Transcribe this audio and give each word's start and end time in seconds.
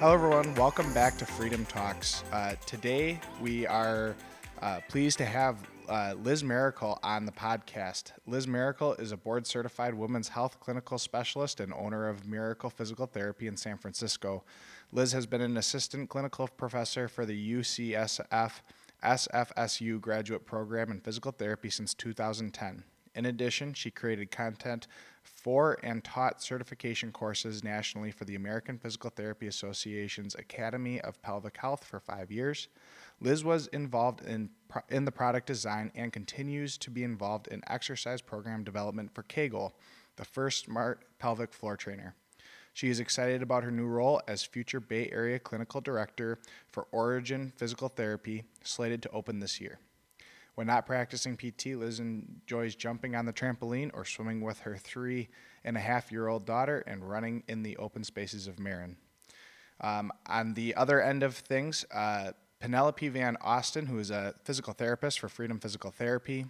Hello, 0.00 0.14
everyone. 0.14 0.54
Welcome 0.54 0.90
back 0.94 1.18
to 1.18 1.26
Freedom 1.26 1.66
Talks. 1.66 2.24
Uh, 2.32 2.54
today, 2.64 3.20
we 3.38 3.66
are 3.66 4.16
uh, 4.62 4.80
pleased 4.88 5.18
to 5.18 5.26
have 5.26 5.58
uh, 5.90 6.14
Liz 6.22 6.42
Miracle 6.42 6.98
on 7.02 7.26
the 7.26 7.32
podcast. 7.32 8.12
Liz 8.26 8.48
Miracle 8.48 8.94
is 8.94 9.12
a 9.12 9.18
board 9.18 9.46
certified 9.46 9.92
women's 9.92 10.28
health 10.28 10.58
clinical 10.58 10.96
specialist 10.96 11.60
and 11.60 11.74
owner 11.74 12.08
of 12.08 12.26
Miracle 12.26 12.70
Physical 12.70 13.04
Therapy 13.04 13.46
in 13.46 13.58
San 13.58 13.76
Francisco. 13.76 14.42
Liz 14.90 15.12
has 15.12 15.26
been 15.26 15.42
an 15.42 15.58
assistant 15.58 16.08
clinical 16.08 16.48
professor 16.48 17.06
for 17.06 17.26
the 17.26 17.52
UCSF 17.56 18.52
SFSU 19.04 20.00
graduate 20.00 20.46
program 20.46 20.90
in 20.90 21.00
physical 21.00 21.30
therapy 21.30 21.68
since 21.68 21.92
2010. 21.92 22.84
In 23.14 23.26
addition, 23.26 23.74
she 23.74 23.90
created 23.90 24.30
content 24.30 24.86
for 25.22 25.78
and 25.82 26.02
taught 26.04 26.42
certification 26.42 27.12
courses 27.12 27.64
nationally 27.64 28.10
for 28.10 28.24
the 28.24 28.34
American 28.34 28.78
Physical 28.78 29.10
Therapy 29.10 29.46
Association's 29.46 30.34
Academy 30.34 31.00
of 31.00 31.20
Pelvic 31.22 31.56
Health 31.56 31.84
for 31.84 32.00
five 32.00 32.30
years. 32.30 32.68
Liz 33.20 33.44
was 33.44 33.66
involved 33.68 34.22
in, 34.24 34.50
in 34.88 35.04
the 35.04 35.12
product 35.12 35.46
design 35.46 35.90
and 35.94 36.12
continues 36.12 36.78
to 36.78 36.90
be 36.90 37.04
involved 37.04 37.48
in 37.48 37.62
exercise 37.66 38.20
program 38.20 38.64
development 38.64 39.14
for 39.14 39.22
kGoal, 39.22 39.72
the 40.16 40.24
first 40.24 40.64
smart 40.64 41.04
pelvic 41.18 41.52
floor 41.52 41.76
trainer. 41.76 42.14
She 42.72 42.88
is 42.88 43.00
excited 43.00 43.42
about 43.42 43.64
her 43.64 43.70
new 43.70 43.86
role 43.86 44.22
as 44.28 44.44
future 44.44 44.80
Bay 44.80 45.10
Area 45.12 45.38
Clinical 45.38 45.80
Director 45.80 46.38
for 46.70 46.86
Origin 46.92 47.52
Physical 47.56 47.88
Therapy, 47.88 48.44
slated 48.62 49.02
to 49.02 49.10
open 49.10 49.40
this 49.40 49.60
year. 49.60 49.80
When 50.54 50.66
not 50.66 50.86
practicing 50.86 51.36
PT, 51.36 51.76
Liz 51.76 52.00
enjoys 52.00 52.74
jumping 52.74 53.14
on 53.14 53.24
the 53.24 53.32
trampoline 53.32 53.90
or 53.94 54.04
swimming 54.04 54.40
with 54.40 54.60
her 54.60 54.76
three 54.76 55.28
and 55.64 55.76
a 55.76 55.80
half 55.80 56.10
year 56.10 56.28
old 56.28 56.44
daughter 56.44 56.82
and 56.86 57.08
running 57.08 57.42
in 57.48 57.62
the 57.62 57.76
open 57.76 58.04
spaces 58.04 58.46
of 58.46 58.58
Marin. 58.58 58.96
Um, 59.80 60.12
on 60.26 60.54
the 60.54 60.74
other 60.74 61.00
end 61.00 61.22
of 61.22 61.34
things, 61.34 61.84
uh, 61.92 62.32
Penelope 62.60 63.08
Van 63.08 63.36
Austin, 63.40 63.86
who 63.86 63.98
is 63.98 64.10
a 64.10 64.34
physical 64.44 64.74
therapist 64.74 65.20
for 65.20 65.28
Freedom 65.28 65.58
Physical 65.58 65.90
Therapy, 65.90 66.44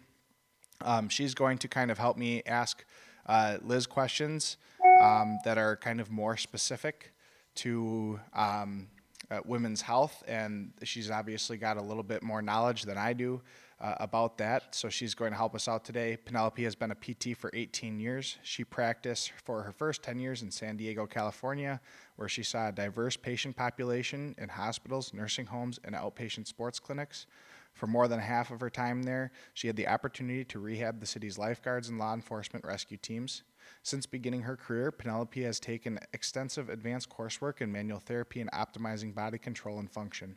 um, 0.82 1.08
she's 1.08 1.34
going 1.34 1.58
to 1.58 1.68
kind 1.68 1.90
of 1.90 1.98
help 1.98 2.16
me 2.16 2.42
ask 2.46 2.84
uh, 3.26 3.58
Liz 3.62 3.86
questions 3.86 4.56
um, 5.00 5.38
that 5.44 5.58
are 5.58 5.76
kind 5.76 6.00
of 6.00 6.10
more 6.10 6.36
specific 6.36 7.12
to 7.56 8.18
um, 8.34 8.88
uh, 9.30 9.40
women's 9.44 9.82
health, 9.82 10.24
and 10.26 10.72
she's 10.82 11.10
obviously 11.10 11.56
got 11.56 11.76
a 11.76 11.82
little 11.82 12.02
bit 12.02 12.22
more 12.22 12.42
knowledge 12.42 12.82
than 12.82 12.98
I 12.98 13.12
do 13.12 13.40
uh, 13.80 13.94
about 13.98 14.38
that. 14.38 14.74
So 14.74 14.88
she's 14.88 15.14
going 15.14 15.32
to 15.32 15.36
help 15.36 15.54
us 15.54 15.66
out 15.68 15.84
today. 15.84 16.16
Penelope 16.16 16.62
has 16.62 16.74
been 16.74 16.90
a 16.90 16.94
PT 16.94 17.36
for 17.36 17.50
18 17.54 17.98
years. 17.98 18.36
She 18.42 18.64
practiced 18.64 19.32
for 19.44 19.62
her 19.62 19.72
first 19.72 20.02
10 20.02 20.20
years 20.20 20.42
in 20.42 20.50
San 20.50 20.76
Diego, 20.76 21.06
California, 21.06 21.80
where 22.16 22.28
she 22.28 22.42
saw 22.42 22.68
a 22.68 22.72
diverse 22.72 23.16
patient 23.16 23.56
population 23.56 24.34
in 24.38 24.48
hospitals, 24.48 25.14
nursing 25.14 25.46
homes, 25.46 25.78
and 25.84 25.94
outpatient 25.94 26.46
sports 26.46 26.78
clinics. 26.78 27.26
For 27.72 27.86
more 27.86 28.08
than 28.08 28.20
half 28.20 28.50
of 28.50 28.60
her 28.60 28.68
time 28.68 29.04
there, 29.04 29.32
she 29.54 29.66
had 29.66 29.76
the 29.76 29.88
opportunity 29.88 30.44
to 30.44 30.58
rehab 30.58 31.00
the 31.00 31.06
city's 31.06 31.38
lifeguards 31.38 31.88
and 31.88 31.98
law 31.98 32.12
enforcement 32.12 32.64
rescue 32.64 32.98
teams. 32.98 33.44
Since 33.82 34.06
beginning 34.06 34.42
her 34.42 34.56
career, 34.56 34.90
Penelope 34.90 35.42
has 35.42 35.60
taken 35.60 35.98
extensive 36.12 36.68
advanced 36.68 37.08
coursework 37.08 37.60
in 37.60 37.72
manual 37.72 38.00
therapy 38.00 38.40
and 38.40 38.50
optimizing 38.52 39.14
body 39.14 39.38
control 39.38 39.78
and 39.78 39.90
function. 39.90 40.36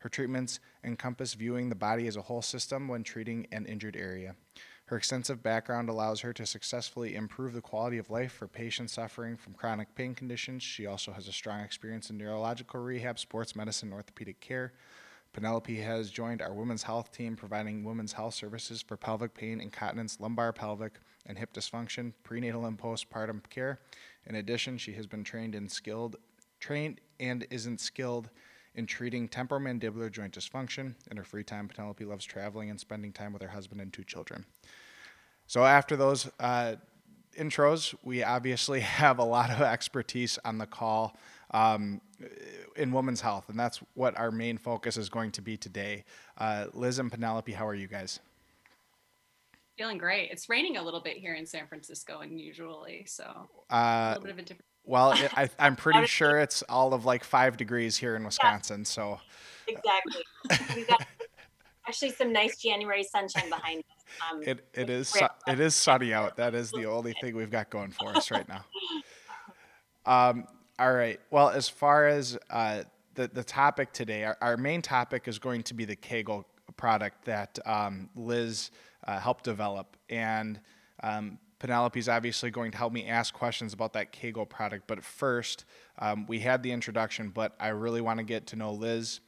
Her 0.00 0.08
treatments 0.08 0.60
encompass 0.82 1.34
viewing 1.34 1.68
the 1.68 1.74
body 1.74 2.06
as 2.06 2.16
a 2.16 2.22
whole 2.22 2.42
system 2.42 2.88
when 2.88 3.02
treating 3.02 3.46
an 3.52 3.66
injured 3.66 3.96
area. 3.96 4.34
Her 4.86 4.96
extensive 4.96 5.42
background 5.42 5.88
allows 5.88 6.22
her 6.22 6.32
to 6.32 6.44
successfully 6.44 7.14
improve 7.14 7.52
the 7.52 7.60
quality 7.60 7.98
of 7.98 8.10
life 8.10 8.32
for 8.32 8.48
patients 8.48 8.94
suffering 8.94 9.36
from 9.36 9.54
chronic 9.54 9.94
pain 9.94 10.14
conditions. 10.14 10.62
She 10.64 10.86
also 10.86 11.12
has 11.12 11.28
a 11.28 11.32
strong 11.32 11.60
experience 11.60 12.10
in 12.10 12.18
neurological 12.18 12.80
rehab, 12.80 13.18
sports 13.18 13.54
medicine, 13.54 13.90
and 13.90 13.94
orthopedic 13.94 14.40
care. 14.40 14.72
Penelope 15.32 15.76
has 15.76 16.10
joined 16.10 16.42
our 16.42 16.52
women's 16.52 16.82
health 16.82 17.12
team, 17.12 17.36
providing 17.36 17.84
women's 17.84 18.14
health 18.14 18.34
services 18.34 18.82
for 18.82 18.96
pelvic 18.96 19.32
pain, 19.32 19.60
incontinence, 19.60 20.18
lumbar 20.18 20.52
pelvic, 20.52 20.98
and 21.26 21.38
hip 21.38 21.52
dysfunction, 21.52 22.12
prenatal 22.24 22.66
and 22.66 22.78
postpartum 22.78 23.40
care. 23.48 23.78
In 24.26 24.34
addition, 24.34 24.76
she 24.76 24.94
has 24.94 25.06
been 25.06 25.22
trained 25.22 25.54
in 25.54 25.68
skilled, 25.68 26.16
trained 26.58 27.00
and 27.20 27.46
isn't 27.50 27.80
skilled 27.80 28.30
in 28.80 28.86
treating 28.86 29.28
temporomandibular 29.28 30.10
joint 30.10 30.32
dysfunction. 30.32 30.94
In 31.10 31.18
her 31.18 31.22
free 31.22 31.44
time, 31.44 31.68
Penelope 31.68 32.02
loves 32.02 32.24
traveling 32.24 32.70
and 32.70 32.80
spending 32.80 33.12
time 33.12 33.34
with 33.34 33.42
her 33.42 33.48
husband 33.48 33.78
and 33.78 33.92
two 33.92 34.02
children. 34.02 34.46
So, 35.46 35.66
after 35.66 35.96
those 35.96 36.30
uh, 36.40 36.76
intros, 37.38 37.94
we 38.02 38.24
obviously 38.24 38.80
have 39.02 39.18
a 39.18 39.24
lot 39.24 39.50
of 39.50 39.60
expertise 39.60 40.38
on 40.46 40.56
the 40.56 40.64
call 40.64 41.14
um, 41.50 42.00
in 42.74 42.90
women's 42.90 43.20
health, 43.20 43.50
and 43.50 43.58
that's 43.58 43.80
what 43.92 44.16
our 44.18 44.30
main 44.30 44.56
focus 44.56 44.96
is 44.96 45.10
going 45.10 45.30
to 45.32 45.42
be 45.42 45.58
today. 45.58 46.04
Uh, 46.38 46.66
Liz 46.72 46.98
and 46.98 47.12
Penelope, 47.12 47.52
how 47.52 47.66
are 47.66 47.74
you 47.74 47.86
guys? 47.86 48.18
Feeling 49.76 49.98
great. 49.98 50.30
It's 50.30 50.48
raining 50.48 50.78
a 50.78 50.82
little 50.82 51.00
bit 51.00 51.18
here 51.18 51.34
in 51.34 51.44
San 51.44 51.66
Francisco, 51.66 52.20
unusually, 52.20 53.04
so 53.06 53.24
uh, 53.70 53.74
a 53.74 54.08
little 54.14 54.22
bit 54.22 54.32
of 54.32 54.38
a 54.38 54.42
different 54.42 54.69
well, 54.84 55.12
it, 55.12 55.30
I, 55.36 55.48
am 55.58 55.76
pretty 55.76 56.06
sure 56.06 56.38
it's 56.38 56.62
all 56.68 56.94
of 56.94 57.04
like 57.04 57.24
five 57.24 57.56
degrees 57.56 57.96
here 57.96 58.16
in 58.16 58.24
Wisconsin. 58.24 58.84
So 58.84 59.20
exactly, 59.66 60.22
we 60.74 60.84
got 60.84 61.06
actually 61.86 62.12
some 62.12 62.32
nice 62.32 62.56
January 62.56 63.04
sunshine 63.04 63.48
behind 63.48 63.80
us. 63.80 64.30
Um, 64.30 64.42
it 64.42 64.66
it 64.74 64.90
is 64.90 65.08
su- 65.08 65.26
it 65.46 65.60
is 65.60 65.74
sunny 65.74 66.12
out. 66.12 66.36
That 66.36 66.54
is 66.54 66.70
the 66.72 66.86
only 66.86 67.14
thing 67.20 67.36
we've 67.36 67.50
got 67.50 67.70
going 67.70 67.92
for 67.92 68.08
us 68.16 68.30
right 68.30 68.48
now. 68.48 68.64
Um, 70.06 70.46
all 70.78 70.92
right. 70.92 71.20
Well, 71.30 71.50
as 71.50 71.68
far 71.68 72.08
as 72.08 72.38
uh, 72.48 72.84
the 73.14 73.28
the 73.28 73.44
topic 73.44 73.92
today, 73.92 74.24
our, 74.24 74.36
our, 74.40 74.56
main 74.56 74.82
topic 74.82 75.28
is 75.28 75.38
going 75.38 75.62
to 75.64 75.74
be 75.74 75.84
the 75.84 75.96
kGoal 75.96 76.44
product 76.76 77.24
that 77.26 77.58
um, 77.66 78.08
Liz 78.16 78.70
uh, 79.06 79.20
helped 79.20 79.44
develop, 79.44 79.96
and 80.08 80.58
um, 81.02 81.38
Penelope's 81.60 82.08
obviously 82.08 82.50
going 82.50 82.72
to 82.72 82.78
help 82.78 82.92
me 82.92 83.06
ask 83.06 83.32
questions 83.32 83.72
about 83.72 83.92
that 83.92 84.12
kGoal 84.12 84.48
product. 84.48 84.86
But 84.86 85.04
first, 85.04 85.66
um, 85.98 86.26
we 86.26 86.40
had 86.40 86.62
the 86.62 86.72
introduction, 86.72 87.28
but 87.28 87.54
I 87.60 87.68
really 87.68 88.00
want 88.00 88.18
to 88.18 88.24
get 88.24 88.46
to 88.48 88.56
know 88.56 88.72
Liz 88.72 89.20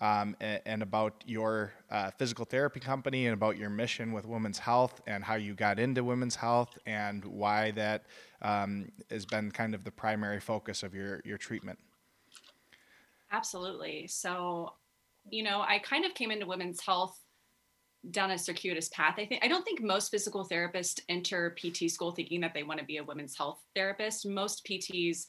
um, 0.00 0.36
and, 0.40 0.62
and, 0.64 0.82
about 0.82 1.22
your 1.26 1.74
uh, 1.90 2.10
physical 2.12 2.46
therapy 2.46 2.80
company 2.80 3.26
and 3.26 3.34
about 3.34 3.58
your 3.58 3.68
mission 3.68 4.12
with 4.12 4.24
women's 4.24 4.58
health 4.58 5.02
and 5.06 5.22
how 5.22 5.34
you 5.34 5.52
got 5.52 5.78
into 5.78 6.02
women's 6.02 6.36
health 6.36 6.78
and 6.86 7.22
why 7.24 7.72
that 7.72 8.06
um, 8.40 8.90
has 9.10 9.26
been 9.26 9.50
kind 9.50 9.74
of 9.74 9.84
the 9.84 9.90
primary 9.90 10.40
focus 10.40 10.82
of 10.82 10.94
your, 10.94 11.20
your 11.26 11.36
treatment. 11.36 11.78
Absolutely. 13.30 14.06
So, 14.06 14.72
you 15.28 15.42
know, 15.42 15.60
I 15.60 15.80
kind 15.80 16.06
of 16.06 16.14
came 16.14 16.30
into 16.30 16.46
women's 16.46 16.80
health 16.80 17.20
down 18.10 18.30
a 18.30 18.38
circuitous 18.38 18.88
path. 18.88 19.14
I 19.18 19.26
think 19.26 19.44
I 19.44 19.48
don't 19.48 19.64
think 19.64 19.82
most 19.82 20.10
physical 20.10 20.46
therapists 20.46 21.00
enter 21.08 21.54
PT 21.58 21.90
school 21.90 22.12
thinking 22.12 22.40
that 22.40 22.54
they 22.54 22.62
want 22.62 22.80
to 22.80 22.86
be 22.86 22.96
a 22.96 23.04
women's 23.04 23.36
health 23.36 23.60
therapist. 23.74 24.26
Most 24.26 24.64
PTs 24.66 25.26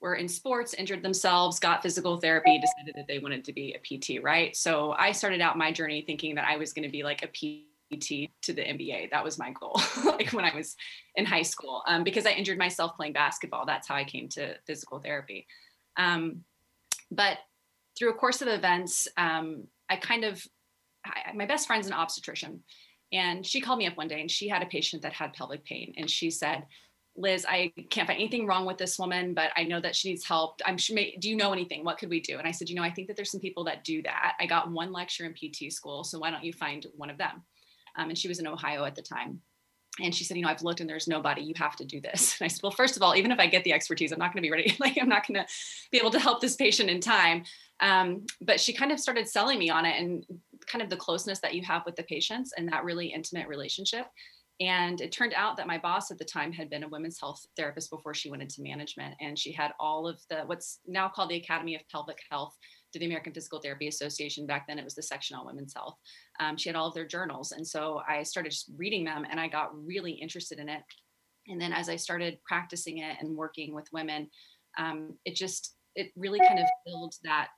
were 0.00 0.16
in 0.16 0.28
sports, 0.28 0.74
injured 0.74 1.02
themselves, 1.02 1.58
got 1.58 1.82
physical 1.82 2.16
therapy, 2.18 2.60
decided 2.60 2.94
that 2.96 3.06
they 3.06 3.20
wanted 3.20 3.44
to 3.44 3.52
be 3.52 3.74
a 3.74 3.78
PT, 3.78 4.22
right? 4.22 4.54
So 4.56 4.92
I 4.92 5.12
started 5.12 5.40
out 5.40 5.56
my 5.56 5.72
journey 5.72 6.02
thinking 6.02 6.34
that 6.34 6.46
I 6.46 6.56
was 6.56 6.72
going 6.72 6.82
to 6.82 6.90
be 6.90 7.02
like 7.02 7.22
a 7.22 7.28
PT 7.28 8.30
to 8.42 8.52
the 8.52 8.62
NBA. 8.62 9.10
That 9.10 9.24
was 9.24 9.38
my 9.38 9.52
goal, 9.52 9.80
like 10.04 10.32
when 10.32 10.44
I 10.44 10.54
was 10.54 10.76
in 11.14 11.24
high 11.24 11.42
school, 11.42 11.82
um, 11.86 12.04
because 12.04 12.26
I 12.26 12.32
injured 12.32 12.58
myself 12.58 12.96
playing 12.96 13.12
basketball. 13.12 13.66
That's 13.66 13.88
how 13.88 13.94
I 13.94 14.04
came 14.04 14.28
to 14.30 14.56
physical 14.66 14.98
therapy. 14.98 15.46
Um, 15.96 16.44
but 17.10 17.38
through 17.96 18.10
a 18.10 18.14
course 18.14 18.42
of 18.42 18.48
events, 18.48 19.06
um, 19.16 19.68
I 19.88 19.96
kind 19.96 20.24
of 20.24 20.44
I, 21.04 21.32
my 21.34 21.46
best 21.46 21.66
friend's 21.66 21.86
an 21.86 21.92
obstetrician. 21.92 22.62
And 23.12 23.46
she 23.46 23.60
called 23.60 23.78
me 23.78 23.86
up 23.86 23.96
one 23.96 24.08
day 24.08 24.20
and 24.20 24.30
she 24.30 24.48
had 24.48 24.62
a 24.62 24.66
patient 24.66 25.02
that 25.02 25.12
had 25.12 25.34
pelvic 25.34 25.64
pain. 25.64 25.94
And 25.96 26.10
she 26.10 26.30
said, 26.30 26.66
Liz, 27.16 27.46
I 27.48 27.72
can't 27.90 28.08
find 28.08 28.18
anything 28.18 28.46
wrong 28.46 28.66
with 28.66 28.76
this 28.76 28.98
woman, 28.98 29.34
but 29.34 29.50
I 29.56 29.62
know 29.62 29.80
that 29.80 29.94
she 29.94 30.08
needs 30.08 30.24
help. 30.24 30.60
I'm 30.66 30.76
sure, 30.76 30.98
do 31.20 31.28
you 31.28 31.36
know 31.36 31.52
anything? 31.52 31.84
What 31.84 31.98
could 31.98 32.10
we 32.10 32.20
do? 32.20 32.38
And 32.38 32.48
I 32.48 32.50
said, 32.50 32.68
you 32.68 32.74
know, 32.74 32.82
I 32.82 32.90
think 32.90 33.06
that 33.06 33.16
there's 33.16 33.30
some 33.30 33.40
people 33.40 33.64
that 33.64 33.84
do 33.84 34.02
that. 34.02 34.34
I 34.40 34.46
got 34.46 34.70
one 34.70 34.92
lecture 34.92 35.24
in 35.24 35.32
PT 35.32 35.72
school, 35.72 36.02
so 36.02 36.18
why 36.18 36.32
don't 36.32 36.42
you 36.42 36.52
find 36.52 36.84
one 36.96 37.10
of 37.10 37.18
them? 37.18 37.42
Um, 37.96 38.08
and 38.08 38.18
she 38.18 38.26
was 38.26 38.40
in 38.40 38.48
Ohio 38.48 38.84
at 38.84 38.96
the 38.96 39.02
time. 39.02 39.40
And 40.02 40.12
she 40.12 40.24
said, 40.24 40.36
you 40.36 40.42
know, 40.42 40.48
I've 40.48 40.62
looked 40.62 40.80
and 40.80 40.90
there's 40.90 41.06
nobody. 41.06 41.42
You 41.42 41.54
have 41.56 41.76
to 41.76 41.84
do 41.84 42.00
this. 42.00 42.36
And 42.40 42.46
I 42.46 42.48
said, 42.48 42.64
well, 42.64 42.72
first 42.72 42.96
of 42.96 43.02
all, 43.02 43.14
even 43.14 43.30
if 43.30 43.38
I 43.38 43.46
get 43.46 43.62
the 43.62 43.72
expertise, 43.72 44.10
I'm 44.10 44.18
not 44.18 44.32
going 44.32 44.42
to 44.42 44.46
be 44.46 44.50
ready. 44.50 44.76
like, 44.80 44.98
I'm 45.00 45.08
not 45.08 45.26
going 45.26 45.40
to 45.40 45.46
be 45.92 45.98
able 45.98 46.10
to 46.10 46.18
help 46.18 46.40
this 46.40 46.56
patient 46.56 46.90
in 46.90 47.00
time. 47.00 47.44
Um, 47.78 48.26
but 48.40 48.58
she 48.58 48.72
kind 48.72 48.90
of 48.90 48.98
started 48.98 49.28
selling 49.28 49.58
me 49.58 49.70
on 49.70 49.84
it 49.84 50.00
and 50.00 50.24
kind 50.66 50.82
of 50.82 50.90
the 50.90 50.96
closeness 50.96 51.40
that 51.40 51.54
you 51.54 51.62
have 51.62 51.82
with 51.86 51.96
the 51.96 52.02
patients 52.04 52.52
and 52.56 52.68
that 52.68 52.84
really 52.84 53.06
intimate 53.06 53.48
relationship. 53.48 54.06
And 54.60 55.00
it 55.00 55.10
turned 55.10 55.34
out 55.34 55.56
that 55.56 55.66
my 55.66 55.78
boss 55.78 56.12
at 56.12 56.18
the 56.18 56.24
time 56.24 56.52
had 56.52 56.70
been 56.70 56.84
a 56.84 56.88
women's 56.88 57.18
health 57.18 57.44
therapist 57.56 57.90
before 57.90 58.14
she 58.14 58.30
went 58.30 58.42
into 58.42 58.62
management. 58.62 59.16
And 59.20 59.36
she 59.36 59.50
had 59.50 59.72
all 59.80 60.06
of 60.06 60.20
the 60.30 60.42
what's 60.46 60.78
now 60.86 61.08
called 61.08 61.30
the 61.30 61.36
Academy 61.36 61.74
of 61.74 61.82
Pelvic 61.90 62.18
Health 62.30 62.56
to 62.92 63.00
the 63.00 63.06
American 63.06 63.32
Physical 63.32 63.60
Therapy 63.60 63.88
Association. 63.88 64.46
Back 64.46 64.68
then, 64.68 64.78
it 64.78 64.84
was 64.84 64.94
the 64.94 65.02
section 65.02 65.36
on 65.36 65.44
women's 65.44 65.74
health. 65.74 65.96
Um, 66.38 66.56
she 66.56 66.68
had 66.68 66.76
all 66.76 66.86
of 66.86 66.94
their 66.94 67.06
journals. 67.06 67.50
And 67.50 67.66
so 67.66 68.00
I 68.08 68.22
started 68.22 68.54
reading 68.76 69.04
them 69.04 69.26
and 69.28 69.40
I 69.40 69.48
got 69.48 69.74
really 69.84 70.12
interested 70.12 70.60
in 70.60 70.68
it. 70.68 70.82
And 71.48 71.60
then 71.60 71.72
as 71.72 71.88
I 71.88 71.96
started 71.96 72.38
practicing 72.46 72.98
it 72.98 73.16
and 73.20 73.36
working 73.36 73.74
with 73.74 73.92
women, 73.92 74.30
um, 74.78 75.14
it 75.24 75.34
just 75.34 75.74
it 75.96 76.12
really 76.16 76.40
kind 76.40 76.58
of 76.58 76.66
filled 76.86 77.14
that 77.24 77.48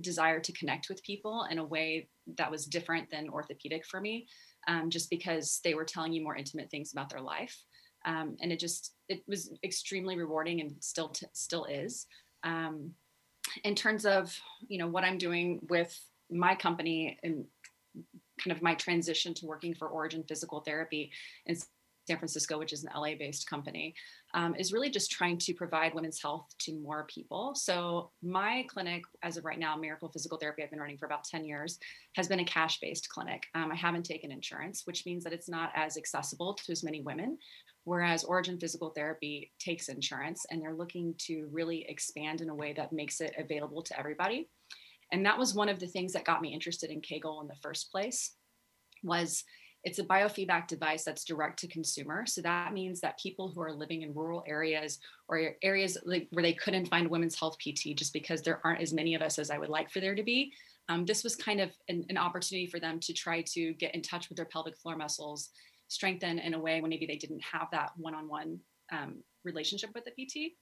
desire 0.00 0.40
to 0.40 0.52
connect 0.52 0.88
with 0.88 1.02
people 1.02 1.46
in 1.50 1.58
a 1.58 1.64
way 1.64 2.08
that 2.38 2.50
was 2.50 2.66
different 2.66 3.10
than 3.10 3.28
orthopedic 3.28 3.84
for 3.86 4.00
me, 4.00 4.26
um, 4.68 4.90
just 4.90 5.10
because 5.10 5.60
they 5.64 5.74
were 5.74 5.84
telling 5.84 6.12
you 6.12 6.22
more 6.22 6.36
intimate 6.36 6.70
things 6.70 6.92
about 6.92 7.10
their 7.10 7.20
life. 7.20 7.56
Um, 8.06 8.36
and 8.40 8.52
it 8.52 8.60
just 8.60 8.94
it 9.08 9.22
was 9.26 9.50
extremely 9.64 10.16
rewarding 10.16 10.60
and 10.60 10.76
still 10.80 11.08
t- 11.08 11.26
still 11.32 11.64
is. 11.64 12.06
Um, 12.42 12.92
in 13.62 13.74
terms 13.74 14.06
of 14.06 14.36
you 14.68 14.78
know 14.78 14.88
what 14.88 15.04
I'm 15.04 15.18
doing 15.18 15.60
with 15.68 15.98
my 16.30 16.54
company 16.54 17.18
and 17.22 17.44
kind 18.42 18.56
of 18.56 18.62
my 18.62 18.74
transition 18.74 19.34
to 19.34 19.46
working 19.46 19.74
for 19.74 19.88
Origin 19.88 20.24
Physical 20.26 20.60
Therapy 20.60 21.12
and 21.46 21.56
San 22.06 22.18
Francisco, 22.18 22.58
which 22.58 22.72
is 22.72 22.84
an 22.84 22.90
LA 22.94 23.14
based 23.18 23.48
company, 23.48 23.94
um, 24.34 24.54
is 24.56 24.72
really 24.72 24.90
just 24.90 25.10
trying 25.10 25.38
to 25.38 25.54
provide 25.54 25.94
women's 25.94 26.20
health 26.20 26.46
to 26.60 26.74
more 26.80 27.06
people. 27.08 27.54
So, 27.54 28.10
my 28.22 28.66
clinic, 28.68 29.04
as 29.22 29.36
of 29.36 29.44
right 29.44 29.58
now, 29.58 29.76
Miracle 29.76 30.10
Physical 30.10 30.38
Therapy, 30.38 30.62
I've 30.62 30.70
been 30.70 30.80
running 30.80 30.98
for 30.98 31.06
about 31.06 31.24
10 31.24 31.44
years, 31.44 31.78
has 32.16 32.28
been 32.28 32.40
a 32.40 32.44
cash 32.44 32.78
based 32.80 33.08
clinic. 33.08 33.44
Um, 33.54 33.72
I 33.72 33.76
haven't 33.76 34.04
taken 34.04 34.30
insurance, 34.30 34.82
which 34.84 35.06
means 35.06 35.24
that 35.24 35.32
it's 35.32 35.48
not 35.48 35.70
as 35.74 35.96
accessible 35.96 36.54
to 36.54 36.72
as 36.72 36.84
many 36.84 37.00
women. 37.00 37.38
Whereas 37.84 38.24
Origin 38.24 38.58
Physical 38.58 38.90
Therapy 38.90 39.52
takes 39.58 39.88
insurance 39.88 40.46
and 40.50 40.60
they're 40.60 40.74
looking 40.74 41.14
to 41.26 41.48
really 41.52 41.84
expand 41.88 42.40
in 42.40 42.48
a 42.48 42.54
way 42.54 42.72
that 42.72 42.92
makes 42.92 43.20
it 43.20 43.34
available 43.38 43.82
to 43.82 43.98
everybody. 43.98 44.48
And 45.12 45.24
that 45.26 45.38
was 45.38 45.54
one 45.54 45.68
of 45.68 45.78
the 45.78 45.86
things 45.86 46.12
that 46.14 46.24
got 46.24 46.40
me 46.40 46.54
interested 46.54 46.90
in 46.90 47.02
kGoal 47.02 47.42
in 47.42 47.48
the 47.48 47.54
first 47.62 47.92
place 47.92 48.32
was 49.02 49.44
it's 49.84 49.98
a 49.98 50.04
biofeedback 50.04 50.66
device 50.66 51.04
that's 51.04 51.24
direct 51.24 51.58
to 51.60 51.68
consumer. 51.68 52.24
So 52.26 52.40
that 52.40 52.72
means 52.72 53.00
that 53.00 53.18
people 53.18 53.48
who 53.48 53.60
are 53.60 53.72
living 53.72 54.02
in 54.02 54.14
rural 54.14 54.42
areas 54.46 54.98
or 55.28 55.54
areas 55.62 55.98
like 56.04 56.26
where 56.30 56.42
they 56.42 56.54
couldn't 56.54 56.86
find 56.86 57.08
women's 57.08 57.38
health 57.38 57.56
PT 57.58 57.94
just 57.94 58.14
because 58.14 58.40
there 58.40 58.60
aren't 58.64 58.80
as 58.80 58.94
many 58.94 59.14
of 59.14 59.20
us 59.20 59.38
as 59.38 59.50
I 59.50 59.58
would 59.58 59.68
like 59.68 59.90
for 59.90 60.00
there 60.00 60.14
to 60.14 60.22
be, 60.22 60.52
um, 60.88 61.04
this 61.04 61.22
was 61.22 61.36
kind 61.36 61.60
of 61.60 61.70
an, 61.88 62.04
an, 62.08 62.18
opportunity 62.18 62.66
for 62.66 62.78
them 62.78 63.00
to 63.00 63.12
try 63.12 63.42
to 63.42 63.72
get 63.74 63.94
in 63.94 64.02
touch 64.02 64.28
with 64.28 64.36
their 64.36 64.44
pelvic 64.46 64.76
floor 64.76 64.96
muscles, 64.96 65.50
strengthen 65.88 66.38
in 66.38 66.54
a 66.54 66.58
way 66.58 66.80
when 66.80 66.90
maybe 66.90 67.06
they 67.06 67.16
didn't 67.16 67.42
have 67.42 67.68
that 67.72 67.92
one-on-one 67.96 68.58
um, 68.92 69.22
relationship 69.44 69.90
with 69.94 70.04
the 70.04 70.10
PT. 70.10 70.52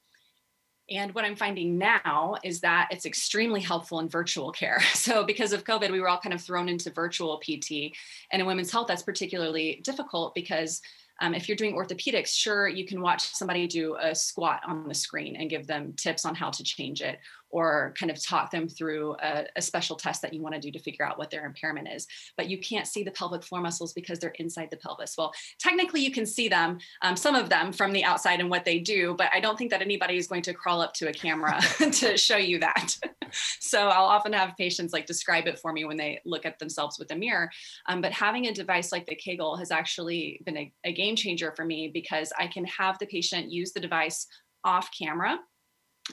And 0.91 1.15
what 1.15 1.25
I'm 1.25 1.37
finding 1.37 1.79
now 1.79 2.37
is 2.43 2.61
that 2.61 2.89
it's 2.91 3.07
extremely 3.07 3.61
helpful 3.61 4.01
in 4.01 4.09
virtual 4.09 4.53
care. 4.53 4.81
So, 4.95 5.25
because 5.25 5.53
of 5.53 5.65
COVID, 5.65 5.91
we 5.91 6.01
were 6.01 6.09
all 6.09 6.21
kind 6.21 6.33
of 6.33 6.41
thrown 6.41 6.69
into 6.69 6.91
virtual 6.91 7.39
PT. 7.39 7.93
And 8.31 8.41
in 8.41 8.47
women's 8.47 8.71
health, 8.71 8.87
that's 8.87 9.03
particularly 9.03 9.81
difficult 9.85 10.35
because 10.35 10.81
um, 11.21 11.35
if 11.35 11.49
you're 11.49 11.57
doing 11.57 11.75
orthopedics, 11.75 12.29
sure, 12.29 12.69
you 12.69 12.87
can 12.87 13.01
watch 13.01 13.23
somebody 13.23 13.67
do 13.67 13.97
a 14.01 14.15
squat 14.15 14.61
on 14.67 14.89
the 14.89 14.95
screen 14.95 15.37
and 15.37 15.51
give 15.51 15.67
them 15.67 15.93
tips 15.95 16.25
on 16.25 16.35
how 16.35 16.51
to 16.51 16.65
change 16.65 17.01
it 17.01 17.19
or 17.53 17.95
kind 17.99 18.11
of 18.11 18.23
talk 18.23 18.51
them 18.51 18.69
through 18.69 19.15
a, 19.23 19.45
a 19.57 19.63
special 19.63 19.95
test 19.95 20.23
that 20.23 20.33
you 20.33 20.43
want 20.43 20.55
to 20.55 20.61
do 20.61 20.73
to 20.73 20.79
figure 20.79 21.07
out 21.07 21.19
what 21.19 21.31
their 21.31 21.47
impairment 21.47 21.87
is. 21.95 22.07
But 22.37 22.49
you 22.49 22.59
can't 22.59 22.87
see 22.87 23.05
the 23.05 23.11
pelvic 23.13 23.45
floor 23.45 23.61
muscles 23.61 23.93
because 23.93 24.19
they're 24.19 24.33
inside 24.39 24.69
the 24.71 24.79
pelvis. 24.79 25.15
Well, 25.17 25.33
technically, 25.59 26.01
you 26.01 26.11
can 26.11 26.27
see 26.27 26.49
them, 26.49 26.79
um, 27.03 27.15
some 27.15 27.35
of 27.35 27.51
them 27.51 27.73
from 27.73 27.93
the 27.93 28.05
outside 28.05 28.41
and 28.41 28.51
what 28.51 28.65
they 28.65 28.79
do, 28.79 29.15
but 29.17 29.29
I 29.33 29.41
don't 29.41 29.57
think 29.57 29.71
that 29.71 29.83
anybody 29.83 30.17
is 30.17 30.27
going 30.27 30.43
to 30.43 30.55
crawl 30.55 30.81
up 30.81 30.95
to 30.95 31.09
a 31.09 31.13
camera 31.13 31.61
to 31.93 32.17
show 32.17 32.39
you 32.39 32.59
that. 32.61 32.97
so 33.61 33.89
I'll 33.89 34.05
often 34.05 34.33
have 34.33 34.57
patients 34.57 34.93
like 34.93 35.07
describe 35.07 35.47
it 35.47 35.59
for 35.59 35.73
me 35.73 35.85
when 35.85 35.97
they 35.97 36.21
look 36.25 36.47
at 36.47 36.59
themselves 36.59 36.99
with 36.99 37.11
a 37.11 37.17
mirror. 37.17 37.51
Um, 37.87 38.01
but 38.01 38.13
having 38.13 38.47
a 38.47 38.55
device 38.55 38.93
like 38.93 39.07
the 39.07 39.17
kGoal 39.17 39.59
has 39.59 39.71
actually 39.71 40.41
been 40.47 40.57
a, 40.57 40.73
a 40.85 40.93
game 40.93 41.17
changer 41.17 41.53
for 41.55 41.65
me 41.65 41.91
because 41.93 42.33
I 42.39 42.47
can 42.47 42.65
have 42.65 42.99
the 42.99 43.07
patient 43.07 43.51
use 43.51 43.73
the 43.73 43.81
device 43.81 44.27
off 44.65 44.89
camera 44.97 45.39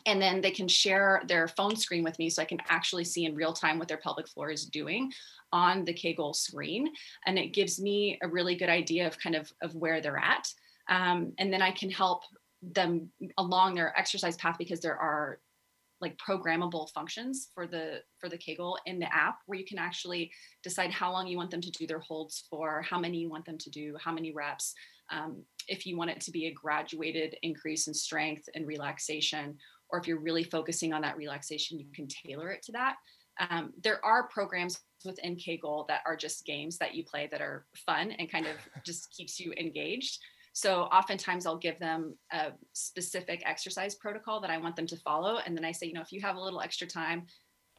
and 0.06 0.22
then 0.22 0.42
they 0.42 0.52
can 0.52 0.68
share 0.68 1.22
their 1.28 1.48
phone 1.48 1.76
screen 1.76 2.04
with 2.04 2.18
me 2.20 2.30
so 2.30 2.42
I 2.42 2.46
can 2.46 2.60
actually 2.70 3.04
see 3.04 3.26
in 3.26 3.36
real 3.36 3.54
time 3.54 3.80
what 3.80 3.88
their 3.88 3.98
pelvic 3.98 4.28
floor 4.28 4.50
is 4.50 4.66
doing 4.66 5.12
on 5.52 5.84
the 5.84 5.94
kGoal 5.94 6.36
screen. 6.36 6.90
And 7.26 7.40
it 7.40 7.54
gives 7.54 7.82
me 7.82 8.20
a 8.22 8.28
really 8.28 8.56
good 8.56 8.70
idea 8.70 9.08
of 9.08 9.20
kind 9.20 9.36
of, 9.36 9.52
of 9.62 9.74
where 9.74 10.00
they're 10.00 10.18
at. 10.18 10.48
Um, 10.90 11.34
and 11.40 11.52
then 11.52 11.62
I 11.62 11.72
can 11.72 11.90
help 11.90 12.24
them 12.62 13.10
along 13.38 13.76
their 13.76 13.98
exercise 13.98 14.36
path 14.38 14.58
because 14.60 14.80
there 14.80 14.98
are 14.98 15.40
like 16.02 16.18
programmable 16.18 16.90
functions 16.92 17.50
for 17.54 17.68
the 17.68 18.02
for 18.20 18.30
the 18.30 18.38
kGoal 18.38 18.78
in 18.86 19.00
the 19.00 19.14
app 19.14 19.40
where 19.48 19.60
you 19.60 19.66
can 19.66 19.78
actually 19.78 20.32
decide 20.64 20.92
how 20.92 21.12
long 21.12 21.28
you 21.28 21.36
want 21.36 21.52
them 21.52 21.62
to 21.62 21.72
do 21.72 21.86
their 21.86 22.00
holds 22.00 22.46
for, 22.50 22.82
how 22.82 22.98
many 22.98 23.18
you 23.18 23.30
want 23.30 23.46
them 23.46 23.58
to 23.58 23.70
do, 23.70 23.98
how 24.02 24.14
many 24.14 24.32
reps, 24.32 24.74
um, 25.12 25.44
if 25.68 25.86
you 25.86 25.98
want 25.98 26.10
it 26.10 26.22
to 26.22 26.32
be 26.32 26.48
a 26.48 26.54
graduated 26.54 27.36
increase 27.42 27.88
in 27.88 27.94
strength 27.94 28.48
and 28.56 28.68
relaxation, 28.68 29.58
or 29.92 30.00
if 30.00 30.08
you're 30.08 30.20
really 30.20 30.44
focusing 30.44 30.94
on 30.94 31.02
that 31.02 31.18
relaxation, 31.18 31.80
you 31.80 31.86
can 31.94 32.08
tailor 32.08 32.50
it 32.52 32.64
to 32.64 32.72
that. 32.74 32.96
Um, 33.50 33.74
there 33.82 34.04
are 34.04 34.28
programs 34.28 34.82
within 35.06 35.36
kGoal 35.36 35.88
that 35.88 36.02
are 36.06 36.16
just 36.16 36.46
games 36.46 36.78
that 36.78 36.94
you 36.94 37.04
play 37.06 37.28
that 37.32 37.42
are 37.42 37.66
fun 37.86 38.12
and 38.12 38.30
kind 38.30 38.46
of 38.46 38.56
just 38.86 39.14
keeps 39.16 39.40
you 39.40 39.54
engaged. 39.58 40.20
So 40.54 40.84
oftentimes 40.84 41.46
I'll 41.46 41.58
give 41.58 41.80
them 41.80 42.16
a 42.34 42.52
specific 42.74 43.42
exercise 43.46 43.96
protocol 43.96 44.42
that 44.42 44.50
I 44.50 44.58
want 44.58 44.76
them 44.76 44.88
to 44.88 44.98
follow. 44.98 45.40
And 45.46 45.56
then 45.56 45.64
I 45.64 45.72
say, 45.72 45.88
you 45.88 45.94
know, 45.94 46.02
if 46.02 46.12
you 46.12 46.22
have 46.22 46.36
a 46.36 46.42
little 46.42 46.60
extra 46.60 46.88
time, 46.88 47.28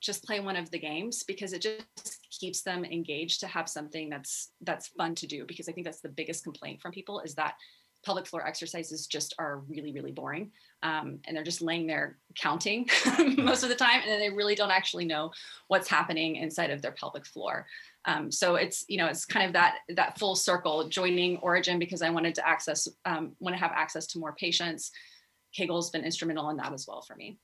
just 0.01 0.25
play 0.25 0.41
one 0.41 0.57
of 0.57 0.71
the 0.71 0.79
games 0.79 1.23
because 1.25 1.53
it 1.53 1.61
just 1.61 2.27
keeps 2.31 2.63
them 2.63 2.85
engaged 2.85 3.41
to 3.41 3.47
have 3.47 3.69
something 3.69 4.09
that's 4.09 4.53
that's 4.63 4.89
fun 4.89 5.15
to 5.15 5.27
do 5.27 5.45
because 5.47 5.69
I 5.69 5.73
think 5.73 5.85
that's 5.85 6.01
the 6.01 6.09
biggest 6.09 6.43
complaint 6.43 6.81
from 6.81 6.93
people 6.93 7.21
is 7.21 7.35
that 7.35 7.55
pelvic 8.05 8.27
floor 8.27 8.47
exercises 8.47 9.07
just 9.07 9.35
are 9.39 9.59
really 9.69 9.93
really 9.93 10.13
boring 10.13 10.51
um, 10.83 11.19
and 11.27 11.37
they're 11.37 11.45
just 11.45 11.61
laying 11.61 11.87
there 11.87 12.19
counting 12.39 12.89
most 13.37 13.63
of 13.63 13.69
the 13.69 13.75
time 13.75 14.01
and 14.07 14.21
they 14.21 14.31
really 14.31 14.55
don't 14.55 14.71
actually 14.71 15.05
know 15.05 15.31
what's 15.69 15.89
happening 15.89 16.37
inside 16.37 16.71
of 16.71 16.81
their 16.81 16.93
pelvic 16.93 17.27
floor. 17.27 17.67
Um, 18.07 18.33
so 18.33 18.55
it's 18.55 18.85
you 18.89 18.97
know 18.97 19.07
it's 19.07 19.27
kind 19.27 19.47
of 19.47 19.53
that 19.53 19.79
that 19.95 20.19
full 20.19 20.35
circle 20.35 20.89
joining 20.89 21.37
origin 21.39 21.79
because 21.79 22.01
i 22.01 22.09
wanted 22.09 22.35
to 22.37 22.49
access 22.49 22.89
um, 23.05 23.33
want 23.41 23.55
to 23.55 23.61
have 23.61 23.73
access 23.75 24.07
to 24.09 24.19
more 24.19 24.33
patients. 24.33 24.91
kGoal's 25.59 25.91
been 25.91 26.05
instrumental 26.05 26.49
in 26.51 26.57
that 26.57 26.73
as 26.73 26.87
well 26.89 27.03
for 27.03 27.15
me. 27.15 27.39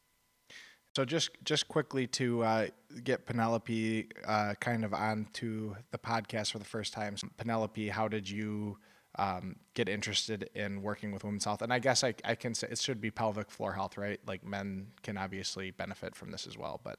So 0.96 1.04
just 1.04 1.30
just 1.44 1.68
quickly 1.68 2.06
to 2.06 2.42
uh, 2.42 2.66
get 3.04 3.26
Penelope 3.26 4.08
uh, 4.26 4.54
kind 4.60 4.82
of 4.82 4.94
onto 4.94 5.74
the 5.90 5.98
podcast 5.98 6.52
for 6.52 6.58
the 6.58 6.64
first 6.64 6.94
time. 6.94 7.16
Penelope, 7.36 7.88
how 7.90 8.08
did 8.08 8.30
you 8.30 8.78
um, 9.18 9.56
get 9.74 9.88
interested 9.88 10.50
in 10.54 10.82
working 10.82 11.12
with 11.12 11.24
women's 11.24 11.44
health? 11.44 11.62
And 11.62 11.72
I 11.72 11.78
guess 11.78 12.04
I, 12.04 12.14
I 12.24 12.34
can 12.34 12.54
say 12.54 12.68
it 12.70 12.78
should 12.78 13.00
be 13.00 13.10
pelvic 13.10 13.50
floor 13.50 13.72
health, 13.72 13.96
right? 13.96 14.20
Like 14.26 14.44
men 14.44 14.88
can 15.02 15.16
obviously 15.16 15.70
benefit 15.70 16.14
from 16.14 16.30
this 16.30 16.46
as 16.46 16.56
well, 16.56 16.80
but 16.82 16.98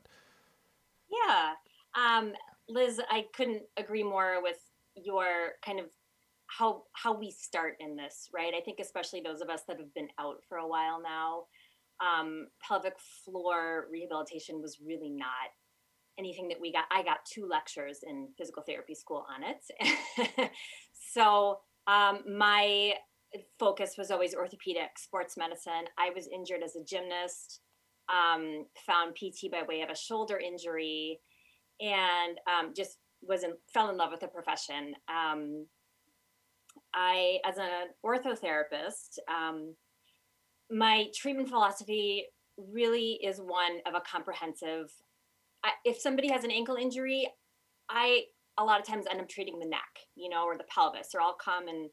yeah, 1.09 1.53
um, 1.95 2.33
Liz, 2.67 2.99
I 3.09 3.25
couldn't 3.33 3.63
agree 3.77 4.03
more 4.03 4.41
with 4.41 4.57
your 4.95 5.53
kind 5.65 5.79
of 5.79 5.85
how 6.47 6.83
how 6.93 7.17
we 7.17 7.31
start 7.31 7.75
in 7.79 7.95
this, 7.95 8.29
right? 8.33 8.53
I 8.57 8.61
think 8.61 8.79
especially 8.79 9.21
those 9.21 9.41
of 9.41 9.49
us 9.49 9.61
that 9.67 9.79
have 9.79 9.93
been 9.93 10.09
out 10.19 10.37
for 10.47 10.57
a 10.57 10.67
while 10.67 11.01
now 11.01 11.43
um, 11.99 12.47
pelvic 12.61 12.93
floor 13.25 13.85
rehabilitation 13.91 14.61
was 14.61 14.77
really 14.85 15.09
not 15.09 15.51
anything 16.19 16.47
that 16.49 16.59
we 16.59 16.71
got. 16.71 16.85
I 16.91 17.03
got 17.03 17.25
two 17.31 17.47
lectures 17.47 17.99
in 18.03 18.29
physical 18.37 18.63
therapy 18.63 18.95
school 18.95 19.25
on 19.33 19.43
it. 19.43 20.51
so 21.13 21.59
um, 21.87 22.19
my 22.37 22.93
focus 23.59 23.95
was 23.97 24.11
always 24.11 24.35
orthopedic, 24.35 24.97
sports 24.97 25.37
medicine. 25.37 25.85
I 25.97 26.11
was 26.15 26.27
injured 26.27 26.63
as 26.63 26.75
a 26.75 26.83
gymnast, 26.83 27.61
um, 28.09 28.65
found 28.85 29.15
PT 29.15 29.51
by 29.51 29.63
way 29.67 29.81
of 29.81 29.89
a 29.89 29.95
shoulder 29.95 30.37
injury, 30.37 31.19
and 31.79 32.37
um, 32.47 32.73
just 32.75 32.97
was 33.21 33.43
in, 33.43 33.53
fell 33.73 33.89
in 33.89 33.97
love 33.97 34.11
with 34.11 34.21
the 34.21 34.27
profession. 34.27 34.93
Um, 35.09 35.65
I, 36.93 37.39
as 37.45 37.57
an 37.57 37.69
orthotherapist, 38.05 39.17
um, 39.29 39.75
my 40.69 41.05
treatment 41.15 41.49
philosophy 41.49 42.25
really 42.57 43.19
is 43.23 43.39
one 43.39 43.79
of 43.85 43.93
a 43.93 44.01
comprehensive 44.01 44.91
I, 45.63 45.71
if 45.85 45.99
somebody 45.99 46.29
has 46.29 46.43
an 46.43 46.51
ankle 46.51 46.75
injury 46.75 47.27
i 47.89 48.23
a 48.57 48.63
lot 48.63 48.79
of 48.79 48.85
times 48.85 49.05
end 49.09 49.21
up 49.21 49.29
treating 49.29 49.59
the 49.59 49.67
neck 49.67 49.81
you 50.15 50.29
know 50.29 50.45
or 50.45 50.57
the 50.57 50.63
pelvis 50.65 51.09
or 51.13 51.21
i'll 51.21 51.33
come 51.35 51.67
and 51.67 51.89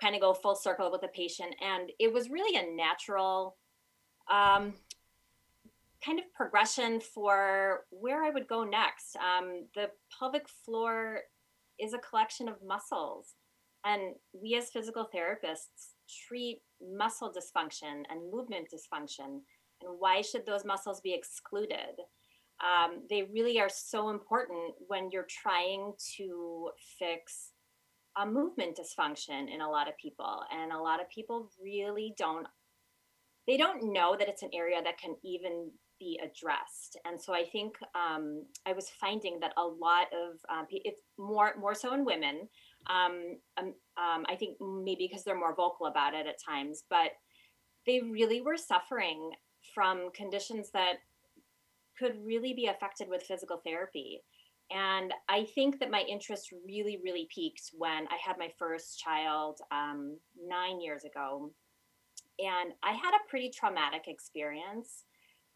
kind 0.00 0.14
of 0.14 0.20
go 0.20 0.34
full 0.34 0.54
circle 0.54 0.90
with 0.90 1.00
the 1.00 1.08
patient 1.08 1.54
and 1.60 1.90
it 1.98 2.12
was 2.12 2.30
really 2.30 2.56
a 2.56 2.76
natural 2.76 3.56
um, 4.30 4.74
kind 6.04 6.18
of 6.18 6.24
progression 6.34 7.00
for 7.00 7.84
where 7.90 8.24
i 8.24 8.30
would 8.30 8.48
go 8.48 8.64
next. 8.64 9.16
Um, 9.16 9.66
the 9.74 9.90
pelvic 10.18 10.46
floor 10.64 11.20
is 11.78 11.94
a 11.94 11.98
collection 11.98 12.48
of 12.48 12.56
muscles 12.66 13.34
and 13.84 14.14
we 14.32 14.56
as 14.56 14.70
physical 14.70 15.08
therapists 15.14 15.92
treat 16.28 16.60
muscle 16.96 17.32
dysfunction 17.32 18.02
and 18.10 18.30
movement 18.32 18.68
dysfunction 18.72 19.40
and 19.82 19.98
why 19.98 20.20
should 20.20 20.46
those 20.46 20.64
muscles 20.64 21.00
be 21.00 21.14
excluded 21.14 22.00
um, 22.62 23.02
they 23.10 23.22
really 23.32 23.60
are 23.60 23.68
so 23.68 24.10
important 24.10 24.74
when 24.86 25.10
you're 25.10 25.26
trying 25.28 25.92
to 26.16 26.70
fix 26.98 27.50
a 28.16 28.24
movement 28.24 28.78
dysfunction 28.78 29.52
in 29.52 29.60
a 29.60 29.68
lot 29.68 29.88
of 29.88 29.96
people 29.96 30.42
and 30.52 30.72
a 30.72 30.78
lot 30.78 31.00
of 31.00 31.08
people 31.10 31.50
really 31.60 32.14
don't 32.16 32.46
they 33.46 33.56
don't 33.56 33.92
know 33.92 34.16
that 34.18 34.28
it's 34.28 34.42
an 34.42 34.50
area 34.54 34.80
that 34.82 34.98
can 34.98 35.16
even 35.22 35.70
be 35.98 36.18
addressed. 36.22 36.98
And 37.04 37.20
so 37.20 37.34
I 37.34 37.44
think 37.44 37.74
um, 37.94 38.44
I 38.66 38.72
was 38.72 38.90
finding 39.00 39.38
that 39.40 39.52
a 39.56 39.62
lot 39.62 40.06
of 40.12 40.38
um, 40.48 40.66
it's 40.70 41.02
more 41.18 41.54
more 41.58 41.74
so 41.74 41.94
in 41.94 42.04
women. 42.04 42.48
Um, 42.88 43.38
um, 43.56 43.74
um, 43.96 44.26
I 44.28 44.36
think 44.38 44.56
maybe 44.60 45.08
because 45.08 45.24
they're 45.24 45.38
more 45.38 45.54
vocal 45.54 45.86
about 45.86 46.14
it 46.14 46.26
at 46.26 46.36
times, 46.44 46.84
but 46.90 47.12
they 47.86 48.00
really 48.00 48.40
were 48.40 48.56
suffering 48.56 49.30
from 49.74 50.10
conditions 50.12 50.70
that 50.72 50.94
could 51.98 52.14
really 52.24 52.52
be 52.52 52.66
affected 52.66 53.08
with 53.08 53.22
physical 53.22 53.60
therapy. 53.64 54.20
And 54.70 55.12
I 55.28 55.44
think 55.54 55.78
that 55.80 55.90
my 55.90 56.00
interest 56.08 56.52
really, 56.66 56.98
really 57.02 57.28
peaked 57.32 57.70
when 57.76 58.06
I 58.08 58.16
had 58.24 58.38
my 58.38 58.48
first 58.58 58.98
child 58.98 59.58
um, 59.70 60.16
nine 60.42 60.80
years 60.80 61.04
ago. 61.04 61.52
And 62.38 62.72
I 62.82 62.92
had 62.92 63.12
a 63.14 63.28
pretty 63.28 63.50
traumatic 63.50 64.04
experience. 64.08 65.04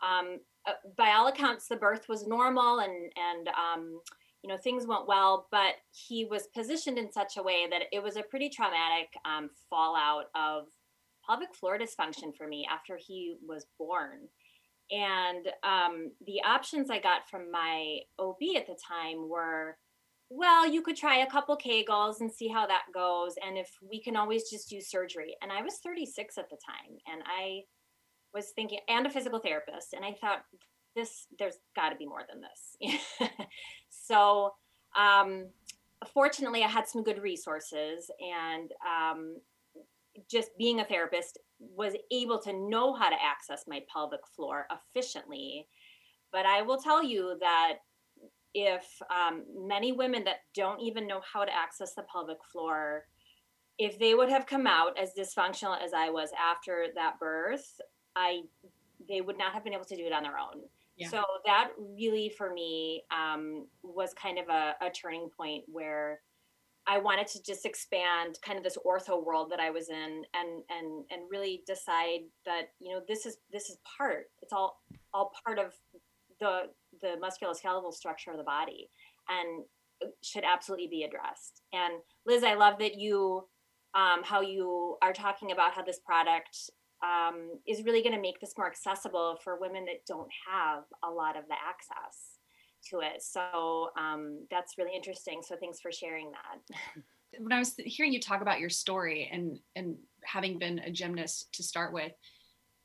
Um, 0.03 0.39
uh, 0.67 0.75
by 0.97 1.13
all 1.13 1.27
accounts, 1.29 1.67
the 1.67 1.77
birth 1.77 2.09
was 2.09 2.27
normal 2.27 2.81
and, 2.81 3.11
and 3.17 3.49
um, 3.49 4.01
you 4.43 4.49
know, 4.49 4.57
things 4.57 4.87
went 4.87 5.09
well, 5.09 5.49
but 5.51 5.75
he 5.91 6.25
was 6.25 6.49
positioned 6.55 6.99
in 6.99 7.11
such 7.11 7.37
a 7.37 7.43
way 7.43 7.67
that 7.69 7.83
it 7.91 8.03
was 8.03 8.17
a 8.17 8.23
pretty 8.23 8.49
traumatic 8.49 9.09
um, 9.25 9.51
fallout 9.69 10.27
of 10.37 10.67
pelvic 11.27 11.55
floor 11.55 11.79
dysfunction 11.79 12.35
for 12.37 12.47
me 12.47 12.67
after 12.71 12.97
he 12.97 13.37
was 13.47 13.67
born. 13.79 14.29
And 14.91 15.47
um, 15.63 16.13
the 16.27 16.41
options 16.47 16.91
I 16.91 16.99
got 16.99 17.29
from 17.31 17.51
my 17.51 18.01
OB 18.19 18.39
at 18.57 18.67
the 18.67 18.77
time 18.89 19.29
were, 19.29 19.77
well, 20.31 20.71
you 20.71 20.83
could 20.83 20.97
try 20.97 21.19
a 21.19 21.31
couple 21.31 21.57
Kegels 21.57 22.21
and 22.21 22.31
see 22.31 22.49
how 22.49 22.67
that 22.67 22.85
goes. 22.95 23.35
And 23.45 23.57
if 23.57 23.71
we 23.83 24.01
can 24.01 24.17
always 24.17 24.51
just 24.51 24.69
do 24.69 24.81
surgery. 24.81 25.37
And 25.43 25.53
I 25.53 25.63
was 25.63 25.79
36 25.83 26.39
at 26.39 26.51
the 26.51 26.57
time. 26.57 26.99
And 27.11 27.23
I 27.27 27.63
was 28.35 28.51
thinking, 28.55 28.81
and 28.89 29.07
a 29.07 29.11
physical 29.11 29.39
therapist. 29.39 29.95
And 29.95 30.05
I 30.05 30.15
thought, 30.21 30.45
this, 30.95 31.27
there's 31.39 31.59
got 31.77 31.91
to 31.91 31.97
be 31.97 32.07
more 32.07 32.25
than 32.29 32.43
this. 32.43 33.31
so, 33.89 34.53
um, 34.99 35.49
fortunately, 36.13 36.65
I 36.65 36.69
had 36.69 36.89
some 36.89 37.03
good 37.03 37.23
resources. 37.23 38.11
And 38.21 38.71
um, 38.87 39.37
just 40.31 40.51
being 40.59 40.81
a 40.81 40.85
therapist 40.85 41.39
was 41.59 41.95
able 42.13 42.39
to 42.39 42.53
know 42.53 42.95
how 42.95 43.09
to 43.09 43.17
access 43.23 43.65
my 43.67 43.83
pelvic 43.93 44.21
floor 44.35 44.67
efficiently 44.71 45.67
but 46.33 46.47
i 46.47 46.63
will 46.63 46.79
tell 46.79 47.03
you 47.03 47.37
that 47.41 47.79
if 48.55 48.87
um, 49.15 49.45
many 49.55 49.93
women 49.93 50.25
that 50.25 50.39
don't 50.55 50.81
even 50.81 51.07
know 51.07 51.21
how 51.33 51.45
to 51.45 51.55
access 51.55 51.95
the 51.95 52.05
pelvic 52.11 52.39
floor 52.51 53.05
if 53.79 53.99
they 53.99 54.15
would 54.15 54.29
have 54.29 54.47
come 54.47 54.67
out 54.67 54.99
as 54.99 55.13
dysfunctional 55.19 55.83
as 55.83 55.93
i 55.93 56.09
was 56.09 56.31
after 56.39 56.87
that 56.95 57.19
birth 57.19 57.81
i 58.17 58.41
they 59.09 59.21
would 59.21 59.39
not 59.39 59.53
have 59.53 59.65
been 59.65 59.75
able 59.75 59.85
to 59.85 59.97
do 59.97 60.07
it 60.07 60.13
on 60.13 60.23
their 60.23 60.39
own 60.39 60.63
yeah. 60.97 61.09
so 61.09 61.23
that 61.47 61.71
really 61.79 62.29
for 62.29 62.53
me 62.53 63.05
um, 63.11 63.67
was 63.83 64.13
kind 64.15 64.39
of 64.39 64.49
a, 64.49 64.75
a 64.81 64.91
turning 64.91 65.31
point 65.37 65.65
where 65.67 66.21
I 66.89 66.99
wanted 66.99 67.27
to 67.29 67.43
just 67.43 67.67
expand 67.67 68.39
kind 68.43 68.57
of 68.57 68.65
this 68.65 68.79
ortho 68.87 69.23
world 69.23 69.51
that 69.51 69.61
I 69.61 69.71
was 69.71 69.91
in 69.91 70.23
and 70.35 70.63
and 70.71 71.05
and 71.11 71.31
really 71.31 71.63
decide 71.67 72.21
that 72.47 72.71
you 72.81 72.95
know 72.95 73.03
this 73.07 73.27
is 73.27 73.37
this 73.53 73.69
is 73.69 73.77
part 73.99 74.31
it's 74.41 74.53
all 74.53 74.81
all 75.13 75.33
part 75.45 75.59
of 75.59 75.75
the 76.41 76.63
the 77.03 77.17
musculoskeletal 77.23 77.93
structure 77.93 78.31
of 78.31 78.39
the 78.39 78.43
body 78.43 78.89
and 79.29 79.65
should 80.23 80.45
absolutely 80.45 80.87
be 80.87 81.03
addressed. 81.03 81.63
And 81.73 81.95
Liz, 82.25 82.43
I 82.43 82.55
love 82.55 82.79
that 82.79 82.99
you 82.99 83.45
um, 83.95 84.23
how 84.23 84.41
you 84.41 84.97
are 85.03 85.13
talking 85.13 85.53
about 85.53 85.73
how 85.73 85.83
this 85.83 85.99
product 85.99 86.71
um, 87.03 87.59
is 87.67 87.85
really 87.85 88.03
going 88.03 88.15
to 88.15 88.21
make 88.21 88.41
this 88.41 88.55
more 88.57 88.67
accessible 88.67 89.39
for 89.43 89.61
women 89.61 89.85
that 89.87 90.07
don't 90.07 90.31
have 90.51 90.85
a 91.05 91.11
lot 91.11 91.37
of 91.37 91.45
the 91.49 91.55
access 91.55 92.38
to 92.91 93.01
it. 93.01 93.23
So 93.23 93.91
um, 93.99 94.47
that's 94.51 94.79
really 94.79 94.95
interesting. 94.95 95.41
So 95.47 95.57
thanks 95.57 95.81
for 95.81 95.93
sharing 95.93 96.33
that. 96.33 97.03
when 97.39 97.53
I 97.53 97.59
was 97.59 97.75
hearing 97.77 98.13
you 98.13 98.21
talk 98.21 98.41
about 98.41 98.61
your 98.61 98.71
story 98.71 99.29
and 99.31 99.59
and 99.77 99.97
having 100.25 100.59
been 100.59 100.79
a 100.81 100.91
gymnast 100.91 101.53
to 101.55 101.63
start 101.63 101.93
with, 101.93 102.13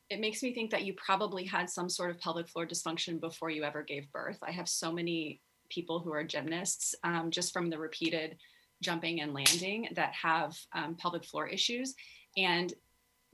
it 0.10 0.19
makes 0.19 0.43
me 0.43 0.53
think 0.53 0.72
that 0.72 0.83
you 0.83 0.93
probably 0.93 1.45
had 1.45 1.69
some 1.69 1.89
sort 1.89 2.12
of 2.12 2.19
pelvic 2.19 2.48
floor 2.48 2.65
dysfunction 2.65 3.19
before 3.19 3.50
you 3.50 3.63
ever 3.63 3.83
gave 3.83 4.12
birth. 4.12 4.38
I 4.43 4.51
have 4.51 4.69
so 4.69 4.91
many 4.91 5.41
people 5.69 6.00
who 6.00 6.13
are 6.13 6.24
gymnasts 6.24 6.93
um, 7.03 7.31
just 7.31 7.53
from 7.53 7.69
the 7.69 7.77
repeated 7.77 8.38
jumping 8.81 9.22
and 9.22 9.33
landing 9.33 9.88
that 9.95 10.13
have 10.13 10.55
um, 10.74 10.95
pelvic 10.95 11.24
floor 11.25 11.48
issues 11.48 11.95
and 12.38 12.74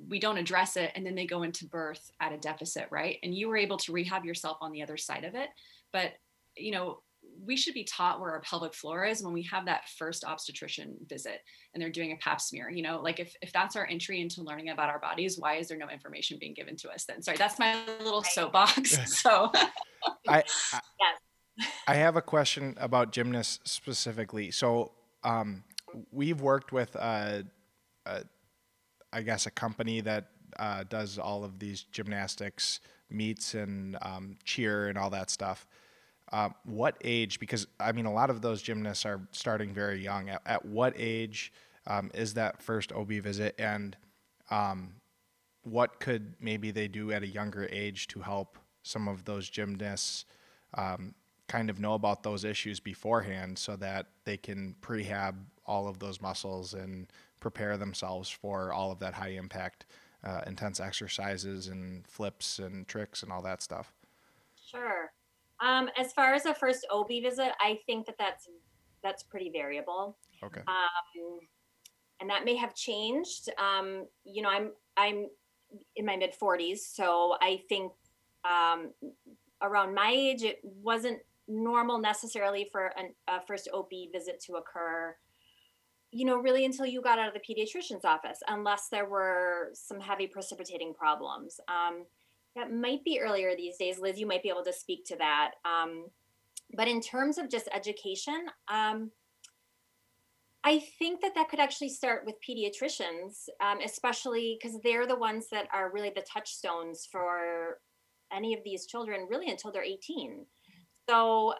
we 0.08 0.20
don't 0.20 0.38
address 0.38 0.78
it 0.78 0.92
and 0.96 1.06
then 1.06 1.16
they 1.16 1.26
go 1.26 1.44
into 1.44 1.66
birth 1.66 2.12
at 2.22 2.32
a 2.32 2.38
deficit 2.38 2.88
right 2.92 3.18
and 3.24 3.36
you 3.36 3.50
were 3.50 3.58
able 3.58 3.78
to 3.78 3.92
rehab 3.92 4.24
yourself 4.24 4.58
on 4.62 4.72
the 4.72 4.82
other 4.82 4.96
side 4.96 5.26
of 5.26 5.36
it 5.36 5.50
but 5.92 6.14
you 6.62 6.72
know, 6.72 7.02
we 7.46 7.56
should 7.56 7.74
be 7.74 7.84
taught 7.84 8.20
where 8.20 8.32
our 8.32 8.42
pelvic 8.42 8.74
floor 8.74 9.06
is 9.06 9.24
when 9.24 9.34
we 9.34 9.44
have 9.44 9.66
that 9.66 9.88
first 9.98 10.24
obstetrician 10.26 10.98
visit 11.08 11.42
and 11.74 11.82
they're 11.82 11.90
doing 11.90 12.12
a 12.12 12.18
pap 12.18 12.42
smear 12.42 12.70
you 12.70 12.84
know? 12.84 13.00
Like 13.02 13.20
if, 13.20 13.34
if 13.42 13.52
that's 13.52 13.76
our 13.76 13.88
entry 13.88 14.22
into 14.22 14.42
learning 14.42 14.70
about 14.70 14.90
our 14.90 15.00
bodies 15.00 15.38
why 15.38 15.56
is 15.56 15.68
there 15.68 15.78
no 15.78 15.90
information 15.90 16.38
being 16.40 16.54
given 16.54 16.76
to 16.78 16.90
us 16.90 17.06
then? 17.06 17.22
Sorry 17.22 17.38
that's 17.38 17.60
my 17.60 17.78
little 18.00 18.24
soapbox 18.24 18.98
so. 19.22 19.52
I, 20.28 20.38
I, 20.38 20.44
yes. 21.60 21.68
I 21.88 21.96
have 21.96 22.16
a 22.16 22.22
question 22.22 22.76
about 22.80 23.12
gymnasts 23.12 23.60
specifically. 23.70 24.52
So 24.52 24.92
um, 25.24 25.64
we've 26.12 26.42
worked 26.42 26.72
with 26.72 26.96
uh, 26.96 27.44
uh, 28.06 28.22
I 29.12 29.22
guess 29.22 29.46
a 29.46 29.52
company 29.52 30.02
that 30.02 30.28
uh, 30.58 30.84
does 30.88 31.18
all 31.18 31.44
of 31.44 31.60
these 31.60 31.84
gymnastics 31.84 32.80
meets 33.10 33.56
and 33.56 33.98
um, 34.02 34.38
cheer 34.44 34.88
and 34.88 34.98
all 34.98 35.10
that 35.10 35.30
stuff 35.30 35.68
uh, 36.32 36.50
what 36.64 36.98
age? 37.04 37.40
Because 37.40 37.68
I 37.80 37.92
mean, 37.92 38.06
a 38.06 38.14
lot 38.14 38.30
of 38.30 38.42
those 38.42 38.62
gymnasts 38.62 39.06
are 39.06 39.22
starting 39.32 39.74
very 39.74 40.04
young. 40.04 40.30
At, 40.30 40.42
at 40.46 40.66
what 40.66 40.94
age 40.98 41.52
um, 41.88 42.12
is 42.14 42.34
that 42.36 42.62
first 42.62 42.92
OB 42.92 43.10
visit, 43.10 43.56
and 43.58 43.98
um, 44.52 44.94
what 45.64 46.00
could 46.00 46.34
maybe 46.40 46.72
they 46.72 46.88
do 46.88 47.12
at 47.12 47.24
a 47.24 47.28
younger 47.28 47.68
age 47.72 48.08
to 48.10 48.20
help 48.20 48.58
some 48.84 49.08
of 49.08 49.26
those 49.26 49.50
gymnasts 49.50 50.26
um, 50.76 51.14
kind 51.48 51.70
of 51.70 51.80
know 51.80 51.96
about 51.96 52.22
those 52.22 52.44
issues 52.44 52.80
beforehand, 52.80 53.58
so 53.58 53.76
that 53.76 54.08
they 54.26 54.38
can 54.38 54.76
prehab 54.82 55.36
all 55.66 55.88
of 55.88 56.00
those 56.00 56.22
muscles 56.22 56.74
and 56.74 57.12
prepare 57.40 57.78
themselves 57.78 58.30
for 58.30 58.72
all 58.74 58.92
of 58.92 59.00
that 59.00 59.14
high 59.14 59.30
impact, 59.30 59.86
uh, 60.24 60.42
intense 60.46 60.80
exercises 60.80 61.68
and 61.68 62.06
flips 62.08 62.60
and 62.60 62.88
tricks 62.88 63.24
and 63.24 63.32
all 63.32 63.42
that 63.42 63.62
stuff. 63.62 63.94
Sure. 64.64 65.12
Um, 65.62 65.90
as 65.98 66.14
far 66.14 66.34
as 66.34 66.46
a 66.46 66.54
first 66.54 66.86
OB 66.92 67.10
visit, 67.22 67.52
I 67.60 67.80
think 67.86 68.06
that 68.06 68.18
that's 68.18 68.48
that's 69.04 69.24
pretty 69.24 69.50
variable. 69.50 70.18
Okay. 70.44 70.62
Um, 70.68 71.40
and 72.22 72.30
that 72.30 72.46
may 72.46 72.56
have 72.56 72.76
changed. 72.76 73.50
Um, 73.58 74.06
you 74.24 74.42
know, 74.42 74.50
I'm 74.50 74.72
I'm 74.98 75.28
in 75.96 76.06
my 76.06 76.16
mid 76.16 76.34
40s, 76.42 76.80
so 76.80 77.36
I 77.42 77.62
think 77.70 77.92
um, 78.44 78.92
around 79.62 79.94
my 79.94 80.12
age, 80.14 80.44
it 80.44 80.60
wasn't 80.64 81.20
normal 81.48 82.00
necessarily 82.00 82.68
for 82.72 82.92
an, 82.98 83.14
a 83.28 83.42
first 83.46 83.70
OB 83.74 83.90
visit 84.12 84.42
to 84.48 84.54
occur. 84.54 85.16
You 86.12 86.26
know, 86.26 86.38
really 86.38 86.66
until 86.66 86.86
you 86.86 87.02
got 87.02 87.20
out 87.20 87.28
of 87.28 87.34
the 87.34 87.40
pediatrician's 87.40 88.04
office, 88.06 88.40
unless 88.48 88.88
there 88.90 89.06
were 89.06 89.70
some 89.74 90.00
heavy 90.00 90.26
precipitating 90.26 90.94
problems. 90.94 91.60
Um, 91.68 92.06
that 92.60 92.74
might 92.74 93.04
be 93.04 93.20
earlier 93.22 93.56
these 93.56 93.78
days. 93.78 94.00
Liz, 94.00 94.20
you 94.20 94.28
might 94.28 94.44
be 94.44 94.50
able 94.50 94.66
to 94.66 94.74
speak 94.74 95.06
to 95.06 95.16
that. 95.18 95.52
Um, 95.64 96.08
but 96.76 96.88
in 96.88 97.02
terms 97.02 97.38
of 97.38 97.50
just 97.50 97.70
education, 97.74 98.48
um, 98.72 99.12
I 100.64 100.84
think 101.00 101.22
that 101.22 101.34
that 101.36 101.50
could 101.50 101.60
actually 101.60 101.90
start 101.90 102.26
with 102.26 102.36
pediatricians, 102.48 103.48
um, 103.62 103.80
especially 103.84 104.60
because 104.62 104.78
they're 104.84 105.08
the 105.08 105.16
ones 105.16 105.48
that 105.52 105.68
are 105.74 105.92
really 105.92 106.12
the 106.14 106.26
touchstones 106.32 107.08
for 107.10 107.80
any 108.32 108.54
of 108.54 108.60
these 108.66 108.86
children, 108.86 109.28
really 109.30 109.50
until 109.50 109.72
they're 109.72 109.84
18. 109.84 110.46
So, 111.10 111.54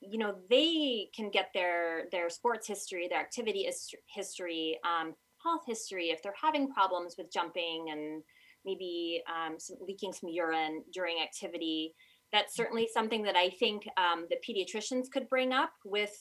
you 0.00 0.16
know, 0.16 0.36
they 0.48 1.10
can 1.14 1.30
get 1.30 1.50
their 1.52 2.04
their 2.12 2.30
sports 2.30 2.68
history, 2.68 3.08
their 3.08 3.20
activity 3.20 3.68
history, 4.06 4.78
um, 4.84 5.14
health 5.42 5.62
history 5.66 6.10
if 6.10 6.22
they're 6.22 6.32
having 6.40 6.72
problems 6.72 7.16
with 7.18 7.32
jumping 7.32 7.88
and 7.90 8.22
maybe 8.66 9.22
um, 9.28 9.58
some, 9.58 9.76
leaking 9.80 10.12
some 10.12 10.28
urine 10.28 10.82
during 10.92 11.22
activity. 11.22 11.94
That's 12.32 12.52
mm-hmm. 12.52 12.62
certainly 12.62 12.88
something 12.92 13.22
that 13.22 13.36
I 13.36 13.50
think 13.50 13.86
um, 13.96 14.26
the 14.28 14.36
pediatricians 14.46 15.10
could 15.12 15.28
bring 15.28 15.52
up 15.52 15.70
with 15.84 16.14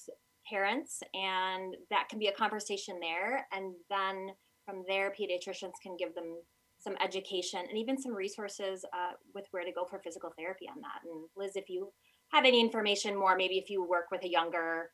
parents, 0.49 1.01
and 1.13 1.75
that 1.89 2.07
can 2.09 2.19
be 2.19 2.27
a 2.27 2.31
conversation 2.31 2.99
there. 3.01 3.47
And 3.51 3.73
then 3.89 4.29
from 4.65 4.83
there, 4.87 5.11
pediatricians 5.11 5.73
can 5.81 5.97
give 5.97 6.13
them 6.15 6.37
some 6.77 6.95
education 7.03 7.61
and 7.67 7.77
even 7.77 7.99
some 7.99 8.13
resources 8.13 8.85
uh, 8.93 9.13
with 9.33 9.45
where 9.51 9.65
to 9.65 9.71
go 9.71 9.85
for 9.85 9.99
physical 9.99 10.31
therapy 10.37 10.65
on 10.69 10.81
that. 10.81 11.09
And 11.09 11.27
Liz, 11.35 11.55
if 11.55 11.69
you 11.69 11.91
have 12.31 12.45
any 12.45 12.59
information 12.59 13.17
more, 13.17 13.35
maybe 13.35 13.57
if 13.57 13.69
you 13.69 13.83
work 13.83 14.05
with 14.11 14.23
a 14.23 14.29
younger, 14.29 14.91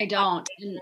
I 0.00 0.06
don't. 0.06 0.48
And, 0.58 0.78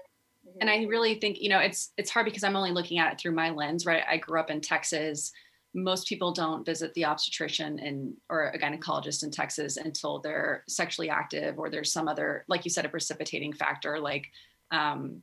and 0.60 0.70
I 0.70 0.84
really 0.84 1.16
think 1.16 1.38
you 1.40 1.48
know 1.48 1.58
it's 1.58 1.92
it's 1.96 2.10
hard 2.10 2.24
because 2.24 2.44
I'm 2.44 2.56
only 2.56 2.70
looking 2.70 2.98
at 2.98 3.12
it 3.12 3.20
through 3.20 3.32
my 3.32 3.50
lens, 3.50 3.84
right? 3.84 4.02
I 4.08 4.16
grew 4.16 4.40
up 4.40 4.50
in 4.50 4.60
Texas 4.60 5.32
most 5.74 6.08
people 6.08 6.32
don't 6.32 6.64
visit 6.64 6.94
the 6.94 7.04
obstetrician 7.04 7.78
and 7.78 8.14
or 8.30 8.48
a 8.48 8.58
gynecologist 8.58 9.22
in 9.22 9.30
Texas 9.30 9.76
until 9.76 10.18
they're 10.18 10.64
sexually 10.68 11.10
active 11.10 11.58
or 11.58 11.70
there's 11.70 11.92
some 11.92 12.08
other, 12.08 12.44
like 12.48 12.64
you 12.64 12.70
said, 12.70 12.84
a 12.84 12.88
precipitating 12.88 13.52
factor 13.52 13.98
like 13.98 14.26
um, 14.70 15.22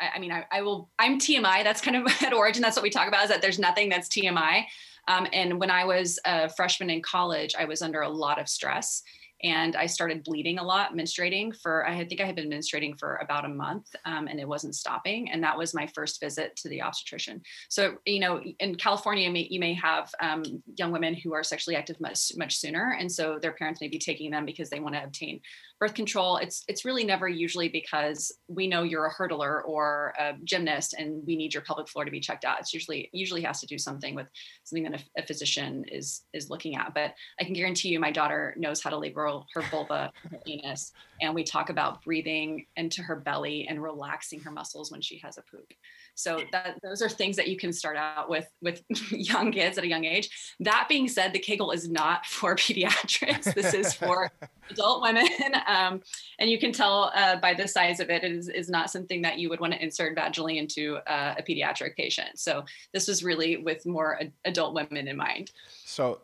I, 0.00 0.16
I, 0.16 0.18
mean, 0.18 0.32
I, 0.32 0.44
I, 0.50 0.62
will, 0.62 0.90
I'm 0.98 1.18
TMI. 1.18 1.62
That's 1.62 1.80
kind 1.80 1.96
of 1.96 2.12
at 2.22 2.32
origin. 2.32 2.62
That's 2.62 2.76
what 2.76 2.82
we 2.82 2.90
talk 2.90 3.08
about 3.08 3.24
is 3.24 3.30
that 3.30 3.42
there's 3.42 3.58
nothing 3.58 3.88
that's 3.88 4.08
TMI. 4.08 4.64
Um, 5.06 5.26
and 5.32 5.60
when 5.60 5.70
I 5.70 5.84
was 5.84 6.18
a 6.24 6.48
freshman 6.48 6.90
in 6.90 7.02
college, 7.02 7.54
I 7.58 7.64
was 7.64 7.82
under 7.82 8.00
a 8.02 8.08
lot 8.08 8.40
of 8.40 8.48
stress 8.48 9.02
and 9.44 9.76
I 9.76 9.84
started 9.84 10.24
bleeding 10.24 10.58
a 10.58 10.64
lot, 10.64 10.94
menstruating 10.94 11.54
for, 11.54 11.86
I 11.86 12.02
think 12.06 12.22
I 12.22 12.24
had 12.24 12.34
been 12.34 12.48
menstruating 12.48 12.98
for 12.98 13.16
about 13.16 13.44
a 13.44 13.48
month 13.48 13.94
um, 14.06 14.26
and 14.26 14.40
it 14.40 14.48
wasn't 14.48 14.74
stopping. 14.74 15.30
And 15.30 15.44
that 15.44 15.56
was 15.56 15.74
my 15.74 15.86
first 15.94 16.18
visit 16.18 16.56
to 16.56 16.70
the 16.70 16.80
obstetrician. 16.80 17.42
So, 17.68 17.96
you 18.06 18.20
know, 18.20 18.42
in 18.58 18.74
California, 18.76 19.26
you 19.26 19.32
may, 19.32 19.46
you 19.50 19.60
may 19.60 19.74
have 19.74 20.10
um, 20.20 20.44
young 20.78 20.92
women 20.92 21.12
who 21.12 21.34
are 21.34 21.44
sexually 21.44 21.76
active 21.76 22.00
much, 22.00 22.32
much 22.38 22.56
sooner. 22.56 22.96
And 22.98 23.12
so 23.12 23.38
their 23.40 23.52
parents 23.52 23.82
may 23.82 23.88
be 23.88 23.98
taking 23.98 24.30
them 24.30 24.46
because 24.46 24.70
they 24.70 24.80
want 24.80 24.94
to 24.94 25.04
obtain 25.04 25.40
birth 25.78 25.92
control. 25.92 26.38
It's, 26.38 26.64
it's 26.66 26.86
really 26.86 27.04
never 27.04 27.28
usually 27.28 27.68
because 27.68 28.32
we 28.48 28.66
know 28.66 28.82
you're 28.82 29.06
a 29.06 29.14
hurdler 29.14 29.60
or 29.66 30.14
a 30.18 30.32
gymnast 30.44 30.94
and 30.96 31.22
we 31.26 31.36
need 31.36 31.52
your 31.52 31.64
pelvic 31.64 31.88
floor 31.88 32.06
to 32.06 32.10
be 32.10 32.20
checked 32.20 32.46
out. 32.46 32.60
It's 32.60 32.72
usually, 32.72 33.10
usually 33.12 33.42
has 33.42 33.60
to 33.60 33.66
do 33.66 33.76
something 33.76 34.14
with 34.14 34.28
something 34.62 34.90
that 34.90 35.02
a, 35.02 35.22
a 35.22 35.26
physician 35.26 35.84
is, 35.88 36.22
is 36.32 36.48
looking 36.48 36.76
at. 36.76 36.94
But 36.94 37.12
I 37.38 37.44
can 37.44 37.52
guarantee 37.52 37.88
you 37.90 38.00
my 38.00 38.12
daughter 38.12 38.54
knows 38.56 38.82
how 38.82 38.88
to 38.88 38.96
labor 38.96 39.26
her 39.54 39.62
vulva, 39.62 40.12
her 40.30 40.38
anus, 40.46 40.92
and 41.20 41.34
we 41.34 41.44
talk 41.44 41.70
about 41.70 42.02
breathing 42.04 42.66
into 42.76 43.02
her 43.02 43.16
belly 43.16 43.66
and 43.68 43.82
relaxing 43.82 44.40
her 44.40 44.50
muscles 44.50 44.90
when 44.90 45.00
she 45.00 45.18
has 45.18 45.38
a 45.38 45.42
poop. 45.42 45.72
So 46.14 46.40
that 46.52 46.78
those 46.82 47.02
are 47.02 47.08
things 47.08 47.36
that 47.36 47.48
you 47.48 47.56
can 47.56 47.72
start 47.72 47.96
out 47.96 48.28
with 48.28 48.48
with 48.62 48.82
young 49.10 49.50
kids 49.50 49.78
at 49.78 49.84
a 49.84 49.88
young 49.88 50.04
age. 50.04 50.54
That 50.60 50.86
being 50.88 51.08
said, 51.08 51.32
the 51.32 51.40
kGoal 51.40 51.74
is 51.74 51.88
not 51.88 52.26
for 52.26 52.54
pediatrics. 52.54 53.52
This 53.54 53.74
is 53.74 53.94
for 53.94 54.30
adult 54.70 55.02
women, 55.02 55.28
um, 55.66 56.00
and 56.38 56.48
you 56.48 56.58
can 56.58 56.72
tell 56.72 57.12
uh, 57.14 57.36
by 57.36 57.54
the 57.54 57.66
size 57.66 58.00
of 58.00 58.10
it, 58.10 58.24
it 58.24 58.32
is, 58.32 58.48
is 58.48 58.68
not 58.68 58.90
something 58.90 59.22
that 59.22 59.38
you 59.38 59.48
would 59.48 59.60
want 59.60 59.72
to 59.72 59.82
insert 59.82 60.16
vaginally 60.16 60.56
into 60.56 60.96
uh, 61.06 61.34
a 61.36 61.42
pediatric 61.42 61.96
patient. 61.96 62.38
So 62.38 62.64
this 62.92 63.08
was 63.08 63.24
really 63.24 63.56
with 63.58 63.84
more 63.86 64.20
adult 64.44 64.74
women 64.74 65.08
in 65.08 65.16
mind. 65.16 65.50
So, 65.84 66.20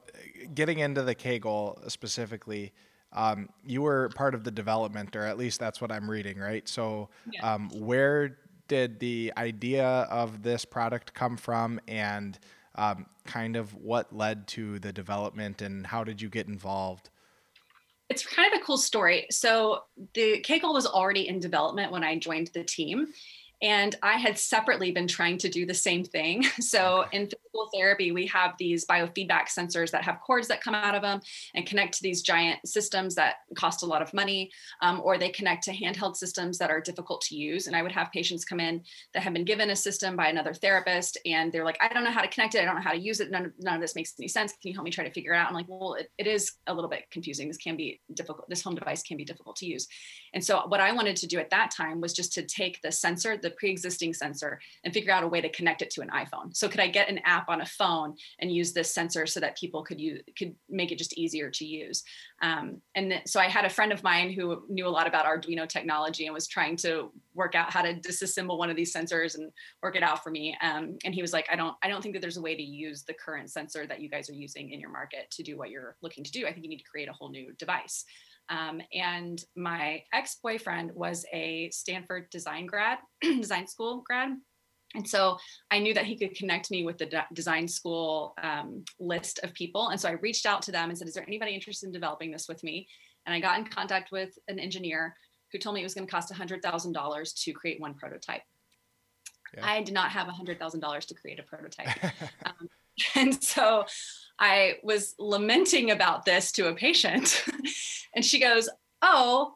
getting 0.55 0.79
into 0.79 1.03
the 1.03 1.15
kGoal 1.15 1.91
specifically 1.91 2.73
um, 3.13 3.49
you 3.67 3.83
were 3.83 4.09
part 4.11 4.35
of 4.35 4.45
the 4.45 4.51
development, 4.51 5.17
or 5.17 5.25
at 5.25 5.37
least 5.37 5.59
that's 5.59 5.81
what 5.81 5.91
I'm 5.91 6.09
reading, 6.09 6.39
right? 6.39 6.69
So, 6.69 7.09
yeah. 7.33 7.55
um, 7.55 7.69
where 7.71 8.39
did 8.69 9.01
the 9.01 9.33
idea 9.37 9.85
of 9.85 10.43
this 10.43 10.65
product 10.65 11.13
come 11.13 11.37
from, 11.37 11.81
and 11.89 12.39
um, 12.77 13.07
kind 13.27 13.57
of 13.57 13.75
what 13.75 14.15
led 14.15 14.47
to 14.49 14.79
the 14.79 14.93
development, 14.93 15.61
and 15.61 15.87
how 15.87 16.05
did 16.05 16.23
you 16.23 16.29
get 16.29 16.47
involved? 16.47 17.11
It's 18.09 18.25
kind 18.27 18.53
of 18.53 18.61
a 18.61 18.65
cool 18.65 18.79
story. 18.79 19.27
So, 19.31 19.85
the 20.15 20.45
kGoal 20.47 20.73
was 20.73 20.87
already 20.87 21.27
in 21.27 21.41
development 21.41 21.91
when 21.91 22.05
I 22.05 22.19
joined 22.19 22.51
the 22.55 22.63
team. 22.63 23.09
And 23.63 23.95
I 24.03 24.17
had 24.17 24.39
separately 24.39 24.91
been 24.91 25.07
trying 25.07 25.39
to 25.39 25.49
do 25.49 25.67
the 25.67 25.75
same 25.75 26.05
thing. 26.05 26.45
So 26.61 27.05
in 27.11 27.23
physical 27.23 27.69
therapy, 27.75 28.13
we 28.13 28.27
have 28.27 28.55
these 28.59 28.87
biofeedback 28.87 29.49
sensors 29.49 29.91
that 29.91 30.05
have 30.05 30.21
cords 30.21 30.47
that 30.49 30.63
come 30.63 30.75
out 30.75 30.95
of 30.95 31.03
them 31.03 31.21
and 31.55 31.67
connect 31.67 31.95
to 31.95 32.03
these 32.03 32.23
giant 32.23 32.61
systems 32.67 33.17
that 33.17 33.37
cost 33.57 33.83
a 33.83 33.87
lot 33.87 34.03
of 34.03 34.15
money, 34.15 34.51
um, 34.83 35.01
or 35.03 35.19
they 35.19 35.31
connect 35.31 35.65
to 35.65 35.73
handheld 35.73 36.17
systems 36.17 36.59
that 36.59 36.71
are 36.71 36.81
difficult 36.81 37.23
to 37.23 37.37
use. 37.37 37.67
And 37.67 37.75
I 37.75 37.83
would 37.83 37.91
have 37.93 38.13
patients 38.13 38.45
come 38.45 38.61
in 38.61 38.83
that 39.15 39.23
have 39.23 39.33
been 39.33 39.45
given 39.45 39.71
a 39.71 39.77
system 39.77 40.17
by 40.17 40.29
another 40.29 40.55
therapist, 40.55 41.19
and 41.27 41.51
they're 41.51 41.65
like, 41.65 41.79
I 41.81 41.89
don't 41.89 42.05
know 42.05 42.11
how 42.11 42.23
to 42.23 42.29
connect 42.29 42.55
it. 42.55 42.63
I 42.63 42.65
don't 42.67 42.77
know 42.77 42.83
how 42.83 42.93
to 42.93 43.01
use 43.01 43.21
it. 43.21 43.31
None 43.31 43.47
of, 43.47 43.53
none 43.59 43.75
of 43.75 43.81
this 43.81 43.97
makes 43.97 44.15
any 44.19 44.29
sense. 44.29 44.53
Can 44.53 44.69
you 44.69 44.75
help 44.75 44.85
me 44.85 44.93
try 44.93 45.05
to 45.05 45.13
figure 45.13 45.33
it 45.33 45.39
out? 45.39 45.49
I'm 45.49 45.55
like, 45.55 45.67
well, 45.69 45.95
it, 45.95 46.11
it 46.19 46.27
is 46.27 46.53
a 46.69 46.75
little 46.75 46.91
bit 46.91 47.11
confusing. 47.11 47.49
This 47.49 47.57
can 47.57 47.77
be 47.77 48.01
difficult. 48.15 48.49
This 48.49 48.63
home 48.63 48.77
device 48.77 49.03
can 49.03 49.17
be 49.17 49.25
difficult 49.25 49.57
to 49.57 49.67
use. 49.67 49.89
And 50.35 50.45
so 50.45 50.63
what 50.69 50.81
I 50.81 50.93
wanted 50.93 51.17
to 51.17 51.27
do 51.27 51.39
at 51.39 51.51
that 51.51 51.71
time 51.71 52.01
was 52.01 52.13
just 52.13 52.33
to 52.35 52.43
take 52.43 52.81
the 52.83 52.93
sensor, 52.93 53.37
the 53.37 53.50
pre-existing 53.51 53.91
existing 53.91 54.15
sensor 54.15 54.61
and 54.85 54.95
figure 54.95 55.13
out 55.13 55.25
a 55.25 55.29
way 55.29 55.41
to 55.41 55.49
connect 55.49 55.83
it 55.83 55.91
to 55.91 56.01
an 56.01 56.09
iPhone. 56.09 56.55
So 56.55 56.69
could 56.69 56.81
I 56.81 56.89
get 56.89 57.09
an 57.09 57.21
app 57.25 57.49
on 57.49 57.61
a 57.61 57.67
phone 57.67 58.15
and 58.39 58.53
use 58.53 58.73
this 58.73 58.93
sensor 58.93 59.27
so 59.27 59.41
that 59.41 59.57
people 59.57 59.83
could 59.83 60.01
use 60.01 60.23
could 60.39 60.55
make 60.69 60.93
it 60.93 60.99
just 60.99 61.17
easier 61.19 61.51
to 61.51 61.65
use? 61.65 62.03
Um, 62.43 62.81
and 62.95 63.11
th- 63.11 63.23
so 63.27 63.41
I 63.41 63.45
had 63.45 63.65
a 63.65 63.69
friend 63.71 63.93
of 63.93 64.03
mine 64.03 64.33
who 64.33 64.63
knew 64.69 64.87
a 64.87 64.89
lot 64.89 65.07
about 65.07 65.27
Arduino 65.27 65.69
technology 65.69 66.27
and 66.27 66.35
was 66.35 66.47
trying 66.47 66.77
to 66.79 67.11
work 67.35 67.55
out 67.55 67.71
how 67.71 67.83
to 67.83 67.95
disassemble 67.95 68.59
one 68.59 68.71
of 68.71 68.77
these 68.77 68.95
sensors 68.95 69.35
and 69.37 69.51
work 69.83 69.97
it 69.97 70.03
out 70.03 70.23
for 70.23 70.31
me. 70.31 70.57
Um, 70.63 70.97
and 71.05 71.15
he 71.15 71.23
was 71.23 71.33
like, 71.33 71.49
I 71.51 71.57
don't 71.57 71.77
I 71.83 71.89
don't 71.89 72.03
think 72.03 72.15
that 72.15 72.21
there's 72.21 72.39
a 72.39 72.43
way 72.43 72.55
to 72.55 72.63
use 72.63 73.03
the 73.03 73.15
current 73.15 73.51
sensor 73.51 73.87
that 73.87 74.01
you 74.01 74.09
guys 74.09 74.31
are 74.31 74.35
using 74.35 74.71
in 74.71 74.81
your 74.81 74.91
market 74.91 75.31
to 75.33 75.43
do 75.43 75.57
what 75.57 75.71
you're 75.71 75.97
looking 76.03 76.25
to 76.25 76.31
do. 76.31 76.47
I 76.47 76.53
think 76.53 76.65
you 76.65 76.71
need 76.71 76.85
to 76.85 76.91
create 76.91 77.09
a 77.09 77.13
whole 77.13 77.31
new 77.31 77.53
device. 77.59 78.05
Um, 78.51 78.83
and 78.93 79.43
my 79.57 80.03
ex 80.13 80.37
boyfriend 80.43 80.93
was 80.95 81.25
a 81.33 81.71
Stanford 81.71 82.29
design 82.31 82.67
grad, 82.67 82.99
design 83.23 83.67
school 83.67 84.03
grad. 84.07 84.31
And 84.95 85.09
so 85.09 85.39
I 85.71 85.79
knew 85.79 85.95
that 85.95 86.05
he 86.05 86.19
could 86.19 86.35
connect 86.35 86.71
me 86.71 86.85
with 86.85 86.99
the 86.99 87.07
de- 87.07 87.27
design 87.33 87.69
school 87.69 88.35
um, 88.43 88.85
list 88.99 89.39
of 89.45 89.55
people. 89.55 89.91
And 89.91 90.01
so 90.01 90.09
I 90.09 90.13
reached 90.13 90.47
out 90.47 90.63
to 90.63 90.73
them 90.73 90.89
and 90.89 90.99
said, 90.99 91.07
Is 91.07 91.15
there 91.15 91.27
anybody 91.27 91.55
interested 91.55 91.87
in 91.87 91.93
developing 91.93 92.33
this 92.33 92.49
with 92.49 92.63
me? 92.65 92.89
And 93.25 93.35
I 93.35 93.41
got 93.41 93.59
in 93.59 93.67
contact 93.67 94.11
with 94.11 94.37
an 94.49 94.59
engineer 94.59 95.15
who 95.53 95.59
told 95.59 95.75
me 95.75 95.81
it 95.81 95.85
was 95.85 95.95
going 95.95 96.07
to 96.07 96.11
cost 96.11 96.33
$100,000 96.33 97.45
to 97.45 97.53
create 97.53 97.81
one 97.81 97.95
prototype. 97.95 98.43
Yeah. 99.57 99.67
I 99.67 99.83
did 99.83 99.95
not 99.95 100.11
have 100.11 100.27
$100,000 100.27 101.07
to 101.07 101.15
create 101.15 101.39
a 101.39 101.43
prototype. 101.43 102.05
um, 102.45 102.69
and 103.15 103.43
so 103.43 103.85
I 104.39 104.77
was 104.83 105.15
lamenting 105.19 105.91
about 105.91 106.25
this 106.25 106.53
to 106.53 106.69
a 106.69 106.75
patient, 106.75 107.45
and 108.21 108.25
she 108.27 108.39
goes, 108.39 108.69
Oh, 109.01 109.55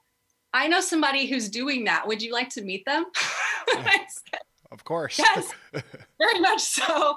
I 0.55 0.69
know 0.69 0.81
somebody 0.81 1.27
who's 1.27 1.51
doing 1.51 1.85
that. 1.85 2.09
Would 2.09 2.23
you 2.23 2.33
like 2.33 2.49
to 2.51 2.63
meet 2.63 2.87
them? 2.87 3.05
of 4.73 4.83
course. 4.85 5.19
Yes, 5.19 5.53
very 6.19 6.41
much 6.41 6.63
so. 6.63 7.15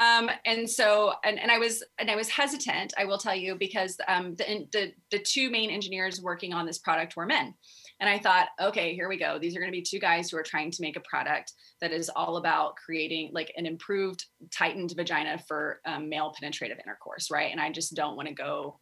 Um, 0.00 0.30
and 0.46 0.68
so, 0.68 1.12
and, 1.24 1.38
and 1.38 1.50
I 1.50 1.58
was, 1.58 1.84
and 1.98 2.10
I 2.10 2.16
was 2.16 2.30
hesitant, 2.30 2.94
I 2.96 3.04
will 3.04 3.18
tell 3.18 3.34
you, 3.34 3.54
because 3.54 3.98
um, 4.08 4.34
the, 4.36 4.66
the, 4.72 4.92
the 5.10 5.18
two 5.18 5.50
main 5.50 5.68
engineers 5.68 6.22
working 6.22 6.54
on 6.54 6.64
this 6.64 6.78
product 6.78 7.16
were 7.16 7.26
men. 7.26 7.52
And 8.00 8.08
I 8.08 8.18
thought, 8.18 8.48
okay, 8.58 8.94
here 8.94 9.10
we 9.10 9.18
go. 9.18 9.38
These 9.38 9.56
are 9.56 9.60
going 9.60 9.70
to 9.70 9.76
be 9.76 9.82
two 9.82 9.98
guys 9.98 10.30
who 10.30 10.38
are 10.38 10.42
trying 10.42 10.70
to 10.70 10.80
make 10.80 10.96
a 10.96 11.00
product 11.00 11.52
that 11.82 11.92
is 11.92 12.10
all 12.16 12.38
about 12.38 12.76
creating 12.76 13.32
like 13.34 13.52
an 13.58 13.66
improved, 13.66 14.24
tightened 14.50 14.94
vagina 14.96 15.38
for 15.46 15.80
um, 15.84 16.08
male 16.08 16.32
penetrative 16.34 16.78
intercourse, 16.82 17.30
right? 17.30 17.52
And 17.52 17.60
I 17.60 17.70
just 17.70 17.94
don't 17.94 18.16
want 18.16 18.28
to 18.28 18.34
go 18.34 18.78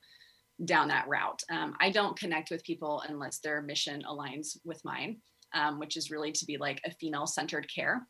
down 0.65 0.89
that 0.89 1.09
route. 1.09 1.43
Um, 1.51 1.75
I 1.81 1.91
don't 1.91 2.19
connect 2.19 2.51
with 2.51 2.65
people 2.65 3.03
unless 3.09 3.39
their 3.39 3.63
mission 3.63 4.03
aligns 4.09 4.57
with 4.65 4.85
mine, 4.85 5.19
um, 5.55 5.79
which 5.79 5.97
is 5.97 6.11
really 6.11 6.33
to 6.33 6.47
be 6.47 6.57
like 6.57 6.81
a 6.85 6.91
female 6.93 7.27
centered 7.27 7.67
care 7.73 8.07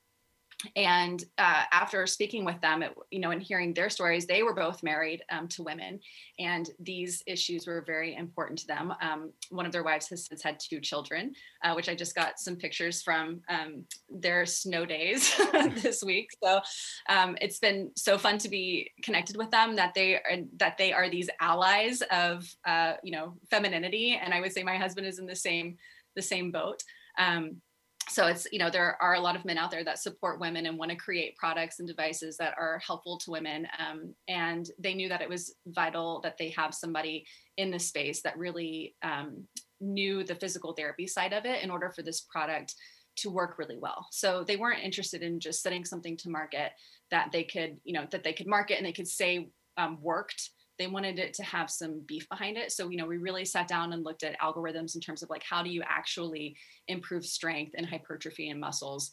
and 0.74 1.22
uh, 1.38 1.64
after 1.70 2.06
speaking 2.06 2.44
with 2.44 2.60
them 2.60 2.82
it, 2.82 2.94
you 3.10 3.20
know 3.20 3.30
and 3.30 3.42
hearing 3.42 3.74
their 3.74 3.90
stories 3.90 4.26
they 4.26 4.42
were 4.42 4.54
both 4.54 4.82
married 4.82 5.22
um, 5.30 5.48
to 5.48 5.62
women. 5.62 6.00
And 6.38 6.68
these 6.80 7.22
issues 7.26 7.66
were 7.66 7.82
very 7.86 8.14
important 8.14 8.58
to 8.60 8.66
them. 8.66 8.92
Um, 9.00 9.32
one 9.50 9.66
of 9.66 9.72
their 9.72 9.82
wives 9.82 10.08
has 10.08 10.26
since 10.26 10.42
had 10.42 10.58
two 10.58 10.80
children 10.80 11.34
uh, 11.62 11.74
which 11.74 11.88
i 11.88 11.94
just 11.94 12.14
got 12.14 12.38
some 12.38 12.56
pictures 12.56 13.02
from 13.02 13.40
um, 13.48 13.84
their 14.08 14.46
snow 14.46 14.84
days 14.84 15.34
this 15.82 16.02
week. 16.02 16.30
So 16.42 16.60
um, 17.08 17.36
it's 17.40 17.58
been 17.58 17.90
so 17.96 18.18
fun 18.18 18.38
to 18.38 18.48
be 18.48 18.90
connected 19.02 19.36
with 19.36 19.50
them 19.50 19.76
that 19.76 19.94
they 19.94 20.14
are 20.14 20.38
that 20.58 20.78
they 20.78 20.92
are 20.92 21.10
these 21.10 21.28
allies 21.40 22.02
of 22.10 22.48
uh, 22.64 22.94
you 23.02 23.12
know 23.12 23.34
femininity. 23.50 24.18
And 24.22 24.32
i 24.32 24.40
would 24.40 24.52
say 24.52 24.62
my 24.62 24.76
husband 24.76 25.06
is 25.06 25.18
in 25.18 25.26
the 25.26 25.36
same 25.36 25.76
the 26.14 26.22
same 26.22 26.50
boat. 26.50 26.82
Um, 27.18 27.60
so 28.08 28.26
it's 28.26 28.46
you 28.52 28.58
know 28.58 28.70
there 28.70 28.96
are 29.02 29.14
a 29.14 29.20
lot 29.20 29.36
of 29.36 29.44
men 29.44 29.58
out 29.58 29.70
there 29.70 29.84
that 29.84 29.98
support 29.98 30.40
women 30.40 30.66
and 30.66 30.78
want 30.78 30.90
to 30.90 30.96
create 30.96 31.36
products 31.36 31.80
and 31.80 31.88
devices 31.88 32.36
that 32.36 32.54
are 32.58 32.80
helpful 32.86 33.18
to 33.18 33.30
women 33.30 33.66
um, 33.78 34.14
and 34.28 34.70
they 34.78 34.94
knew 34.94 35.08
that 35.08 35.22
it 35.22 35.28
was 35.28 35.54
vital 35.66 36.20
that 36.22 36.38
they 36.38 36.50
have 36.50 36.74
somebody 36.74 37.24
in 37.56 37.70
the 37.70 37.78
space 37.78 38.22
that 38.22 38.38
really 38.38 38.94
um, 39.02 39.44
knew 39.80 40.24
the 40.24 40.34
physical 40.34 40.72
therapy 40.72 41.06
side 41.06 41.32
of 41.32 41.44
it 41.44 41.62
in 41.62 41.70
order 41.70 41.90
for 41.90 42.02
this 42.02 42.20
product 42.20 42.74
to 43.16 43.30
work 43.30 43.58
really 43.58 43.78
well. 43.78 44.06
So 44.12 44.44
they 44.44 44.56
weren't 44.56 44.84
interested 44.84 45.22
in 45.22 45.40
just 45.40 45.62
setting 45.62 45.84
something 45.84 46.16
to 46.18 46.30
market 46.30 46.72
that 47.10 47.30
they 47.32 47.44
could 47.44 47.78
you 47.84 47.92
know 47.92 48.06
that 48.10 48.24
they 48.24 48.32
could 48.32 48.46
market 48.46 48.76
and 48.76 48.86
they 48.86 48.92
could 48.92 49.08
say 49.08 49.48
um, 49.76 49.98
worked 50.00 50.50
they 50.78 50.86
wanted 50.86 51.18
it 51.18 51.34
to 51.34 51.42
have 51.42 51.70
some 51.70 52.00
beef 52.06 52.28
behind 52.28 52.56
it 52.56 52.72
so 52.72 52.88
you 52.88 52.96
know 52.96 53.06
we 53.06 53.16
really 53.16 53.44
sat 53.44 53.68
down 53.68 53.92
and 53.92 54.04
looked 54.04 54.22
at 54.22 54.38
algorithms 54.40 54.94
in 54.94 55.00
terms 55.00 55.22
of 55.22 55.30
like 55.30 55.42
how 55.48 55.62
do 55.62 55.70
you 55.70 55.82
actually 55.88 56.56
improve 56.88 57.24
strength 57.24 57.72
and 57.76 57.86
hypertrophy 57.86 58.48
in 58.48 58.60
muscles 58.60 59.12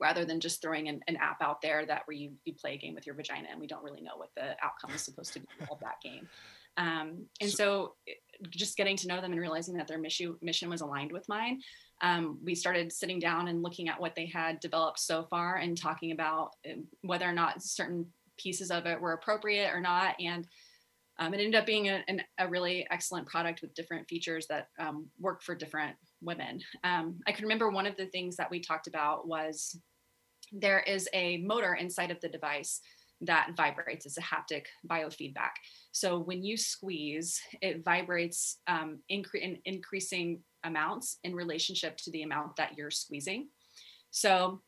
rather 0.00 0.24
than 0.24 0.38
just 0.38 0.60
throwing 0.60 0.88
an, 0.88 1.00
an, 1.08 1.16
app 1.16 1.40
out 1.40 1.62
there 1.62 1.86
that 1.86 2.02
where 2.04 2.16
you, 2.16 2.30
you 2.44 2.52
play 2.52 2.74
a 2.74 2.76
game 2.76 2.94
with 2.94 3.06
your 3.06 3.14
vagina 3.14 3.48
and 3.50 3.58
we 3.58 3.66
don't 3.66 3.82
really 3.82 4.02
know 4.02 4.16
what 4.16 4.28
the 4.36 4.54
outcome 4.62 4.94
is 4.94 5.00
supposed 5.00 5.32
to 5.32 5.40
be 5.40 5.46
of 5.70 5.80
that 5.80 5.96
game 6.02 6.28
um, 6.76 7.24
and 7.40 7.50
so 7.50 7.94
just 8.50 8.76
getting 8.76 8.96
to 8.96 9.08
know 9.08 9.20
them 9.20 9.32
and 9.32 9.40
realizing 9.40 9.76
that 9.76 9.88
their 9.88 9.98
mission 9.98 10.36
mission 10.42 10.68
was 10.68 10.82
aligned 10.82 11.10
with 11.10 11.28
mine 11.28 11.60
um, 12.00 12.38
we 12.44 12.54
started 12.54 12.92
sitting 12.92 13.18
down 13.18 13.48
and 13.48 13.62
looking 13.62 13.88
at 13.88 14.00
what 14.00 14.14
they 14.14 14.26
had 14.26 14.60
developed 14.60 15.00
so 15.00 15.24
far 15.24 15.56
and 15.56 15.76
talking 15.76 16.12
about 16.12 16.50
um, 16.70 16.84
whether 17.02 17.28
or 17.28 17.32
not 17.32 17.62
certain 17.62 18.06
pieces 18.38 18.70
of 18.70 18.86
it 18.86 19.00
were 19.00 19.12
appropriate 19.12 19.74
or 19.74 19.80
not. 19.80 20.14
And 20.20 20.46
um, 21.18 21.34
it 21.34 21.40
ended 21.40 21.56
up 21.56 21.66
being 21.66 21.88
a, 21.88 22.02
an, 22.08 22.22
a, 22.38 22.48
really 22.48 22.86
excellent 22.90 23.26
product 23.26 23.60
with 23.60 23.74
different 23.74 24.08
features 24.08 24.46
that 24.48 24.68
um, 24.78 25.06
work 25.18 25.42
for 25.42 25.54
different 25.54 25.96
women. 26.20 26.60
Um, 26.84 27.18
I 27.26 27.32
can 27.32 27.44
remember 27.44 27.70
one 27.70 27.86
of 27.86 27.96
the 27.96 28.06
things 28.06 28.36
that 28.36 28.50
we 28.50 28.60
talked 28.60 28.86
about 28.86 29.26
was 29.26 29.78
there 30.52 30.80
is 30.80 31.08
a 31.12 31.38
motor 31.38 31.74
inside 31.74 32.10
of 32.10 32.20
the 32.20 32.28
device 32.28 32.80
that 33.22 33.50
vibrates. 33.56 34.06
It's 34.06 34.18
a 34.18 34.22
haptic 34.22 34.66
biofeedback. 34.88 35.50
So 35.90 36.20
when 36.20 36.44
you 36.44 36.56
squeeze, 36.56 37.40
it 37.60 37.84
vibrates 37.84 38.58
um, 38.68 39.00
incre- 39.10 39.42
in 39.42 39.58
increasing 39.64 40.40
amounts 40.64 41.18
in 41.24 41.34
relationship 41.34 41.96
to 41.98 42.10
the 42.12 42.22
amount 42.22 42.56
that 42.56 42.76
you're 42.76 42.90
squeezing. 42.90 43.48
So, 44.10 44.62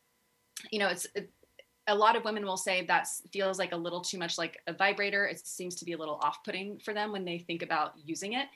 you 0.71 0.79
know, 0.79 0.89
it's 0.89 1.07
it, 1.15 1.31
a 1.91 1.95
lot 1.95 2.15
of 2.15 2.23
women 2.23 2.45
will 2.45 2.57
say 2.57 2.85
that 2.85 3.07
feels 3.33 3.59
like 3.59 3.73
a 3.73 3.77
little 3.77 4.01
too 4.01 4.17
much 4.17 4.37
like 4.37 4.57
a 4.67 4.73
vibrator. 4.73 5.25
It 5.25 5.45
seems 5.45 5.75
to 5.75 5.85
be 5.85 5.91
a 5.91 5.97
little 5.97 6.19
off 6.23 6.43
putting 6.43 6.79
for 6.79 6.93
them 6.93 7.11
when 7.11 7.25
they 7.25 7.39
think 7.39 7.61
about 7.61 7.93
using 8.03 8.33
it. 8.33 8.47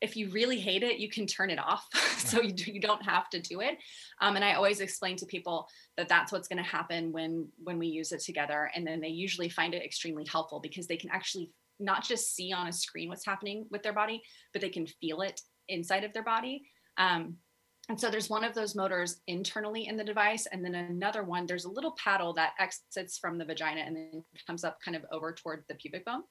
If 0.00 0.16
you 0.16 0.30
really 0.30 0.58
hate 0.58 0.82
it, 0.82 0.98
you 0.98 1.10
can 1.10 1.26
turn 1.26 1.50
it 1.50 1.58
off. 1.58 1.86
so 2.16 2.40
you, 2.40 2.54
you 2.56 2.80
don't 2.80 3.02
have 3.04 3.28
to 3.30 3.40
do 3.40 3.60
it. 3.60 3.76
Um, 4.22 4.36
and 4.36 4.44
I 4.44 4.54
always 4.54 4.80
explain 4.80 5.16
to 5.16 5.26
people 5.26 5.68
that 5.98 6.08
that's 6.08 6.32
what's 6.32 6.48
going 6.48 6.62
to 6.62 6.68
happen 6.68 7.12
when 7.12 7.48
when 7.62 7.78
we 7.78 7.86
use 7.86 8.12
it 8.12 8.20
together. 8.20 8.70
And 8.74 8.86
then 8.86 9.00
they 9.00 9.08
usually 9.08 9.50
find 9.50 9.74
it 9.74 9.84
extremely 9.84 10.24
helpful 10.24 10.58
because 10.58 10.86
they 10.86 10.96
can 10.96 11.10
actually 11.10 11.50
not 11.78 12.02
just 12.02 12.34
see 12.34 12.52
on 12.52 12.66
a 12.66 12.72
screen 12.72 13.08
what's 13.10 13.26
happening 13.26 13.66
with 13.70 13.82
their 13.82 13.92
body, 13.92 14.22
but 14.52 14.62
they 14.62 14.68
can 14.70 14.86
feel 14.86 15.20
it 15.20 15.40
inside 15.68 16.04
of 16.04 16.12
their 16.14 16.24
body. 16.24 16.62
Um, 16.96 17.36
and 17.90 17.98
so 17.98 18.08
there's 18.08 18.30
one 18.30 18.44
of 18.44 18.54
those 18.54 18.76
motors 18.76 19.20
internally 19.26 19.88
in 19.88 19.96
the 19.96 20.04
device, 20.04 20.46
and 20.46 20.64
then 20.64 20.76
another 20.76 21.24
one, 21.24 21.44
there's 21.44 21.64
a 21.64 21.70
little 21.70 21.96
paddle 22.02 22.32
that 22.34 22.52
exits 22.60 23.18
from 23.18 23.36
the 23.36 23.44
vagina 23.44 23.80
and 23.80 23.96
then 23.96 24.24
comes 24.46 24.62
up 24.62 24.78
kind 24.80 24.96
of 24.96 25.04
over 25.10 25.32
toward 25.34 25.64
the 25.68 25.74
pubic 25.74 26.04
bone. 26.04 26.22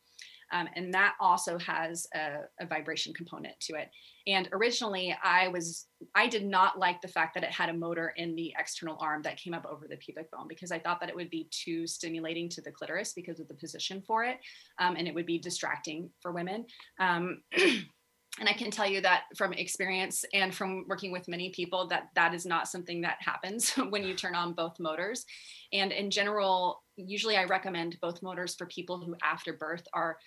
Um, 0.54 0.69
and 0.78 0.93
that 0.93 1.15
also 1.19 1.58
has 1.60 2.08
a, 2.15 2.43
a, 2.62 2.65
vibration 2.65 3.13
component 3.13 3.60
to 3.60 3.76
it. 3.76 3.89
And 4.26 4.48
originally, 4.54 5.13
I 5.22 5.50
was 5.50 5.88
I 6.15 6.28
did 6.28 6.45
not 6.45 6.80
like 6.80 7.02
the 7.02 7.10
fact 7.10 7.34
that 7.34 7.43
it 7.43 7.52
had 7.52 7.67
a 7.67 7.74
motor 7.74 8.13
in 8.15 8.36
the 8.38 8.54
external 8.58 8.98
arm 9.02 9.22
that 9.24 9.38
came 9.38 9.54
up 9.54 9.67
over 9.69 9.86
the 9.86 9.98
pubic 9.98 10.32
bone 10.32 10.48
because 10.48 10.72
I 10.72 10.80
thought 10.80 11.02
that 11.02 11.10
it 11.10 11.15
would 11.15 11.30
be 11.30 11.50
too 11.52 11.86
stimulating 11.86 12.48
to 12.50 12.62
the 12.62 12.72
clitoris 12.72 13.12
because 13.12 13.41
of 13.41 13.50
the 13.50 13.54
position 13.54 14.02
for 14.08 14.24
it, 14.24 14.38
um, 14.80 14.95
and 14.95 15.10
it 15.10 15.13
would 15.13 15.26
be 15.26 15.39
distracting 15.39 16.10
for 16.22 16.32
women. 16.32 16.65
Um, 17.00 17.43
and 18.39 18.49
i 18.49 18.54
can 18.54 18.71
tell 18.71 18.88
you 18.88 19.02
that 19.02 19.23
from 19.36 19.54
experience 19.54 20.25
and 20.34 20.54
from 20.54 20.86
working 20.88 21.12
with 21.12 21.28
many 21.28 21.49
people 21.49 21.88
that 21.88 22.10
that 22.15 22.34
is 22.34 22.45
not 22.45 22.67
something 22.67 23.02
that 23.02 23.17
happens 23.19 23.71
when 23.89 24.04
you 24.04 24.13
turn 24.15 24.36
on 24.36 24.54
both 24.54 24.80
motors. 24.80 25.25
And 25.73 25.91
in 25.91 26.10
general 26.12 26.84
usually 26.95 27.38
i 27.38 27.45
recommend 27.45 27.97
both 28.02 28.23
motors 28.23 28.56
for 28.56 28.65
people 28.67 28.99
who 28.99 29.15
after 29.23 29.54
birth 29.54 29.86
are 29.93 30.17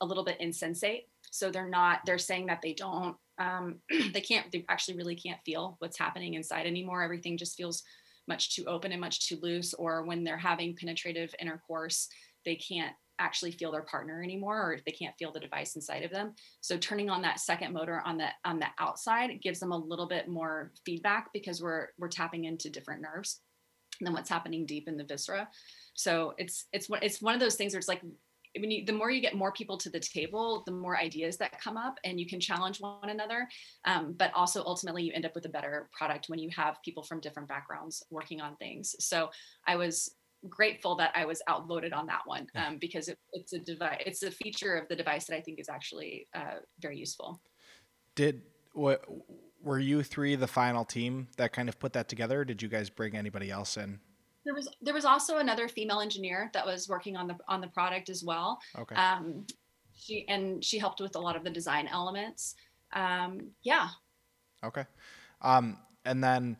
a 0.00 0.06
little 0.06 0.24
bit 0.24 0.40
insensate. 0.40 1.04
So 1.30 1.50
they're 1.50 1.68
not 1.68 2.00
they're 2.04 2.18
saying 2.18 2.46
that 2.46 2.60
they 2.62 2.74
don't 2.74 3.16
um, 3.38 3.76
they 4.12 4.20
can't 4.20 4.50
they 4.52 4.64
actually 4.68 4.96
really 4.96 5.16
can't 5.16 5.40
feel 5.44 5.76
what's 5.78 5.98
happening 5.98 6.34
inside 6.34 6.66
anymore. 6.66 7.02
Everything 7.02 7.38
just 7.38 7.56
feels 7.56 7.82
much 8.28 8.54
too 8.54 8.64
open 8.66 8.92
and 8.92 9.00
much 9.00 9.26
too 9.26 9.38
loose 9.42 9.74
or 9.74 10.04
when 10.04 10.22
they're 10.22 10.36
having 10.36 10.76
penetrative 10.76 11.34
intercourse 11.40 12.08
they 12.44 12.56
can't 12.56 12.94
actually 13.22 13.52
feel 13.52 13.70
their 13.70 13.82
partner 13.82 14.22
anymore 14.22 14.60
or 14.60 14.72
if 14.74 14.84
they 14.84 14.90
can't 14.90 15.16
feel 15.18 15.32
the 15.32 15.40
device 15.40 15.76
inside 15.76 16.02
of 16.02 16.10
them. 16.10 16.34
So 16.60 16.76
turning 16.76 17.08
on 17.08 17.22
that 17.22 17.40
second 17.40 17.72
motor 17.72 18.02
on 18.04 18.18
the 18.18 18.28
on 18.44 18.58
the 18.58 18.66
outside 18.78 19.40
gives 19.40 19.60
them 19.60 19.72
a 19.72 19.78
little 19.78 20.08
bit 20.08 20.28
more 20.28 20.72
feedback 20.84 21.30
because 21.32 21.62
we're 21.62 21.88
we're 21.98 22.08
tapping 22.08 22.44
into 22.44 22.68
different 22.68 23.00
nerves 23.00 23.40
than 24.00 24.12
what's 24.12 24.30
happening 24.30 24.66
deep 24.66 24.88
in 24.88 24.96
the 24.96 25.04
viscera. 25.04 25.48
So 25.94 26.34
it's 26.38 26.66
it's 26.72 26.88
it's 27.00 27.22
one 27.22 27.34
of 27.34 27.40
those 27.40 27.54
things 27.54 27.72
where 27.72 27.78
it's 27.78 27.88
like 27.88 28.02
when 28.58 28.70
you 28.70 28.84
the 28.84 28.92
more 28.92 29.10
you 29.10 29.22
get 29.22 29.34
more 29.34 29.52
people 29.52 29.78
to 29.78 29.88
the 29.88 30.00
table 30.00 30.62
the 30.66 30.72
more 30.72 30.98
ideas 30.98 31.38
that 31.38 31.60
come 31.60 31.76
up 31.76 31.98
and 32.04 32.20
you 32.20 32.26
can 32.26 32.40
challenge 32.40 32.80
one 32.80 33.08
another. 33.08 33.48
Um, 33.84 34.14
but 34.18 34.32
also 34.34 34.64
ultimately 34.64 35.04
you 35.04 35.12
end 35.14 35.26
up 35.26 35.34
with 35.34 35.46
a 35.46 35.50
better 35.50 35.88
product 35.96 36.28
when 36.28 36.38
you 36.38 36.50
have 36.50 36.82
people 36.84 37.02
from 37.02 37.20
different 37.20 37.48
backgrounds 37.48 38.02
working 38.10 38.40
on 38.40 38.56
things. 38.56 38.96
So 38.98 39.30
i 39.66 39.76
was 39.76 40.10
grateful 40.48 40.96
that 40.96 41.12
I 41.14 41.24
was 41.24 41.42
outvoted 41.48 41.92
on 41.92 42.06
that 42.06 42.22
one 42.24 42.46
um, 42.54 42.78
because 42.78 43.08
it, 43.08 43.18
it's 43.32 43.52
a 43.52 43.58
device. 43.58 44.02
It's 44.04 44.22
a 44.22 44.30
feature 44.30 44.76
of 44.76 44.88
the 44.88 44.96
device 44.96 45.26
that 45.26 45.36
I 45.36 45.40
think 45.40 45.60
is 45.60 45.68
actually 45.68 46.26
uh, 46.34 46.56
very 46.80 46.98
useful. 46.98 47.40
Did 48.14 48.42
what 48.72 49.04
were 49.62 49.78
you 49.78 50.02
three 50.02 50.34
the 50.34 50.46
final 50.46 50.84
team 50.84 51.28
that 51.36 51.52
kind 51.52 51.68
of 51.68 51.78
put 51.78 51.92
that 51.92 52.08
together? 52.08 52.44
did 52.44 52.62
you 52.62 52.68
guys 52.68 52.90
bring 52.90 53.16
anybody 53.16 53.50
else 53.50 53.76
in? 53.76 54.00
There 54.44 54.54
was 54.54 54.68
there 54.80 54.94
was 54.94 55.04
also 55.04 55.38
another 55.38 55.68
female 55.68 56.00
engineer 56.00 56.50
that 56.52 56.66
was 56.66 56.88
working 56.88 57.16
on 57.16 57.28
the 57.28 57.36
on 57.48 57.60
the 57.60 57.68
product 57.68 58.10
as 58.10 58.24
well. 58.24 58.58
Okay. 58.76 58.96
Um, 58.96 59.46
she 59.94 60.26
and 60.28 60.64
she 60.64 60.78
helped 60.78 61.00
with 61.00 61.14
a 61.14 61.20
lot 61.20 61.36
of 61.36 61.44
the 61.44 61.50
design 61.50 61.86
elements. 61.86 62.56
Um, 62.92 63.50
yeah. 63.62 63.88
Okay. 64.64 64.84
Um, 65.42 65.78
and 66.04 66.22
then 66.22 66.56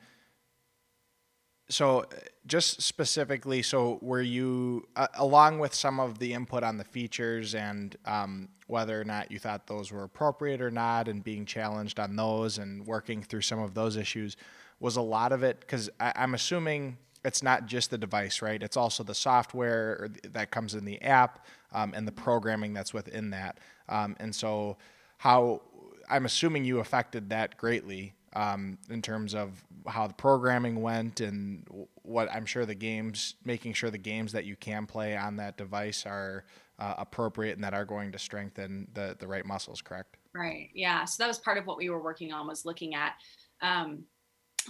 so 1.73 2.05
just 2.47 2.83
specifically 2.83 3.63
so 3.63 3.99
were 4.03 4.21
you 4.21 4.87
uh, 4.97 5.07
along 5.15 5.59
with 5.59 5.75
some 5.75 5.99
of 5.99 6.19
the 6.19 6.33
input 6.33 6.63
on 6.63 6.77
the 6.77 6.85
features 6.85 7.55
and 7.55 7.97
um, 8.05 8.49
whether 8.67 9.01
or 9.01 9.05
not 9.05 9.31
you 9.31 9.39
thought 9.39 9.67
those 9.67 9.91
were 9.91 10.03
appropriate 10.03 10.61
or 10.61 10.71
not 10.71 11.09
and 11.09 11.25
being 11.25 11.47
challenged 11.47 11.99
on 11.99 12.15
those 12.17 12.59
and 12.59 12.87
working 12.87 13.23
through 13.23 13.41
some 13.41 13.59
of 13.59 13.75
those 13.75 13.97
issues 13.97 14.37
was 14.81 14.97
a 14.97 15.03
lot 15.03 15.33
of 15.33 15.43
it? 15.43 15.61
Because 15.61 15.89
i'm 16.01 16.35
assuming 16.35 16.99
it's 17.25 17.43
not 17.43 17.67
just 17.67 17.91
the 17.91 17.99
device 17.99 18.43
right? 18.43 18.63
It's 18.63 18.77
also 18.77 19.03
the 19.03 19.15
software 19.15 20.11
that 20.31 20.51
comes 20.51 20.75
in 20.75 20.85
the 20.85 21.01
app 21.03 21.47
um, 21.73 21.93
and 21.95 22.07
the 22.07 22.13
programming 22.13 22.75
that's 22.75 22.93
within 22.93 23.31
that. 23.31 23.59
Um, 23.89 24.17
and 24.21 24.35
so 24.35 24.77
how 25.19 25.63
i'm 26.11 26.27
assuming 26.27 26.65
you 26.65 26.81
affected 26.81 27.31
that 27.31 27.57
greatly 27.57 28.13
um, 28.35 28.79
in 28.91 29.03
terms 29.03 29.35
of 29.35 29.65
how 29.87 30.07
the 30.07 30.15
programming 30.15 30.81
went 30.81 31.21
and 31.21 31.67
what 32.03 32.33
I'm 32.33 32.47
sure 32.47 32.65
the 32.65 32.75
games, 32.75 33.35
making 33.45 33.75
sure 33.75 33.91
the 33.91 33.99
games 33.99 34.33
that 34.33 34.45
you 34.45 34.57
can 34.57 34.87
play 34.87 35.17
on 35.17 35.37
that 35.37 35.57
device 35.57 36.07
are 36.07 36.45
uh, 36.79 36.95
appropriate 36.99 37.55
and 37.55 37.65
that 37.65 37.75
are 37.75 37.85
going 37.85 38.13
to 38.13 38.19
strengthen 38.19 38.89
the 38.95 39.17
the 39.19 39.27
right 39.27 39.45
muscles. 39.45 39.83
Correct. 39.83 40.17
Right. 40.35 40.71
Yeah. 40.75 41.05
So 41.05 41.23
that 41.23 41.29
was 41.29 41.39
part 41.39 41.59
of 41.59 41.67
what 41.67 41.77
we 41.77 41.91
were 41.91 42.03
working 42.03 42.33
on 42.33 42.47
was 42.47 42.65
looking 42.65 42.95
at 42.95 43.15
um, 43.61 44.05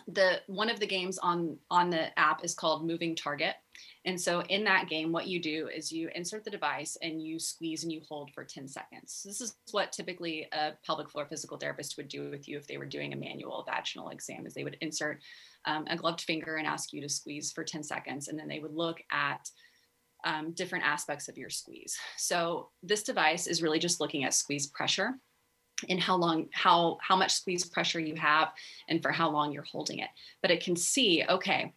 the 0.08 0.40
one 0.46 0.68
of 0.68 0.80
the 0.80 0.86
games 0.86 1.18
on 1.18 1.56
on 1.70 1.90
the 1.90 2.18
app 2.18 2.44
is 2.44 2.54
called 2.54 2.86
moving 2.86 3.14
target 3.14 3.54
and 4.04 4.20
so 4.20 4.42
in 4.42 4.64
that 4.64 4.88
game 4.88 5.12
what 5.12 5.26
you 5.26 5.40
do 5.40 5.68
is 5.74 5.92
you 5.92 6.10
insert 6.14 6.44
the 6.44 6.50
device 6.50 6.96
and 7.02 7.22
you 7.22 7.38
squeeze 7.38 7.82
and 7.82 7.92
you 7.92 8.00
hold 8.08 8.30
for 8.32 8.44
10 8.44 8.68
seconds. 8.68 9.22
This 9.24 9.40
is 9.40 9.56
what 9.70 9.92
typically 9.92 10.48
a 10.52 10.72
pelvic 10.84 11.10
floor 11.10 11.26
physical 11.26 11.56
therapist 11.56 11.96
would 11.96 12.08
do 12.08 12.30
with 12.30 12.48
you 12.48 12.56
if 12.56 12.66
they 12.66 12.78
were 12.78 12.86
doing 12.86 13.12
a 13.12 13.16
manual 13.16 13.64
vaginal 13.68 14.10
exam 14.10 14.46
is 14.46 14.54
they 14.54 14.64
would 14.64 14.76
insert 14.80 15.20
um, 15.64 15.84
a 15.88 15.96
gloved 15.96 16.20
finger 16.20 16.56
and 16.56 16.66
ask 16.66 16.92
you 16.92 17.00
to 17.00 17.08
squeeze 17.08 17.52
for 17.52 17.64
10 17.64 17.82
seconds 17.82 18.28
and 18.28 18.38
then 18.38 18.48
they 18.48 18.58
would 18.58 18.74
look 18.74 19.00
at 19.10 19.48
um, 20.24 20.52
different 20.52 20.84
aspects 20.84 21.28
of 21.28 21.36
your 21.36 21.50
squeeze. 21.50 21.96
So 22.16 22.70
this 22.82 23.02
device 23.02 23.46
is 23.46 23.62
really 23.62 23.78
just 23.78 24.00
looking 24.00 24.24
at 24.24 24.34
squeeze 24.34 24.66
pressure 24.68 25.14
and 25.88 26.00
how 26.00 26.16
long 26.16 26.48
how 26.52 26.98
how 27.00 27.16
much 27.16 27.32
squeeze 27.32 27.64
pressure 27.64 27.98
you 28.00 28.14
have 28.14 28.52
and 28.88 29.02
for 29.02 29.10
how 29.10 29.30
long 29.30 29.52
you're 29.52 29.64
holding 29.64 29.98
it. 29.98 30.10
But 30.40 30.50
it 30.50 30.62
can 30.62 30.76
see 30.76 31.24
okay 31.28 31.72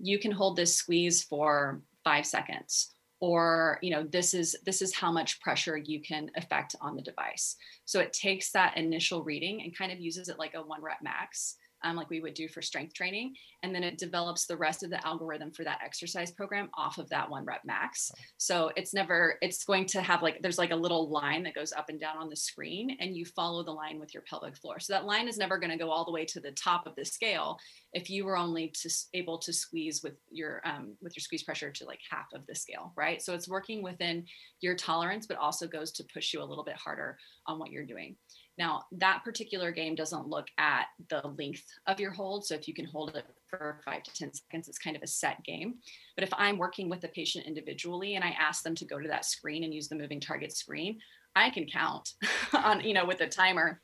you 0.00 0.18
can 0.18 0.30
hold 0.30 0.56
this 0.56 0.74
squeeze 0.74 1.22
for 1.22 1.80
five 2.04 2.26
seconds 2.26 2.94
or 3.20 3.78
you 3.82 3.90
know 3.90 4.02
this 4.04 4.32
is 4.32 4.56
this 4.64 4.80
is 4.80 4.94
how 4.94 5.12
much 5.12 5.40
pressure 5.40 5.76
you 5.76 6.00
can 6.00 6.30
affect 6.36 6.74
on 6.80 6.96
the 6.96 7.02
device. 7.02 7.56
So 7.84 8.00
it 8.00 8.12
takes 8.12 8.50
that 8.52 8.76
initial 8.76 9.22
reading 9.22 9.62
and 9.62 9.76
kind 9.76 9.92
of 9.92 10.00
uses 10.00 10.28
it 10.28 10.38
like 10.38 10.54
a 10.54 10.62
one 10.62 10.82
rep 10.82 11.02
max 11.02 11.56
um, 11.82 11.96
like 11.96 12.10
we 12.10 12.20
would 12.20 12.34
do 12.34 12.48
for 12.48 12.62
strength 12.62 12.94
training. 12.94 13.34
And 13.62 13.74
then 13.74 13.82
it 13.82 13.98
develops 13.98 14.46
the 14.46 14.56
rest 14.56 14.82
of 14.82 14.90
the 14.90 15.04
algorithm 15.06 15.50
for 15.50 15.64
that 15.64 15.80
exercise 15.84 16.30
program 16.30 16.70
off 16.76 16.98
of 16.98 17.08
that 17.10 17.28
one 17.28 17.44
rep 17.44 17.62
max. 17.64 18.10
So 18.38 18.70
it's 18.76 18.94
never, 18.94 19.36
it's 19.42 19.64
going 19.64 19.86
to 19.86 20.02
have 20.02 20.22
like, 20.22 20.40
there's 20.42 20.58
like 20.58 20.70
a 20.70 20.76
little 20.76 21.10
line 21.10 21.42
that 21.44 21.54
goes 21.54 21.72
up 21.72 21.88
and 21.88 22.00
down 22.00 22.16
on 22.16 22.30
the 22.30 22.36
screen 22.36 22.96
and 23.00 23.16
you 23.16 23.24
follow 23.24 23.62
the 23.62 23.70
line 23.70 23.98
with 23.98 24.14
your 24.14 24.22
pelvic 24.28 24.56
floor. 24.56 24.80
So 24.80 24.92
that 24.92 25.04
line 25.04 25.28
is 25.28 25.38
never 25.38 25.58
going 25.58 25.70
to 25.70 25.76
go 25.76 25.90
all 25.90 26.04
the 26.04 26.12
way 26.12 26.24
to 26.26 26.40
the 26.40 26.52
top 26.52 26.86
of 26.86 26.94
the 26.96 27.04
scale 27.04 27.58
if 27.92 28.08
you 28.08 28.24
were 28.24 28.36
only 28.36 28.72
to, 28.82 28.90
able 29.14 29.38
to 29.38 29.52
squeeze 29.52 30.02
with 30.02 30.14
your, 30.30 30.60
um, 30.64 30.96
with 31.02 31.16
your 31.16 31.22
squeeze 31.22 31.42
pressure 31.42 31.70
to 31.70 31.84
like 31.84 32.00
half 32.10 32.26
of 32.34 32.46
the 32.46 32.54
scale, 32.54 32.92
right? 32.96 33.20
So 33.20 33.34
it's 33.34 33.48
working 33.48 33.82
within 33.82 34.24
your 34.60 34.74
tolerance, 34.74 35.26
but 35.26 35.38
also 35.38 35.66
goes 35.66 35.90
to 35.92 36.04
push 36.12 36.32
you 36.32 36.42
a 36.42 36.44
little 36.44 36.64
bit 36.64 36.76
harder 36.76 37.18
on 37.46 37.58
what 37.58 37.70
you're 37.70 37.84
doing. 37.84 38.16
Now, 38.60 38.82
that 38.92 39.24
particular 39.24 39.72
game 39.72 39.94
doesn't 39.94 40.28
look 40.28 40.48
at 40.58 40.88
the 41.08 41.26
length 41.38 41.64
of 41.86 41.98
your 41.98 42.10
hold. 42.10 42.44
So 42.44 42.54
if 42.54 42.68
you 42.68 42.74
can 42.74 42.84
hold 42.84 43.16
it 43.16 43.24
for 43.48 43.80
five 43.86 44.02
to 44.02 44.12
10 44.12 44.34
seconds, 44.34 44.68
it's 44.68 44.76
kind 44.76 44.94
of 44.94 45.02
a 45.02 45.06
set 45.06 45.42
game. 45.44 45.76
But 46.14 46.24
if 46.24 46.30
I'm 46.36 46.58
working 46.58 46.90
with 46.90 47.02
a 47.04 47.08
patient 47.08 47.46
individually 47.46 48.16
and 48.16 48.22
I 48.22 48.36
ask 48.38 48.62
them 48.62 48.74
to 48.74 48.84
go 48.84 48.98
to 48.98 49.08
that 49.08 49.24
screen 49.24 49.64
and 49.64 49.72
use 49.72 49.88
the 49.88 49.94
moving 49.94 50.20
target 50.20 50.54
screen, 50.54 50.98
I 51.34 51.48
can 51.48 51.64
count 51.64 52.12
on, 52.52 52.82
you 52.82 52.92
know, 52.92 53.06
with 53.06 53.22
a 53.22 53.26
timer 53.26 53.80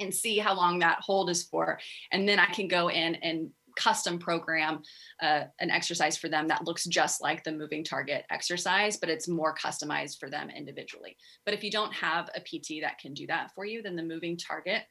and 0.00 0.12
see 0.12 0.38
how 0.38 0.52
long 0.52 0.80
that 0.80 0.98
hold 1.00 1.30
is 1.30 1.44
for. 1.44 1.78
And 2.10 2.28
then 2.28 2.40
I 2.40 2.46
can 2.46 2.66
go 2.66 2.90
in 2.90 3.14
and 3.14 3.50
custom 3.78 4.18
program 4.18 4.82
uh, 5.22 5.44
an 5.60 5.70
exercise 5.70 6.16
for 6.16 6.28
them 6.28 6.48
that 6.48 6.64
looks 6.64 6.84
just 6.84 7.22
like 7.22 7.44
the 7.44 7.52
moving 7.52 7.84
target 7.84 8.24
exercise, 8.30 8.96
but 8.96 9.08
it's 9.08 9.28
more 9.28 9.54
customized 9.54 10.18
for 10.18 10.28
them 10.28 10.50
individually. 10.50 11.16
But 11.44 11.54
if 11.54 11.62
you 11.62 11.70
don't 11.70 11.94
have 11.94 12.28
a 12.34 12.40
PT 12.40 12.82
that 12.82 12.98
can 12.98 13.14
do 13.14 13.26
that 13.28 13.52
for 13.54 13.64
you, 13.64 13.80
then 13.80 13.96
the 13.96 14.02
moving 14.02 14.36
target 14.36 14.82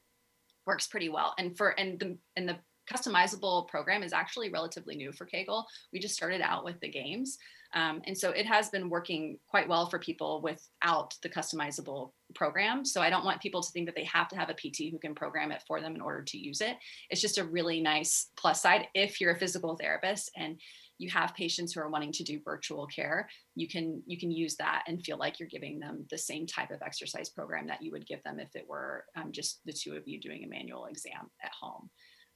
works 0.66 0.88
pretty 0.88 1.10
well. 1.10 1.34
And 1.38 1.56
for 1.58 1.70
and 1.80 2.00
the 2.00 2.18
and 2.36 2.48
the 2.48 2.58
customizable 2.92 3.68
program 3.68 4.02
is 4.02 4.14
actually 4.14 4.50
relatively 4.50 4.96
new 4.96 5.12
for 5.12 5.26
kGoal. 5.28 5.66
We 5.92 6.00
just 6.00 6.16
started 6.16 6.42
out 6.42 6.64
with 6.64 6.80
the 6.80 6.90
games. 6.90 7.38
Um, 7.74 8.02
and 8.06 8.18
so 8.18 8.32
it 8.32 8.46
has 8.46 8.70
been 8.70 8.90
working 8.90 9.38
quite 9.50 9.68
well 9.68 9.90
for 9.90 10.00
people 10.00 10.42
without 10.42 11.14
the 11.22 11.30
customizable 11.30 12.12
program. 12.36 12.86
So 12.86 13.02
I 13.02 13.10
don't 13.10 13.26
want 13.26 13.42
people 13.42 13.62
to 13.62 13.72
think 13.72 13.86
that 13.86 13.96
they 13.96 14.06
have 14.06 14.28
to 14.30 14.36
have 14.36 14.50
a 14.50 14.54
PT 14.54 14.92
who 14.92 15.00
can 15.00 15.16
program 15.16 15.52
it 15.52 15.64
for 15.68 15.82
them 15.82 15.96
in 15.96 16.02
order 16.02 16.24
to 16.24 16.38
use 16.38 16.62
it. 16.62 16.78
It's 17.10 17.22
just 17.22 17.38
a 17.38 17.44
really 17.44 17.82
nice 17.82 18.30
plus 18.38 18.62
side 18.62 18.88
if 18.94 19.20
you're 19.20 19.34
a 19.34 19.40
physical 19.40 19.76
therapist 19.76 20.32
and 20.36 20.60
you 21.00 21.10
have 21.12 21.36
patients 21.36 21.74
who 21.74 21.82
are 21.82 21.90
wanting 21.90 22.12
to 22.12 22.24
do 22.24 22.42
virtual 22.44 22.88
care 22.88 23.30
you 23.54 23.68
can 23.68 24.02
you 24.08 24.18
can 24.18 24.32
use 24.32 24.56
that 24.56 24.82
and 24.88 25.06
feel 25.06 25.20
like 25.20 25.40
you're 25.40 25.48
giving 25.48 25.80
them 25.80 26.04
the 26.10 26.18
same 26.18 26.48
type 26.48 26.72
of 26.72 26.82
exercise 26.82 27.30
program 27.30 27.68
that 27.68 27.84
you 27.84 27.92
would 27.92 28.08
give 28.08 28.24
them 28.24 28.40
if 28.40 28.56
it 28.56 28.68
were 28.68 29.06
um, 29.16 29.32
just 29.32 29.60
the 29.66 29.72
two 29.72 29.96
of 29.96 30.08
you 30.08 30.20
doing 30.20 30.44
a 30.44 30.48
manual 30.48 30.86
exam 30.86 31.30
at 31.44 31.52
home 31.62 31.88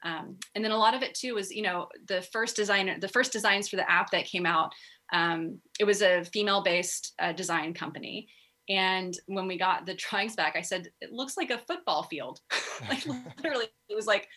um, 0.04 0.38
and 0.56 0.64
then 0.64 0.72
a 0.72 0.78
lot 0.78 0.94
of 0.94 1.04
it 1.04 1.14
too 1.14 1.36
was, 1.36 1.52
you 1.52 1.62
know, 1.62 1.88
the 2.08 2.22
first 2.34 2.56
designer, 2.56 2.98
the 3.00 3.08
first 3.08 3.32
designs 3.32 3.70
for 3.70 3.76
the 3.76 3.90
app 3.90 4.12
that 4.12 4.26
came 4.26 4.46
out, 4.46 4.72
um, 5.14 5.60
it 5.80 5.84
was 5.84 6.02
a 6.02 6.24
female-based 6.26 7.14
uh, 7.20 7.34
design 7.34 7.74
company. 7.74 8.28
And 8.72 9.18
when 9.26 9.48
we 9.48 9.58
got 9.58 9.86
the 9.86 9.96
drawings 9.96 10.36
back, 10.36 10.56
I 10.56 10.62
said, 10.62 10.88
it 11.02 11.12
looks 11.12 11.36
like 11.36 11.52
a 11.52 11.58
football 11.58 12.04
field. 12.04 12.40
like 12.90 13.06
literally, 13.38 13.66
it 13.90 13.96
was 13.96 14.08
like 14.08 14.30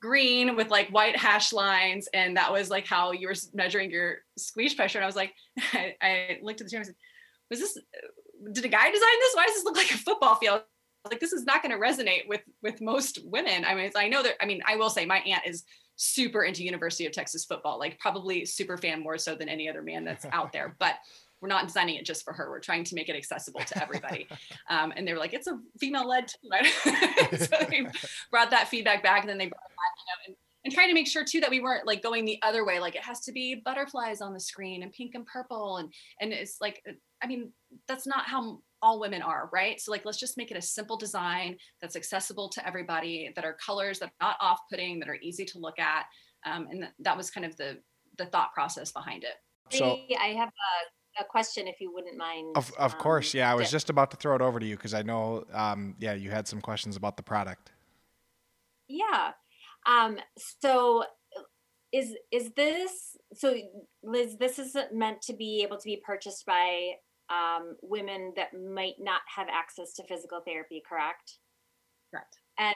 green 0.00 0.54
with 0.54 0.70
like 0.70 0.88
white 0.90 1.16
hash 1.16 1.52
lines. 1.52 2.08
And 2.14 2.36
that 2.36 2.52
was 2.52 2.70
like 2.70 2.86
how 2.86 3.10
you 3.10 3.26
were 3.26 3.34
measuring 3.52 3.90
your 3.90 4.18
squeeze 4.38 4.74
pressure. 4.74 4.98
And 4.98 5.04
I 5.04 5.08
was 5.08 5.16
like, 5.16 5.32
I, 5.72 5.96
I 6.00 6.38
looked 6.42 6.60
at 6.60 6.68
the 6.68 6.70
chair 6.70 6.80
and 6.80 6.86
said, 6.86 6.96
was 7.50 7.58
this, 7.58 7.76
uh, 7.76 8.50
did 8.52 8.64
a 8.64 8.68
guy 8.68 8.90
design 8.90 9.18
this? 9.20 9.34
Why 9.34 9.46
does 9.46 9.56
this 9.56 9.64
look 9.64 9.76
like 9.76 9.90
a 9.90 9.98
football 9.98 10.36
field? 10.36 10.62
like 11.10 11.18
this 11.18 11.32
is 11.32 11.44
not 11.44 11.62
going 11.64 11.72
to 11.72 11.84
resonate 11.84 12.28
with 12.28 12.42
with 12.62 12.80
most 12.80 13.18
women 13.24 13.64
i 13.64 13.74
mean 13.74 13.90
i 13.96 14.06
know 14.08 14.22
that 14.22 14.34
i 14.40 14.46
mean 14.46 14.62
i 14.68 14.76
will 14.76 14.88
say 14.88 15.04
my 15.04 15.18
aunt 15.18 15.42
is 15.44 15.64
super 15.96 16.44
into 16.44 16.62
university 16.62 17.06
of 17.06 17.12
texas 17.12 17.44
football 17.44 17.76
like 17.76 17.98
probably 17.98 18.44
super 18.44 18.76
fan 18.76 19.02
more 19.02 19.18
so 19.18 19.34
than 19.34 19.48
any 19.48 19.68
other 19.68 19.82
man 19.82 20.04
that's 20.04 20.24
out 20.32 20.52
there 20.52 20.76
but 20.78 20.94
we're 21.42 21.48
not 21.48 21.66
designing 21.66 21.96
it 21.96 22.06
just 22.06 22.24
for 22.24 22.32
her 22.32 22.48
we're 22.48 22.60
trying 22.60 22.84
to 22.84 22.94
make 22.94 23.08
it 23.08 23.16
accessible 23.16 23.60
to 23.60 23.82
everybody 23.82 24.26
um, 24.70 24.92
and 24.96 25.06
they 25.06 25.12
were 25.12 25.18
like 25.18 25.34
it's 25.34 25.46
a 25.48 25.58
female 25.78 26.08
led 26.08 26.28
team 26.28 26.50
so 27.38 27.56
they 27.70 27.86
brought 28.30 28.50
that 28.50 28.68
feedback 28.68 29.02
back 29.02 29.20
and 29.20 29.28
then 29.28 29.38
they 29.38 29.46
brought 29.46 29.60
back, 29.60 29.96
you 29.98 30.04
know, 30.06 30.26
and, 30.28 30.36
and 30.64 30.72
trying 30.72 30.88
to 30.88 30.94
make 30.94 31.08
sure 31.08 31.24
too 31.24 31.40
that 31.40 31.50
we 31.50 31.60
weren't 31.60 31.86
like 31.86 32.02
going 32.02 32.24
the 32.24 32.38
other 32.42 32.64
way 32.64 32.78
like 32.78 32.94
it 32.94 33.02
has 33.02 33.20
to 33.20 33.32
be 33.32 33.60
butterflies 33.64 34.20
on 34.20 34.32
the 34.32 34.40
screen 34.40 34.82
and 34.82 34.92
pink 34.92 35.12
and 35.14 35.26
purple 35.26 35.78
and 35.78 35.92
and 36.20 36.32
it's 36.32 36.58
like 36.60 36.82
i 37.22 37.26
mean 37.26 37.52
that's 37.88 38.06
not 38.06 38.24
how 38.26 38.60
all 38.82 38.98
women 38.98 39.22
are, 39.22 39.48
right? 39.52 39.80
So 39.80 39.92
like 39.92 40.04
let's 40.04 40.18
just 40.18 40.36
make 40.36 40.50
it 40.50 40.56
a 40.56 40.62
simple 40.62 40.96
design 40.96 41.56
that's 41.80 41.94
accessible 41.94 42.48
to 42.50 42.66
everybody, 42.66 43.32
that 43.36 43.44
are 43.44 43.56
colors 43.64 44.00
that 44.00 44.06
are 44.06 44.28
not 44.28 44.36
off-putting, 44.40 44.98
that 44.98 45.08
are 45.08 45.18
easy 45.22 45.44
to 45.46 45.58
look 45.58 45.78
at. 45.78 46.06
Um, 46.44 46.66
and 46.70 46.80
th- 46.80 46.92
that 46.98 47.16
was 47.16 47.30
kind 47.30 47.46
of 47.46 47.56
the 47.56 47.78
the 48.18 48.26
thought 48.26 48.52
process 48.52 48.92
behind 48.92 49.24
it. 49.24 49.36
So 49.70 50.00
I 50.20 50.28
have 50.34 50.48
a, 50.48 51.01
a 51.20 51.24
question 51.24 51.66
if 51.66 51.80
you 51.80 51.92
wouldn't 51.92 52.16
mind. 52.16 52.56
Of, 52.56 52.72
of 52.78 52.94
um, 52.94 53.00
course, 53.00 53.34
yeah. 53.34 53.50
I 53.50 53.54
was 53.54 53.70
just 53.70 53.90
about 53.90 54.10
to 54.12 54.16
throw 54.16 54.34
it 54.34 54.40
over 54.40 54.58
to 54.58 54.66
you 54.66 54.76
because 54.76 54.94
I 54.94 55.02
know, 55.02 55.44
um, 55.52 55.94
yeah, 55.98 56.14
you 56.14 56.30
had 56.30 56.48
some 56.48 56.60
questions 56.60 56.96
about 56.96 57.16
the 57.16 57.22
product. 57.22 57.72
Yeah. 58.88 59.32
Um, 59.86 60.18
so 60.36 61.04
is 61.92 62.14
is 62.30 62.50
this 62.56 63.16
so 63.34 63.54
Liz? 64.02 64.36
This 64.38 64.58
is 64.58 64.76
meant 64.92 65.22
to 65.22 65.34
be 65.34 65.62
able 65.62 65.76
to 65.76 65.84
be 65.84 66.00
purchased 66.04 66.46
by 66.46 66.92
um, 67.30 67.76
women 67.82 68.32
that 68.36 68.48
might 68.54 68.94
not 68.98 69.20
have 69.34 69.48
access 69.48 69.94
to 69.94 70.04
physical 70.04 70.40
therapy, 70.46 70.82
correct? 70.88 71.38
Correct. 72.10 72.36
And 72.58 72.74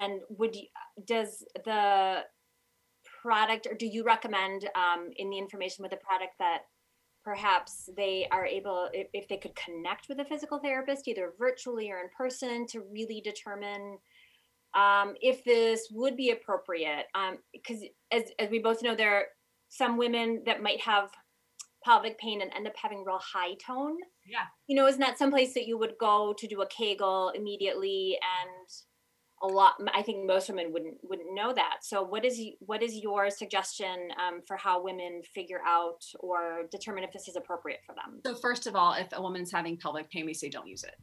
and 0.00 0.20
would 0.30 0.54
you, 0.54 0.66
does 1.06 1.44
the 1.64 2.24
product 3.22 3.66
or 3.66 3.74
do 3.74 3.86
you 3.86 4.04
recommend 4.04 4.68
um, 4.74 5.10
in 5.16 5.30
the 5.30 5.38
information 5.38 5.82
with 5.82 5.90
the 5.90 5.98
product 5.98 6.32
that 6.38 6.62
perhaps 7.24 7.88
they 7.96 8.26
are 8.30 8.44
able 8.44 8.88
if, 8.92 9.08
if 9.12 9.28
they 9.28 9.36
could 9.36 9.54
connect 9.54 10.08
with 10.08 10.18
a 10.18 10.24
physical 10.24 10.58
therapist 10.58 11.06
either 11.06 11.32
virtually 11.38 11.90
or 11.90 11.98
in 11.98 12.08
person 12.16 12.66
to 12.66 12.82
really 12.92 13.20
determine 13.20 13.98
um, 14.74 15.14
if 15.20 15.44
this 15.44 15.88
would 15.90 16.16
be 16.16 16.30
appropriate 16.30 17.06
because 17.52 17.82
um, 17.82 17.88
as, 18.10 18.24
as 18.38 18.50
we 18.50 18.58
both 18.58 18.82
know 18.82 18.94
there 18.94 19.14
are 19.14 19.24
some 19.68 19.96
women 19.96 20.42
that 20.46 20.62
might 20.62 20.80
have 20.80 21.10
pelvic 21.84 22.18
pain 22.18 22.40
and 22.40 22.52
end 22.54 22.66
up 22.66 22.74
having 22.76 23.04
real 23.04 23.18
high 23.18 23.54
tone. 23.54 23.96
Yeah. 24.26 24.44
You 24.66 24.76
know, 24.76 24.86
isn't 24.86 25.00
that 25.00 25.18
someplace 25.18 25.54
that 25.54 25.66
you 25.66 25.78
would 25.78 25.94
go 25.98 26.34
to 26.38 26.46
do 26.46 26.62
a 26.62 26.66
Kegel 26.66 27.32
immediately 27.34 28.18
and 28.22 28.68
a 29.42 29.46
lot 29.46 29.74
i 29.94 30.02
think 30.02 30.26
most 30.26 30.48
women 30.48 30.72
wouldn't 30.72 30.96
wouldn't 31.02 31.34
know 31.34 31.52
that. 31.52 31.78
So 31.82 32.02
what 32.02 32.24
is 32.24 32.40
what 32.60 32.82
is 32.82 32.96
your 32.96 33.30
suggestion 33.30 34.08
um, 34.18 34.40
for 34.46 34.56
how 34.56 34.82
women 34.82 35.22
figure 35.34 35.60
out 35.66 36.04
or 36.20 36.62
determine 36.70 37.04
if 37.04 37.12
this 37.12 37.28
is 37.28 37.36
appropriate 37.36 37.80
for 37.86 37.94
them? 37.94 38.20
So 38.24 38.34
first 38.34 38.66
of 38.66 38.76
all 38.76 38.94
if 38.94 39.08
a 39.12 39.20
woman's 39.20 39.52
having 39.52 39.76
pelvic 39.76 40.10
pain 40.10 40.26
we 40.26 40.34
say 40.34 40.48
don't 40.48 40.68
use 40.68 40.84
it. 40.84 40.96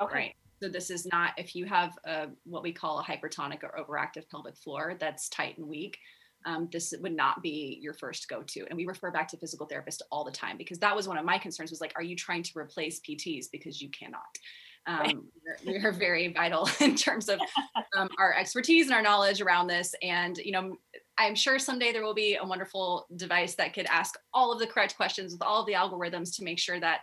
Okay. 0.00 0.14
Right? 0.14 0.34
so 0.60 0.68
this 0.68 0.90
is 0.90 1.06
not 1.06 1.32
if 1.36 1.54
you 1.54 1.66
have 1.66 1.96
a, 2.04 2.26
what 2.44 2.62
we 2.62 2.72
call 2.72 2.98
a 2.98 3.04
hypertonic 3.04 3.62
or 3.62 3.72
overactive 3.78 4.28
pelvic 4.28 4.56
floor 4.56 4.96
that's 4.98 5.28
tight 5.28 5.56
and 5.58 5.66
weak 5.68 5.98
um, 6.46 6.68
this 6.72 6.94
would 7.00 7.16
not 7.16 7.42
be 7.42 7.78
your 7.82 7.94
first 7.94 8.28
go-to. 8.28 8.64
And 8.68 8.76
we 8.76 8.86
refer 8.86 9.10
back 9.10 9.26
to 9.28 9.36
physical 9.36 9.66
therapists 9.66 10.00
all 10.12 10.24
the 10.24 10.30
time 10.30 10.56
because 10.56 10.78
that 10.78 10.94
was 10.94 11.08
one 11.08 11.18
of 11.18 11.24
my 11.24 11.36
concerns 11.36 11.70
was 11.70 11.80
like 11.80 11.92
are 11.96 12.02
you 12.02 12.16
trying 12.16 12.42
to 12.44 12.52
replace 12.56 13.00
pts 13.00 13.46
because 13.50 13.82
you 13.82 13.90
cannot 13.90 14.38
um, 14.88 15.28
we 15.66 15.76
are 15.76 15.92
very 15.92 16.32
vital 16.32 16.68
in 16.80 16.96
terms 16.96 17.28
of 17.28 17.38
um, 17.96 18.08
our 18.18 18.34
expertise 18.34 18.86
and 18.86 18.94
our 18.94 19.02
knowledge 19.02 19.40
around 19.40 19.68
this. 19.68 19.94
And 20.02 20.36
you 20.38 20.52
know 20.52 20.76
i'm 21.18 21.34
sure 21.34 21.58
someday 21.58 21.92
there 21.92 22.04
will 22.04 22.14
be 22.14 22.36
a 22.36 22.44
wonderful 22.44 23.06
device 23.16 23.56
that 23.56 23.74
could 23.74 23.86
ask 23.86 24.14
all 24.32 24.52
of 24.52 24.60
the 24.60 24.66
correct 24.66 24.96
questions 24.96 25.32
with 25.32 25.42
all 25.42 25.60
of 25.60 25.66
the 25.66 25.72
algorithms 25.72 26.34
to 26.36 26.44
make 26.44 26.60
sure 26.60 26.78
that 26.78 27.00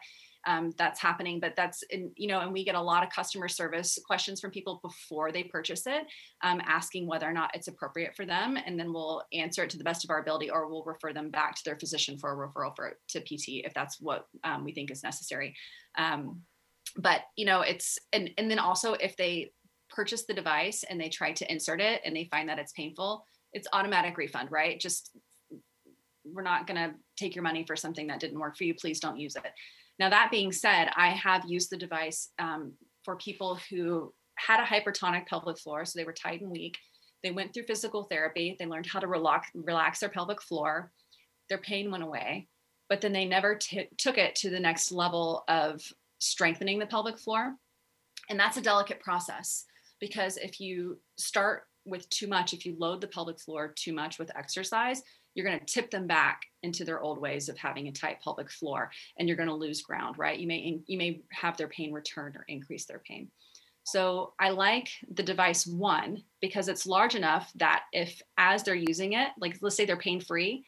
um, 0.47 0.73
that's 0.77 1.01
happening. 1.01 1.39
But 1.39 1.55
that's 1.55 1.83
in, 1.89 2.11
you 2.15 2.27
know 2.27 2.39
and 2.39 2.53
we 2.53 2.63
get 2.63 2.75
a 2.75 2.81
lot 2.81 3.03
of 3.03 3.09
customer 3.09 3.47
service 3.47 3.99
questions 4.05 4.39
from 4.39 4.51
people 4.51 4.79
before 4.81 5.31
they 5.31 5.43
purchase 5.43 5.87
it 5.87 6.05
um, 6.43 6.61
asking 6.65 7.07
whether 7.07 7.27
or 7.27 7.33
not 7.33 7.51
it's 7.53 7.67
appropriate 7.67 8.15
for 8.15 8.25
them. 8.25 8.57
And 8.63 8.79
then 8.79 8.93
we'll 8.93 9.23
answer 9.33 9.63
it 9.63 9.69
to 9.71 9.77
the 9.77 9.83
best 9.83 10.03
of 10.03 10.09
our 10.09 10.19
ability 10.19 10.49
or 10.49 10.69
we'll 10.69 10.83
refer 10.83 11.13
them 11.13 11.29
back 11.29 11.55
to 11.55 11.61
their 11.65 11.77
physician 11.77 12.17
for 12.17 12.31
a 12.31 12.47
referral 12.47 12.75
for 12.75 12.97
to 13.09 13.21
pt 13.21 13.65
if 13.65 13.73
that's 13.73 13.99
what 13.99 14.27
um, 14.43 14.63
we 14.63 14.71
think 14.71 14.91
is 14.91 15.03
necessary. 15.03 15.55
Um, 15.97 16.41
but 16.97 17.21
you 17.35 17.45
know 17.45 17.61
it's 17.61 17.97
and 18.13 18.29
and 18.37 18.49
then 18.49 18.59
also 18.59 18.93
if 18.93 19.15
they 19.17 19.51
purchase 19.89 20.25
the 20.25 20.33
device 20.33 20.83
and 20.89 20.99
they 20.99 21.09
try 21.09 21.31
to 21.31 21.49
insert 21.51 21.79
it 21.79 22.01
and 22.03 22.15
they 22.15 22.27
find 22.31 22.49
that 22.49 22.59
it's 22.59 22.73
painful 22.73 23.25
it's 23.53 23.67
automatic 23.73 24.17
refund 24.17 24.51
right? 24.51 24.79
Just 24.79 25.11
we're 26.25 26.41
not 26.41 26.67
going 26.67 26.77
to 26.77 26.95
take 27.17 27.35
your 27.35 27.43
money 27.43 27.63
for 27.65 27.75
something 27.75 28.07
that 28.07 28.19
didn't 28.19 28.39
work 28.39 28.57
for 28.57 28.63
you. 28.63 28.73
Please 28.73 28.99
don't 28.99 29.19
use 29.19 29.35
it. 29.35 29.51
Now, 29.99 30.09
that 30.09 30.31
being 30.31 30.51
said, 30.51 30.89
I 30.95 31.09
have 31.09 31.45
used 31.47 31.69
the 31.69 31.77
device 31.77 32.29
um, 32.39 32.73
for 33.03 33.15
people 33.15 33.59
who 33.69 34.13
had 34.35 34.59
a 34.59 34.65
hypertonic 34.65 35.27
pelvic 35.27 35.57
floor, 35.59 35.85
so 35.85 35.97
they 35.97 36.03
were 36.03 36.13
tight 36.13 36.41
and 36.41 36.51
weak. 36.51 36.77
They 37.23 37.31
went 37.31 37.53
through 37.53 37.63
physical 37.63 38.03
therapy, 38.03 38.55
they 38.59 38.65
learned 38.65 38.87
how 38.87 38.99
to 38.99 39.07
relax, 39.07 39.49
relax 39.53 39.99
their 39.99 40.09
pelvic 40.09 40.41
floor, 40.41 40.91
their 41.49 41.57
pain 41.59 41.89
went 41.89 42.03
away, 42.03 42.47
but 42.89 43.01
then 43.01 43.13
they 43.13 43.25
never 43.25 43.55
t- 43.55 43.87
took 43.97 44.17
it 44.17 44.35
to 44.35 44.49
the 44.49 44.59
next 44.59 44.91
level 44.91 45.43
of 45.47 45.81
strengthening 46.19 46.79
the 46.79 46.85
pelvic 46.85 47.19
floor. 47.19 47.55
And 48.29 48.39
that's 48.39 48.57
a 48.57 48.61
delicate 48.61 48.99
process 48.99 49.65
because 49.99 50.37
if 50.37 50.59
you 50.59 50.99
start 51.17 51.63
with 51.85 52.09
too 52.09 52.27
much, 52.27 52.53
if 52.53 52.65
you 52.65 52.75
load 52.79 53.01
the 53.01 53.07
pelvic 53.07 53.39
floor 53.39 53.73
too 53.75 53.93
much 53.93 54.17
with 54.17 54.35
exercise, 54.35 55.03
you're 55.35 55.45
going 55.45 55.59
to 55.59 55.65
tip 55.65 55.91
them 55.91 56.07
back 56.07 56.41
into 56.63 56.83
their 56.83 57.01
old 57.01 57.19
ways 57.19 57.49
of 57.49 57.57
having 57.57 57.87
a 57.87 57.91
tight 57.91 58.21
pelvic 58.23 58.49
floor 58.49 58.89
and 59.19 59.27
you're 59.27 59.37
going 59.37 59.49
to 59.49 59.53
lose 59.53 59.81
ground 59.81 60.17
right 60.17 60.39
you 60.39 60.47
may 60.47 60.79
you 60.87 60.97
may 60.97 61.21
have 61.31 61.57
their 61.57 61.67
pain 61.67 61.91
return 61.91 62.33
or 62.35 62.45
increase 62.47 62.85
their 62.85 63.01
pain 63.07 63.29
so 63.83 64.33
i 64.39 64.49
like 64.49 64.89
the 65.13 65.21
device 65.21 65.67
one 65.67 66.23
because 66.41 66.67
it's 66.67 66.87
large 66.87 67.15
enough 67.15 67.51
that 67.55 67.83
if 67.91 68.21
as 68.37 68.63
they're 68.63 68.73
using 68.73 69.13
it 69.13 69.27
like 69.39 69.57
let's 69.61 69.75
say 69.75 69.85
they're 69.85 69.97
pain 69.97 70.19
free 70.19 70.65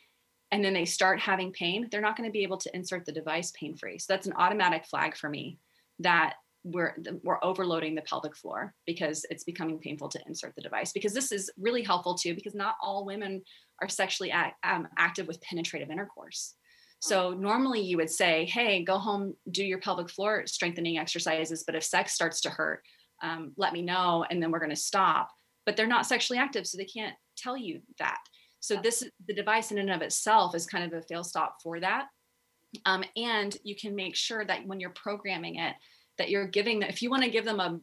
and 0.52 0.64
then 0.64 0.74
they 0.74 0.86
start 0.86 1.20
having 1.20 1.52
pain 1.52 1.88
they're 1.92 2.02
not 2.02 2.18
going 2.18 2.28
to 2.28 2.34
be 2.34 2.44
able 2.44 2.58
to 2.58 2.74
insert 2.76 3.06
the 3.06 3.12
device 3.12 3.52
pain 3.60 3.76
free 3.76 3.98
so 3.98 4.06
that's 4.10 4.28
an 4.28 4.34
automatic 4.38 4.86
flag 4.86 5.16
for 5.16 5.30
me 5.30 5.58
that 6.00 6.36
we're 6.68 6.96
we're 7.24 7.44
overloading 7.44 7.96
the 7.96 8.02
pelvic 8.02 8.36
floor 8.36 8.74
because 8.86 9.26
it's 9.30 9.44
becoming 9.44 9.80
painful 9.80 10.10
to 10.10 10.20
insert 10.28 10.56
the 10.56 10.62
device. 10.62 10.92
Because 10.92 11.14
this 11.14 11.32
is 11.32 11.50
really 11.58 11.82
helpful 11.82 12.16
too 12.16 12.36
because 12.36 12.56
not 12.56 12.76
all 12.82 13.06
women 13.06 13.42
are 13.82 13.88
sexually 13.88 14.32
um, 14.32 14.88
active 14.98 15.28
with 15.28 15.42
penetrative 15.42 15.90
intercourse. 15.90 16.56
So 17.00 17.32
normally 17.34 17.82
you 17.82 17.98
would 17.98 18.10
say 18.10 18.46
hey 18.46 18.84
go 18.84 18.98
home 18.98 19.36
do 19.50 19.64
your 19.64 19.80
pelvic 19.80 20.10
floor 20.10 20.46
strengthening 20.46 20.98
exercises 20.98 21.64
but 21.66 21.76
if 21.76 21.84
sex 21.84 22.14
starts 22.14 22.42
to 22.42 22.50
hurt 22.50 22.82
um, 23.24 23.54
let 23.56 23.74
me 23.74 23.82
know 23.82 24.26
and 24.30 24.42
then 24.42 24.52
we're 24.52 24.60
going 24.60 24.70
to 24.70 24.76
stop. 24.76 25.30
But 25.66 25.76
they're 25.76 25.88
not 25.88 26.06
sexually 26.06 26.40
active 26.40 26.66
so 26.66 26.78
they 26.78 26.86
can't 26.86 27.16
tell 27.38 27.58
you 27.58 27.82
that 28.00 28.18
So 28.60 28.76
this 28.82 29.04
the 29.28 29.34
device 29.34 29.72
in 29.72 29.78
and 29.78 29.92
of 29.92 30.02
itself 30.02 30.56
is 30.56 30.66
kind 30.66 30.84
of 30.84 30.98
a 30.98 31.02
fail 31.04 31.24
stop 31.24 31.58
for 31.62 31.80
that. 31.80 32.08
Um, 32.86 33.04
and 33.16 33.56
you 33.64 33.76
can 33.76 33.96
make 33.96 34.16
sure 34.16 34.44
that 34.46 34.66
when 34.66 34.80
you're 34.80 34.90
programming 34.92 35.56
it, 35.56 35.76
that 36.18 36.30
you're 36.30 36.48
giving 36.48 36.80
them, 36.80 36.90
if 36.90 37.02
you 37.02 37.10
want 37.10 37.24
to 37.24 37.30
give 37.30 37.46
them 37.46 37.60
a 37.60 37.80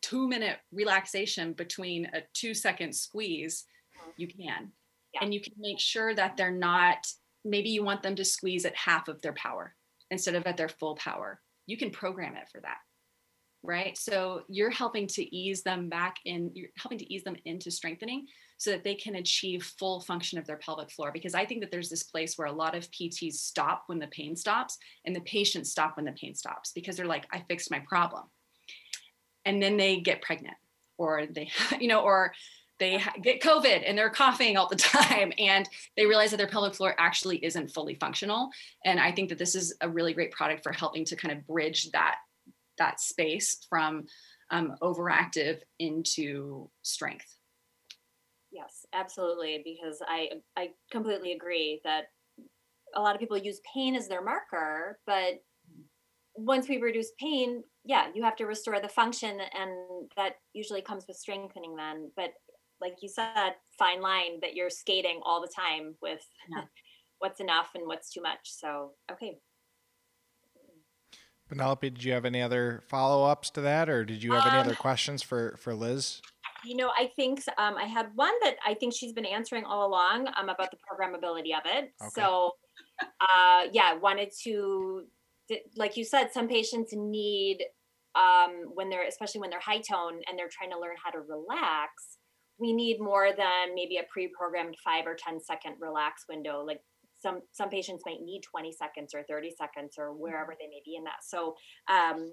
two 0.00 0.28
minute 0.28 0.58
relaxation 0.72 1.52
between 1.52 2.06
a 2.06 2.22
two 2.34 2.54
second 2.54 2.94
squeeze, 2.94 3.64
mm-hmm. 3.96 4.10
you 4.16 4.28
can. 4.28 4.72
Yeah. 5.14 5.20
And 5.22 5.34
you 5.34 5.40
can 5.40 5.52
make 5.58 5.78
sure 5.78 6.14
that 6.14 6.36
they're 6.36 6.50
not, 6.50 7.06
maybe 7.44 7.68
you 7.68 7.84
want 7.84 8.02
them 8.02 8.16
to 8.16 8.24
squeeze 8.24 8.64
at 8.64 8.74
half 8.74 9.08
of 9.08 9.20
their 9.20 9.34
power 9.34 9.74
instead 10.10 10.34
of 10.34 10.46
at 10.46 10.56
their 10.56 10.68
full 10.68 10.96
power. 10.96 11.40
You 11.66 11.76
can 11.76 11.90
program 11.90 12.36
it 12.36 12.48
for 12.50 12.60
that 12.62 12.78
right? 13.62 13.96
So 13.96 14.42
you're 14.48 14.70
helping 14.70 15.06
to 15.08 15.34
ease 15.34 15.62
them 15.62 15.88
back 15.88 16.16
in, 16.24 16.50
you're 16.54 16.70
helping 16.76 16.98
to 16.98 17.12
ease 17.12 17.24
them 17.24 17.36
into 17.44 17.70
strengthening 17.70 18.26
so 18.62 18.70
that 18.70 18.84
they 18.84 18.94
can 18.94 19.16
achieve 19.16 19.64
full 19.76 20.00
function 20.00 20.38
of 20.38 20.46
their 20.46 20.56
pelvic 20.56 20.88
floor. 20.88 21.10
Because 21.12 21.34
I 21.34 21.44
think 21.44 21.62
that 21.62 21.72
there's 21.72 21.88
this 21.88 22.04
place 22.04 22.38
where 22.38 22.46
a 22.46 22.52
lot 22.52 22.76
of 22.76 22.88
PTs 22.92 23.32
stop 23.32 23.82
when 23.86 23.98
the 23.98 24.06
pain 24.06 24.36
stops 24.36 24.78
and 25.04 25.16
the 25.16 25.20
patients 25.22 25.72
stop 25.72 25.96
when 25.96 26.04
the 26.04 26.12
pain 26.12 26.36
stops 26.36 26.70
because 26.72 26.96
they're 26.96 27.04
like, 27.04 27.26
I 27.32 27.44
fixed 27.48 27.72
my 27.72 27.80
problem. 27.88 28.22
And 29.44 29.60
then 29.60 29.76
they 29.76 29.96
get 29.96 30.22
pregnant 30.22 30.54
or 30.96 31.26
they, 31.26 31.50
you 31.80 31.88
know, 31.88 32.02
or 32.02 32.34
they 32.78 33.02
get 33.20 33.42
COVID 33.42 33.82
and 33.84 33.98
they're 33.98 34.10
coughing 34.10 34.56
all 34.56 34.68
the 34.68 34.76
time 34.76 35.32
and 35.38 35.68
they 35.96 36.06
realize 36.06 36.30
that 36.30 36.36
their 36.36 36.46
pelvic 36.46 36.76
floor 36.76 36.94
actually 36.98 37.44
isn't 37.44 37.72
fully 37.72 37.96
functional. 37.96 38.48
And 38.84 39.00
I 39.00 39.10
think 39.10 39.28
that 39.30 39.38
this 39.38 39.56
is 39.56 39.74
a 39.80 39.88
really 39.88 40.14
great 40.14 40.30
product 40.30 40.62
for 40.62 40.70
helping 40.70 41.04
to 41.06 41.16
kind 41.16 41.36
of 41.36 41.44
bridge 41.48 41.90
that 41.90 42.14
that 42.78 43.00
space 43.00 43.66
from 43.68 44.06
um, 44.50 44.76
overactive 44.80 45.62
into 45.80 46.70
strength. 46.82 47.38
Absolutely. 48.94 49.62
Because 49.64 50.02
I 50.06 50.30
I 50.56 50.70
completely 50.90 51.32
agree 51.32 51.80
that 51.84 52.04
a 52.94 53.00
lot 53.00 53.14
of 53.14 53.20
people 53.20 53.36
use 53.36 53.60
pain 53.72 53.94
as 53.94 54.08
their 54.08 54.22
marker, 54.22 54.98
but 55.06 55.42
once 56.34 56.68
we 56.68 56.78
reduce 56.78 57.12
pain, 57.20 57.62
yeah, 57.84 58.06
you 58.14 58.22
have 58.22 58.36
to 58.36 58.46
restore 58.46 58.80
the 58.80 58.88
function, 58.88 59.38
and 59.58 60.08
that 60.16 60.36
usually 60.52 60.82
comes 60.82 61.04
with 61.06 61.16
strengthening. 61.16 61.76
Then, 61.76 62.10
but 62.16 62.30
like 62.80 62.96
you 63.00 63.08
said, 63.08 63.54
fine 63.78 64.00
line 64.00 64.40
that 64.40 64.54
you're 64.54 64.70
skating 64.70 65.20
all 65.24 65.40
the 65.40 65.52
time 65.54 65.94
with 66.02 66.22
yeah. 66.50 66.62
what's 67.18 67.40
enough 67.40 67.70
and 67.74 67.86
what's 67.86 68.10
too 68.10 68.22
much. 68.22 68.40
So, 68.44 68.92
okay, 69.10 69.38
Penelope, 71.52 71.90
did 71.90 72.02
you 72.02 72.12
have 72.12 72.24
any 72.24 72.40
other 72.40 72.82
follow 72.88 73.24
ups 73.24 73.50
to 73.50 73.60
that, 73.60 73.90
or 73.90 74.06
did 74.06 74.22
you 74.22 74.32
have 74.32 74.46
any 74.46 74.56
um, 74.56 74.66
other 74.66 74.74
questions 74.74 75.22
for 75.22 75.56
for 75.58 75.74
Liz? 75.74 76.22
You 76.64 76.76
know, 76.76 76.90
I 76.96 77.10
think 77.16 77.42
um, 77.58 77.76
I 77.76 77.84
had 77.84 78.06
one 78.14 78.32
that 78.42 78.56
I 78.64 78.74
think 78.74 78.94
she's 78.94 79.12
been 79.12 79.26
answering 79.26 79.64
all 79.64 79.86
along 79.86 80.28
um, 80.36 80.48
about 80.48 80.70
the 80.70 80.76
programmability 80.78 81.56
of 81.56 81.64
it. 81.64 81.92
Okay. 82.00 82.10
So, 82.14 82.52
uh, 83.20 83.64
yeah, 83.72 83.94
wanted 83.94 84.32
to, 84.44 85.04
like 85.76 85.96
you 85.96 86.04
said, 86.04 86.32
some 86.32 86.48
patients 86.48 86.92
need 86.94 87.58
um, 88.14 88.70
when 88.74 88.90
they're, 88.90 89.06
especially 89.06 89.40
when 89.40 89.50
they're 89.50 89.60
high 89.60 89.80
tone 89.80 90.20
and 90.28 90.38
they're 90.38 90.50
trying 90.50 90.70
to 90.70 90.78
learn 90.78 90.96
how 91.02 91.10
to 91.10 91.20
relax. 91.20 92.18
We 92.58 92.72
need 92.72 93.00
more 93.00 93.30
than 93.36 93.74
maybe 93.74 93.96
a 93.96 94.04
pre-programmed 94.12 94.76
five 94.84 95.06
or 95.06 95.16
ten 95.16 95.40
second 95.40 95.76
relax 95.80 96.24
window. 96.28 96.62
Like 96.64 96.80
some 97.22 97.40
some 97.52 97.70
patients 97.70 98.02
might 98.04 98.20
need 98.20 98.42
20 98.42 98.72
seconds 98.72 99.14
or 99.14 99.22
30 99.22 99.52
seconds 99.56 99.94
or 99.96 100.12
wherever 100.12 100.54
they 100.58 100.66
may 100.66 100.82
be 100.84 100.96
in 100.96 101.04
that 101.04 101.22
so 101.22 101.54
um, 101.88 102.32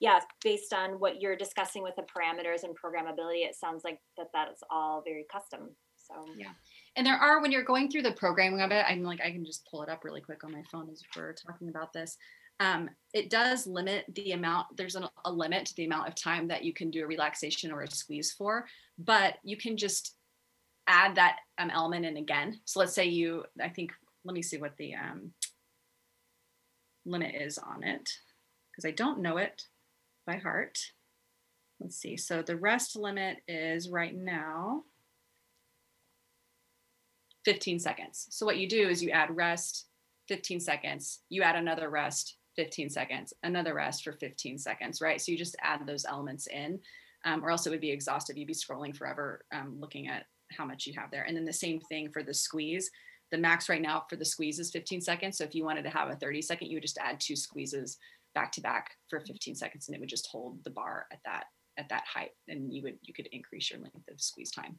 yeah 0.00 0.18
based 0.42 0.72
on 0.72 0.92
what 0.92 1.20
you're 1.20 1.36
discussing 1.36 1.82
with 1.82 1.94
the 1.96 2.02
parameters 2.02 2.64
and 2.64 2.74
programmability 2.76 3.46
it 3.46 3.54
sounds 3.54 3.84
like 3.84 3.98
that 4.16 4.28
that 4.32 4.50
is 4.50 4.58
all 4.70 5.02
very 5.04 5.26
custom 5.30 5.70
so. 5.96 6.24
Yeah. 6.36 6.50
And 6.96 7.06
there 7.06 7.16
are 7.16 7.40
when 7.40 7.52
you're 7.52 7.62
going 7.62 7.88
through 7.88 8.02
the 8.02 8.12
programming 8.12 8.62
of 8.62 8.72
it 8.72 8.84
i'm 8.88 9.02
like 9.02 9.20
i 9.24 9.30
can 9.30 9.44
just 9.44 9.68
pull 9.70 9.82
it 9.82 9.88
up 9.88 10.04
really 10.04 10.20
quick 10.20 10.42
on 10.44 10.52
my 10.52 10.62
phone 10.70 10.88
as 10.90 11.02
we're 11.16 11.34
talking 11.34 11.68
about 11.68 11.92
this. 11.92 12.16
Um, 12.58 12.90
it 13.14 13.30
does 13.30 13.66
limit 13.66 14.04
the 14.14 14.32
amount 14.32 14.66
there's 14.76 14.94
an, 14.94 15.06
a 15.24 15.32
limit 15.32 15.64
to 15.66 15.76
the 15.76 15.86
amount 15.86 16.08
of 16.08 16.14
time 16.14 16.46
that 16.48 16.62
you 16.62 16.74
can 16.74 16.90
do 16.90 17.04
a 17.04 17.06
relaxation 17.06 17.72
or 17.72 17.82
a 17.82 17.90
squeeze 17.90 18.32
for 18.32 18.66
but 18.98 19.36
you 19.44 19.56
can 19.56 19.78
just 19.78 20.16
add 20.86 21.14
that 21.14 21.36
um, 21.58 21.70
element 21.70 22.04
in 22.04 22.16
again. 22.16 22.60
So 22.64 22.80
let's 22.80 22.94
say 22.94 23.06
you 23.06 23.44
i 23.62 23.68
think 23.68 23.92
let 24.24 24.34
me 24.34 24.42
see 24.42 24.58
what 24.58 24.76
the 24.76 24.94
um, 24.94 25.32
limit 27.06 27.34
is 27.34 27.56
on 27.58 27.82
it 27.82 28.10
because 28.70 28.84
I 28.86 28.90
don't 28.90 29.20
know 29.20 29.38
it 29.38 29.62
by 30.26 30.36
heart. 30.36 30.78
Let's 31.80 31.96
see. 31.96 32.16
So 32.16 32.42
the 32.42 32.56
rest 32.56 32.96
limit 32.96 33.38
is 33.48 33.88
right 33.88 34.14
now 34.14 34.84
15 37.44 37.78
seconds. 37.78 38.26
So 38.30 38.44
what 38.44 38.58
you 38.58 38.68
do 38.68 38.88
is 38.88 39.02
you 39.02 39.10
add 39.10 39.34
rest 39.34 39.86
15 40.28 40.60
seconds, 40.60 41.20
you 41.30 41.42
add 41.42 41.56
another 41.56 41.88
rest 41.88 42.36
15 42.56 42.90
seconds, 42.90 43.32
another 43.42 43.74
rest 43.74 44.04
for 44.04 44.12
15 44.12 44.58
seconds, 44.58 45.00
right? 45.00 45.20
So 45.20 45.32
you 45.32 45.38
just 45.38 45.56
add 45.62 45.86
those 45.86 46.04
elements 46.04 46.46
in, 46.48 46.78
um, 47.24 47.44
or 47.44 47.50
else 47.50 47.66
it 47.66 47.70
would 47.70 47.80
be 47.80 47.90
exhaustive. 47.90 48.36
You'd 48.36 48.46
be 48.46 48.54
scrolling 48.54 48.94
forever 48.94 49.44
um, 49.52 49.76
looking 49.80 50.08
at 50.08 50.26
how 50.52 50.66
much 50.66 50.86
you 50.86 50.92
have 50.98 51.10
there. 51.10 51.22
And 51.22 51.36
then 51.36 51.44
the 51.44 51.52
same 51.52 51.80
thing 51.80 52.10
for 52.12 52.22
the 52.22 52.34
squeeze 52.34 52.90
the 53.30 53.38
max 53.38 53.68
right 53.68 53.80
now 53.80 54.04
for 54.08 54.16
the 54.16 54.24
squeeze 54.24 54.58
is 54.58 54.70
15 54.70 55.00
seconds. 55.00 55.38
So 55.38 55.44
if 55.44 55.54
you 55.54 55.64
wanted 55.64 55.84
to 55.84 55.90
have 55.90 56.10
a 56.10 56.16
30 56.16 56.42
second, 56.42 56.68
you 56.68 56.76
would 56.76 56.82
just 56.82 56.98
add 56.98 57.20
two 57.20 57.36
squeezes 57.36 57.98
back 58.34 58.52
to 58.52 58.60
back 58.60 58.92
for 59.08 59.20
15 59.20 59.54
seconds 59.54 59.88
and 59.88 59.96
it 59.96 60.00
would 60.00 60.08
just 60.08 60.28
hold 60.28 60.62
the 60.64 60.70
bar 60.70 61.06
at 61.12 61.18
that 61.24 61.44
at 61.78 61.88
that 61.88 62.04
height 62.12 62.30
and 62.48 62.72
you 62.72 62.82
would 62.82 62.98
you 63.02 63.14
could 63.14 63.28
increase 63.32 63.70
your 63.70 63.80
length 63.80 64.08
of 64.10 64.20
squeeze 64.20 64.50
time. 64.50 64.78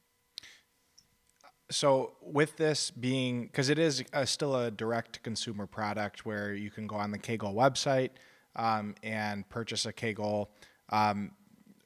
So 1.70 2.14
with 2.22 2.58
this 2.58 2.92
being 2.92 3.46
because 3.46 3.70
it 3.70 3.80
is 3.80 4.04
a, 4.14 4.28
still 4.28 4.56
a 4.56 4.70
direct 4.70 5.24
consumer 5.24 5.66
product 5.66 6.26
where 6.26 6.54
you 6.54 6.70
can 6.70 6.86
go 6.86 6.98
on 6.98 7.12
the 7.12 7.20
kGoal 7.20 7.56
website 7.56 8.10
um, 8.56 8.96
and 9.04 9.48
purchase 9.48 9.86
a 9.86 9.94
kGoal 9.94 10.48
um, 10.90 11.32
uh, 11.32 11.41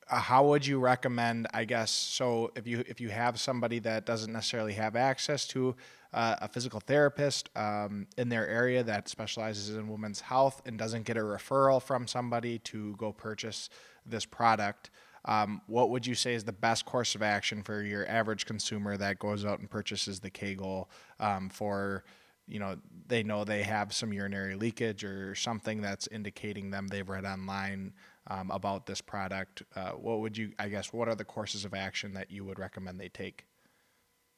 how 0.07 0.45
would 0.45 0.65
you 0.65 0.79
recommend 0.79 1.47
i 1.53 1.65
guess 1.65 1.91
so 1.91 2.51
if 2.55 2.67
you 2.67 2.83
if 2.87 3.01
you 3.01 3.09
have 3.09 3.39
somebody 3.39 3.79
that 3.79 4.05
doesn't 4.05 4.31
necessarily 4.31 4.73
have 4.73 4.95
access 4.95 5.47
to 5.47 5.75
uh, 6.13 6.35
a 6.41 6.47
physical 6.47 6.79
therapist 6.79 7.49
um, 7.57 8.07
in 8.17 8.29
their 8.29 8.47
area 8.47 8.81
that 8.83 9.09
specializes 9.09 9.75
in 9.75 9.89
women's 9.89 10.21
health 10.21 10.61
and 10.65 10.77
doesn't 10.77 11.03
get 11.03 11.17
a 11.17 11.21
referral 11.21 11.81
from 11.81 12.07
somebody 12.07 12.57
to 12.59 12.95
go 12.95 13.11
purchase 13.11 13.69
this 14.05 14.25
product 14.25 14.91
um, 15.25 15.61
what 15.65 15.89
would 15.89 16.05
you 16.05 16.13
say 16.13 16.35
is 16.35 16.43
the 16.43 16.53
best 16.53 16.85
course 16.85 17.15
of 17.15 17.23
action 17.23 17.63
for 17.63 17.81
your 17.81 18.07
average 18.07 18.45
consumer 18.45 18.95
that 18.95 19.17
goes 19.17 19.43
out 19.43 19.59
and 19.59 19.69
purchases 19.69 20.19
the 20.19 20.29
kGoal 20.29 20.85
um, 21.19 21.49
for 21.49 22.03
you 22.47 22.59
know 22.59 22.77
they 23.07 23.23
know 23.23 23.43
they 23.43 23.63
have 23.63 23.91
some 23.91 24.13
urinary 24.13 24.55
leakage 24.55 25.03
or 25.03 25.35
something 25.35 25.81
that's 25.81 26.07
indicating 26.07 26.69
them 26.69 26.87
they've 26.87 27.09
read 27.09 27.25
online 27.25 27.93
um, 28.27 28.51
about 28.51 28.85
this 28.85 29.01
product, 29.01 29.63
uh, 29.75 29.91
what 29.91 30.19
would 30.19 30.37
you, 30.37 30.51
I 30.59 30.69
guess, 30.69 30.91
what 30.91 31.07
are 31.07 31.15
the 31.15 31.25
courses 31.25 31.65
of 31.65 31.73
action 31.73 32.13
that 32.13 32.31
you 32.31 32.43
would 32.45 32.59
recommend 32.59 32.99
they 32.99 33.09
take? 33.09 33.45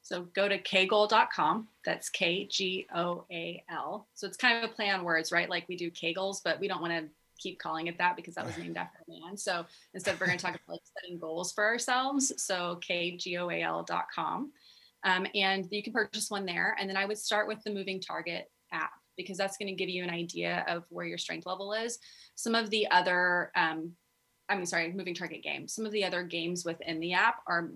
So 0.02 0.21
go 0.34 0.47
to 0.47 0.62
kgoal.com. 0.62 1.67
That's 1.86 2.10
K 2.10 2.45
G 2.45 2.88
O 2.95 3.26
A 3.32 3.63
L. 3.69 4.08
So 4.13 4.26
it's 4.26 4.38
kind 4.38 4.63
of 4.63 4.69
a 4.69 4.73
play 4.73 4.89
on 4.89 5.04
words, 5.04 5.32
right? 5.32 5.50
Like 5.50 5.67
we 5.67 5.76
do 5.76 5.91
Kegels, 5.91 6.41
but 6.43 6.60
we 6.60 6.67
don't 6.67 6.82
want 6.82 6.93
to 6.93 7.10
keep 7.38 7.60
calling 7.60 7.88
it 7.88 7.97
that 7.97 8.15
because 8.15 8.36
that 8.36 8.45
was 8.45 8.58
named 8.58 8.78
after 8.78 9.00
a 9.08 9.12
man. 9.12 9.38
So 9.38 9.65
instead, 9.93 10.19
we're 10.19 10.28
going 10.28 10.38
to 10.38 10.45
talk 10.45 10.56
about 10.56 10.73
like 10.76 10.82
setting 10.97 11.19
goals 11.19 11.52
for 11.52 11.63
ourselves. 11.63 12.32
So 12.38 12.80
kgoal.com. 12.89 14.52
Um, 15.04 15.28
and 15.36 15.67
you 15.71 15.84
can 15.84 15.93
purchase 15.93 16.30
one 16.30 16.45
there. 16.45 16.76
And 16.80 16.89
then 16.89 16.97
I 16.97 17.06
would 17.06 17.17
start 17.17 17.47
with 17.47 17.62
the 17.63 17.71
Moving 17.71 18.02
Target 18.02 18.50
app 18.71 18.91
because 19.17 19.38
that's 19.38 19.58
going 19.58 19.67
to 19.67 19.75
give 19.75 19.89
you 19.89 20.03
an 20.03 20.10
idea 20.10 20.63
of 20.67 20.86
where 20.89 21.06
your 21.06 21.17
strength 21.17 21.46
level 21.46 21.73
is. 21.73 22.00
Some 22.35 22.56
of 22.56 22.69
the 22.69 22.89
other, 22.91 23.52
um, 23.56 23.94
I 24.48 24.56
mean, 24.56 24.65
sorry, 24.65 24.94
moving 24.94 25.15
target 25.15 25.44
games. 25.44 25.73
Some 25.73 25.85
of 25.85 25.91
the 25.91 26.06
other 26.06 26.23
games 26.23 26.63
within 26.63 27.00
the 27.00 27.13
app 27.13 27.41
are 27.48 27.69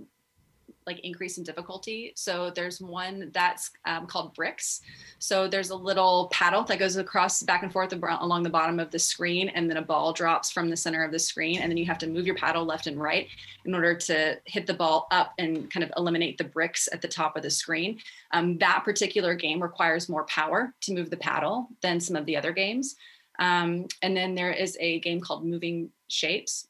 like 0.86 1.00
increase 1.00 1.38
in 1.38 1.44
difficulty. 1.44 2.14
So 2.16 2.52
there's 2.52 2.82
one 2.82 3.32
that's 3.34 3.72
um, 3.86 4.08
called 4.08 4.34
bricks. 4.34 4.82
So 5.20 5.48
there's 5.48 5.70
a 5.70 5.76
little 5.76 6.30
paddle 6.32 6.64
that 6.64 6.80
goes 6.80 6.98
across 6.98 7.44
back 7.44 7.64
and 7.64 7.72
forth 7.72 7.94
along 7.94 8.44
the 8.44 8.50
bottom 8.50 8.80
of 8.80 8.92
the 8.92 9.00
screen, 9.00 9.50
and 9.50 9.70
then 9.70 9.78
a 9.78 9.82
ball 9.82 10.14
drops 10.14 10.52
from 10.52 10.70
the 10.70 10.78
center 10.78 11.04
of 11.04 11.12
the 11.12 11.20
screen, 11.20 11.60
and 11.60 11.72
then 11.72 11.78
you 11.78 11.86
have 11.86 11.98
to 12.00 12.08
move 12.08 12.26
your 12.26 12.36
paddle 12.36 12.66
left 12.66 12.88
and 12.88 13.00
right 13.00 13.28
in 13.66 13.76
order 13.76 13.94
to 13.96 14.38
hit 14.46 14.66
the 14.66 14.74
ball 14.74 15.08
up 15.12 15.34
and 15.38 15.70
kind 15.72 15.84
of 15.84 15.92
eliminate 15.98 16.38
the 16.38 16.44
bricks 16.44 16.90
at 16.92 17.02
the 17.02 17.08
top 17.08 17.36
of 17.36 17.44
the 17.44 17.50
screen. 17.50 18.00
Um, 18.32 18.58
that 18.58 18.84
particular 18.84 19.36
game 19.36 19.62
requires 19.62 20.10
more 20.10 20.26
power 20.26 20.74
to 20.82 20.94
move 20.94 21.10
the 21.10 21.18
paddle 21.18 21.68
than 21.82 22.00
some 22.00 22.16
of 22.16 22.26
the 22.26 22.38
other 22.38 22.52
games. 22.52 22.96
Um, 23.40 23.88
and 24.02 24.16
then 24.16 24.36
there 24.36 24.52
is 24.52 24.78
a 24.80 25.00
game 25.00 25.20
called 25.20 25.46
Moving 25.46 25.90
Shapes. 26.08 26.68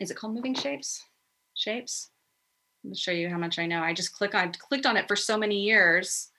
Is 0.00 0.10
it 0.10 0.16
called 0.16 0.34
Moving 0.34 0.54
Shapes? 0.54 1.02
Shapes? 1.54 2.10
Show 2.94 3.10
you 3.10 3.28
how 3.28 3.38
much 3.38 3.58
I 3.58 3.66
know. 3.66 3.82
I 3.82 3.92
just 3.92 4.12
click 4.12 4.34
on 4.34 4.52
clicked 4.52 4.86
on 4.86 4.96
it 4.96 5.08
for 5.08 5.16
so 5.16 5.36
many 5.36 5.60
years. 5.60 6.30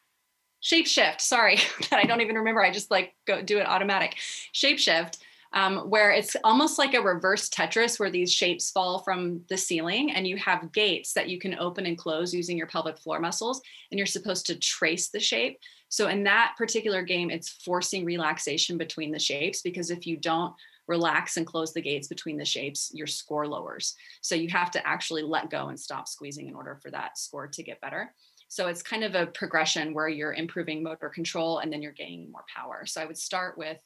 Shapeshift, 0.63 1.21
sorry, 1.21 1.57
that 1.89 1.99
I 1.99 2.03
don't 2.03 2.21
even 2.21 2.35
remember. 2.35 2.63
I 2.63 2.71
just 2.71 2.91
like 2.91 3.15
go 3.25 3.41
do 3.41 3.59
it 3.59 3.67
automatic. 3.67 4.15
Shapeshift. 4.53 5.17
um, 5.53 5.89
where 5.89 6.11
it's 6.11 6.35
almost 6.43 6.77
like 6.77 6.93
a 6.93 7.01
reverse 7.01 7.49
Tetris, 7.49 7.99
where 7.99 8.11
these 8.11 8.31
shapes 8.31 8.69
fall 8.69 8.99
from 8.99 9.41
the 9.49 9.57
ceiling, 9.57 10.11
and 10.11 10.27
you 10.27 10.35
have 10.37 10.71
gates 10.73 11.13
that 11.13 11.29
you 11.29 11.39
can 11.39 11.57
open 11.57 11.85
and 11.85 11.97
close 11.97 12.33
using 12.33 12.57
your 12.57 12.67
pelvic 12.67 12.97
floor 12.97 13.19
muscles, 13.19 13.61
and 13.89 13.97
you're 13.97 14.05
supposed 14.05 14.45
to 14.47 14.55
trace 14.55 15.07
the 15.07 15.19
shape. 15.19 15.57
So 15.89 16.09
in 16.09 16.23
that 16.25 16.55
particular 16.57 17.01
game, 17.01 17.29
it's 17.29 17.49
forcing 17.63 18.03
relaxation 18.03 18.77
between 18.77 19.11
the 19.11 19.19
shapes 19.19 19.61
because 19.61 19.89
if 19.89 20.05
you 20.05 20.17
don't 20.17 20.53
relax 20.87 21.37
and 21.37 21.45
close 21.45 21.73
the 21.73 21.81
gates 21.81 22.07
between 22.07 22.37
the 22.37 22.45
shapes, 22.45 22.91
your 22.93 23.07
score 23.07 23.47
lowers. 23.47 23.95
So 24.21 24.35
you 24.35 24.49
have 24.49 24.71
to 24.71 24.87
actually 24.87 25.23
let 25.23 25.49
go 25.49 25.67
and 25.67 25.79
stop 25.79 26.07
squeezing 26.07 26.47
in 26.47 26.55
order 26.55 26.79
for 26.81 26.91
that 26.91 27.17
score 27.17 27.47
to 27.47 27.63
get 27.63 27.81
better. 27.81 28.13
So 28.47 28.67
it's 28.67 28.81
kind 28.81 29.03
of 29.03 29.15
a 29.15 29.27
progression 29.27 29.93
where 29.93 30.07
you're 30.07 30.33
improving 30.33 30.81
motor 30.81 31.09
control 31.09 31.59
and 31.59 31.71
then 31.71 31.81
you're 31.81 31.91
gaining 31.91 32.31
more 32.31 32.45
power. 32.53 32.85
So 32.85 33.01
I 33.01 33.05
would 33.05 33.17
start 33.17 33.57
with 33.57 33.77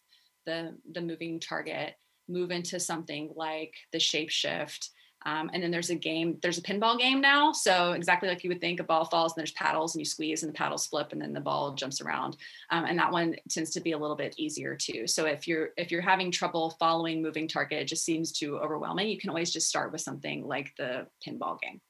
the 0.45 0.77
the 0.93 1.01
moving 1.01 1.39
target, 1.39 1.95
move 2.27 2.51
into 2.51 2.79
something 2.79 3.31
like 3.35 3.73
the 3.91 3.99
shape 3.99 4.29
shift, 4.29 4.91
um, 5.25 5.49
and 5.53 5.61
then 5.61 5.71
there's 5.71 5.89
a 5.89 5.95
game, 5.95 6.37
there's 6.41 6.57
a 6.57 6.61
pinball 6.61 6.97
game 6.97 7.21
now. 7.21 7.51
So 7.51 7.91
exactly 7.91 8.27
like 8.27 8.43
you 8.43 8.49
would 8.49 8.61
think, 8.61 8.79
a 8.79 8.83
ball 8.83 9.05
falls 9.05 9.33
and 9.33 9.41
there's 9.41 9.51
paddles 9.51 9.93
and 9.93 9.99
you 9.99 10.05
squeeze 10.05 10.43
and 10.43 10.51
the 10.51 10.57
paddles 10.57 10.87
flip 10.87 11.11
and 11.11 11.21
then 11.21 11.33
the 11.33 11.39
ball 11.39 11.73
jumps 11.73 12.01
around. 12.01 12.37
Um, 12.69 12.85
and 12.85 12.97
that 12.97 13.11
one 13.11 13.35
tends 13.49 13.71
to 13.71 13.79
be 13.79 13.91
a 13.91 13.97
little 13.97 14.15
bit 14.15 14.35
easier 14.37 14.75
too. 14.75 15.07
So 15.07 15.25
if 15.25 15.47
you're 15.47 15.69
if 15.77 15.91
you're 15.91 16.01
having 16.01 16.31
trouble 16.31 16.71
following 16.79 17.21
moving 17.21 17.47
target, 17.47 17.81
it 17.81 17.85
just 17.85 18.03
seems 18.03 18.31
too 18.31 18.57
overwhelming. 18.57 19.09
You 19.09 19.19
can 19.19 19.29
always 19.29 19.51
just 19.51 19.67
start 19.67 19.91
with 19.91 20.01
something 20.01 20.47
like 20.47 20.73
the 20.77 21.07
pinball 21.25 21.59
game. 21.59 21.81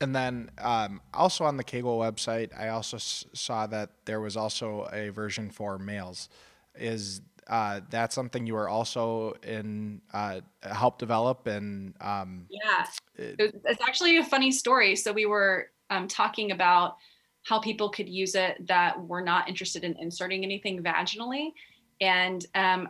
And 0.00 0.16
then 0.16 0.50
um, 0.58 1.00
also 1.14 1.44
on 1.44 1.56
the 1.56 1.64
kGoal 1.64 2.00
website, 2.00 2.50
I 2.58 2.68
also 2.68 2.96
s- 2.96 3.24
saw 3.34 3.68
that 3.68 3.90
there 4.04 4.20
was 4.20 4.36
also 4.36 4.88
a 4.92 5.10
version 5.10 5.50
for 5.50 5.78
males. 5.78 6.28
Is 6.74 7.20
uh, 7.48 7.80
that's 7.90 8.14
something 8.14 8.46
you 8.46 8.56
are 8.56 8.68
also 8.68 9.34
in 9.42 10.00
uh, 10.12 10.40
help 10.62 10.98
develop 10.98 11.46
and 11.46 11.94
um, 12.00 12.46
yeah. 12.48 12.86
it, 13.16 13.60
it's 13.64 13.82
actually 13.82 14.18
a 14.18 14.24
funny 14.24 14.52
story. 14.52 14.94
So 14.96 15.12
we 15.12 15.26
were 15.26 15.68
um, 15.90 16.08
talking 16.08 16.52
about 16.52 16.96
how 17.44 17.58
people 17.58 17.90
could 17.90 18.08
use 18.08 18.34
it 18.34 18.66
that 18.68 19.00
were 19.00 19.20
not 19.20 19.48
interested 19.48 19.82
in 19.84 19.96
inserting 19.98 20.44
anything 20.44 20.82
vaginally. 20.82 21.52
And 22.00 22.44
um, 22.54 22.88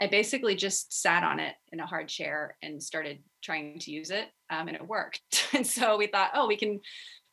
i 0.00 0.06
basically 0.06 0.54
just 0.54 0.92
sat 1.02 1.24
on 1.24 1.40
it 1.40 1.56
in 1.72 1.80
a 1.80 1.86
hard 1.86 2.06
chair 2.06 2.56
and 2.62 2.80
started 2.80 3.18
trying 3.42 3.80
to 3.80 3.90
use 3.90 4.10
it 4.10 4.28
um, 4.50 4.68
and 4.68 4.76
it 4.76 4.86
worked. 4.86 5.48
And 5.54 5.66
so 5.66 5.96
we 5.96 6.06
thought 6.08 6.32
oh 6.34 6.46
we 6.46 6.56
can 6.56 6.80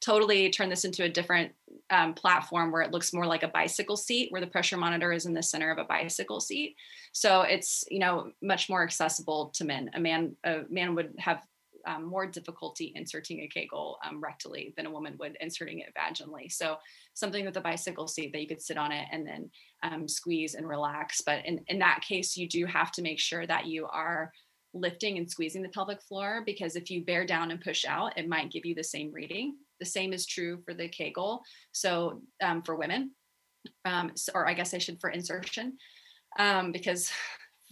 totally 0.06 0.49
turn 0.49 0.70
this 0.70 0.86
into 0.86 1.03
a 1.03 1.10
different 1.10 1.51
um, 1.89 2.14
platform 2.14 2.72
where 2.72 2.82
it 2.82 2.91
looks 2.91 3.14
more 3.14 3.26
like 3.26 3.43
a 3.43 3.47
bicycle 3.47 3.97
seat 3.97 4.32
where 4.32 4.41
the 4.41 4.47
pressure 4.47 4.78
monitor 4.78 5.12
is 5.12 5.26
in 5.26 5.34
the 5.34 5.41
center 5.41 5.72
of 5.72 5.80
a 5.80 5.84
bicycle 5.84 6.39
seat. 6.39 6.76
So 7.12 7.41
it's 7.41 7.84
you 7.89 7.99
know 7.99 8.32
much 8.41 8.70
more 8.70 8.84
accessible 8.84 9.51
to 9.56 9.66
men. 9.66 9.89
A 9.95 9.99
man 9.99 10.36
a 10.43 10.62
man 10.70 10.93
would 10.95 11.14
have 11.18 11.41
um, 11.88 12.03
more 12.03 12.26
difficulty 12.26 12.91
inserting 12.95 13.41
a 13.41 13.47
kGoal 13.47 13.95
um, 14.08 14.22
rectally 14.22 14.76
than 14.76 14.88
a 14.88 14.91
woman 14.91 15.16
would 15.20 15.38
inserting 15.39 15.80
it 15.80 15.93
vaginally. 15.95 16.51
So 16.51 16.78
something 17.14 17.45
with 17.45 17.58
a 17.58 17.62
bicycle 17.62 18.08
seat 18.08 18.32
that 18.32 18.41
you 18.41 18.47
could 18.47 18.62
sit 18.62 18.78
on 18.78 18.91
it 18.91 19.08
and 19.12 19.26
then 19.26 19.51
um, 19.84 20.08
squeeze 20.08 20.56
and 20.56 20.68
relax. 20.68 21.22
But 21.22 21.45
in, 21.45 21.64
in 21.68 21.80
that 21.80 22.01
case 22.01 22.36
you 22.36 22.49
do 22.49 22.66
have 22.66 22.91
to 22.93 23.03
make 23.03 23.20
sure 23.20 23.45
that 23.45 23.68
you 23.68 23.86
are 23.86 24.32
lifting 24.74 25.18
and 25.18 25.30
squeezing 25.30 25.62
the 25.62 25.70
pelvic 25.70 26.01
floor 26.01 26.41
because 26.45 26.76
if 26.76 26.89
you 26.89 27.06
bear 27.06 27.26
down 27.26 27.49
and 27.49 27.62
push 27.62 27.86
out 27.86 28.18
it 28.18 28.28
might 28.28 28.51
give 28.51 28.66
you 28.66 28.76
the 28.76 28.84
same 28.84 29.10
reading 29.14 29.56
the 29.80 29.86
same 29.86 30.13
is 30.13 30.26
true 30.26 30.61
for 30.65 30.73
the 30.73 30.89
kGoal. 30.89 31.39
So 31.71 32.21
um, 32.41 32.61
for 32.61 32.76
women, 32.76 33.11
um, 33.84 34.11
or 34.34 34.47
I 34.47 34.53
guess 34.53 34.73
I 34.73 34.78
should 34.78 34.99
for 34.99 35.09
insertion, 35.09 35.78
um, 36.38 36.71
because 36.71 37.11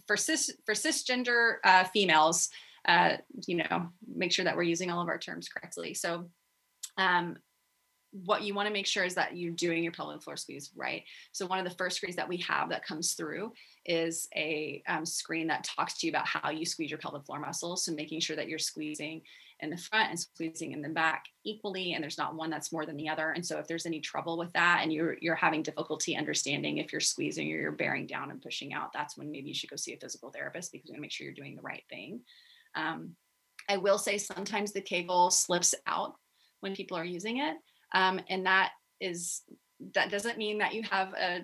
for 0.07 0.17
cis 0.17 0.51
for 0.65 0.73
cisgender 0.73 1.55
uh, 1.63 1.85
females, 1.85 2.49
uh, 2.87 3.17
you 3.47 3.57
know, 3.57 3.89
make 4.07 4.31
sure 4.31 4.45
that 4.45 4.55
we're 4.55 4.63
using 4.63 4.91
all 4.91 5.01
of 5.01 5.07
our 5.07 5.17
terms 5.17 5.47
correctly. 5.49 5.93
So 5.93 6.29
um, 6.97 7.37
what 8.11 8.43
you 8.43 8.53
want 8.53 8.67
to 8.67 8.73
make 8.73 8.85
sure 8.85 9.03
is 9.03 9.15
that 9.15 9.35
you're 9.35 9.53
doing 9.53 9.83
your 9.83 9.91
pelvic 9.91 10.21
floor 10.21 10.37
squeeze 10.37 10.69
right. 10.75 11.03
So 11.31 11.47
one 11.47 11.57
of 11.59 11.65
the 11.65 11.75
first 11.75 11.97
screens 11.97 12.15
that 12.17 12.29
we 12.29 12.37
have 12.37 12.69
that 12.69 12.85
comes 12.85 13.13
through 13.13 13.53
is 13.85 14.27
a 14.35 14.83
um, 14.87 15.05
screen 15.05 15.47
that 15.47 15.63
talks 15.63 15.97
to 15.97 16.07
you 16.07 16.11
about 16.11 16.27
how 16.27 16.51
you 16.51 16.65
squeeze 16.65 16.91
your 16.91 16.99
pelvic 16.99 17.25
floor 17.25 17.39
muscles. 17.39 17.85
So 17.85 17.93
making 17.93 18.19
sure 18.19 18.35
that 18.35 18.47
you're 18.47 18.59
squeezing 18.59 19.21
in 19.59 19.69
the 19.69 19.77
front 19.77 20.09
and 20.09 20.19
squeezing 20.19 20.71
in 20.71 20.81
the 20.81 20.89
back 20.89 21.25
equally, 21.43 21.93
and 21.93 22.03
there's 22.03 22.17
not 22.17 22.35
one 22.35 22.49
that's 22.49 22.71
more 22.71 22.85
than 22.85 22.97
the 22.97 23.09
other. 23.09 23.31
And 23.31 23.45
so 23.45 23.59
if 23.59 23.67
there's 23.67 23.85
any 23.85 23.99
trouble 23.99 24.37
with 24.37 24.51
that, 24.53 24.79
and 24.81 24.91
you're 24.91 25.17
you're 25.21 25.35
having 25.35 25.63
difficulty 25.63 26.15
understanding 26.15 26.77
if 26.77 26.91
you're 26.91 27.01
squeezing 27.01 27.51
or 27.51 27.57
you're 27.57 27.71
bearing 27.71 28.07
down 28.07 28.31
and 28.31 28.41
pushing 28.41 28.73
out, 28.73 28.91
that's 28.93 29.17
when 29.17 29.31
maybe 29.31 29.49
you 29.49 29.55
should 29.55 29.69
go 29.69 29.75
see 29.75 29.93
a 29.93 29.97
physical 29.97 30.31
therapist 30.31 30.71
because 30.71 30.89
you 30.89 30.93
want 30.93 30.97
to 30.97 31.01
make 31.01 31.11
sure 31.11 31.25
you're 31.25 31.33
doing 31.33 31.55
the 31.55 31.61
right 31.61 31.83
thing. 31.89 32.21
Um, 32.75 33.15
I 33.69 33.77
will 33.77 33.97
say 33.97 34.17
sometimes 34.17 34.71
the 34.71 34.81
kGoal 34.81 35.31
slips 35.31 35.73
out 35.87 36.15
when 36.59 36.75
people 36.75 36.97
are 36.97 37.05
using 37.05 37.37
it. 37.37 37.55
Um, 37.93 38.19
and 38.29 38.45
that 38.45 38.71
is 38.99 39.41
that 39.93 40.09
doesn't 40.09 40.37
mean 40.37 40.59
that 40.59 40.73
you 40.73 40.83
have 40.83 41.13
a 41.13 41.41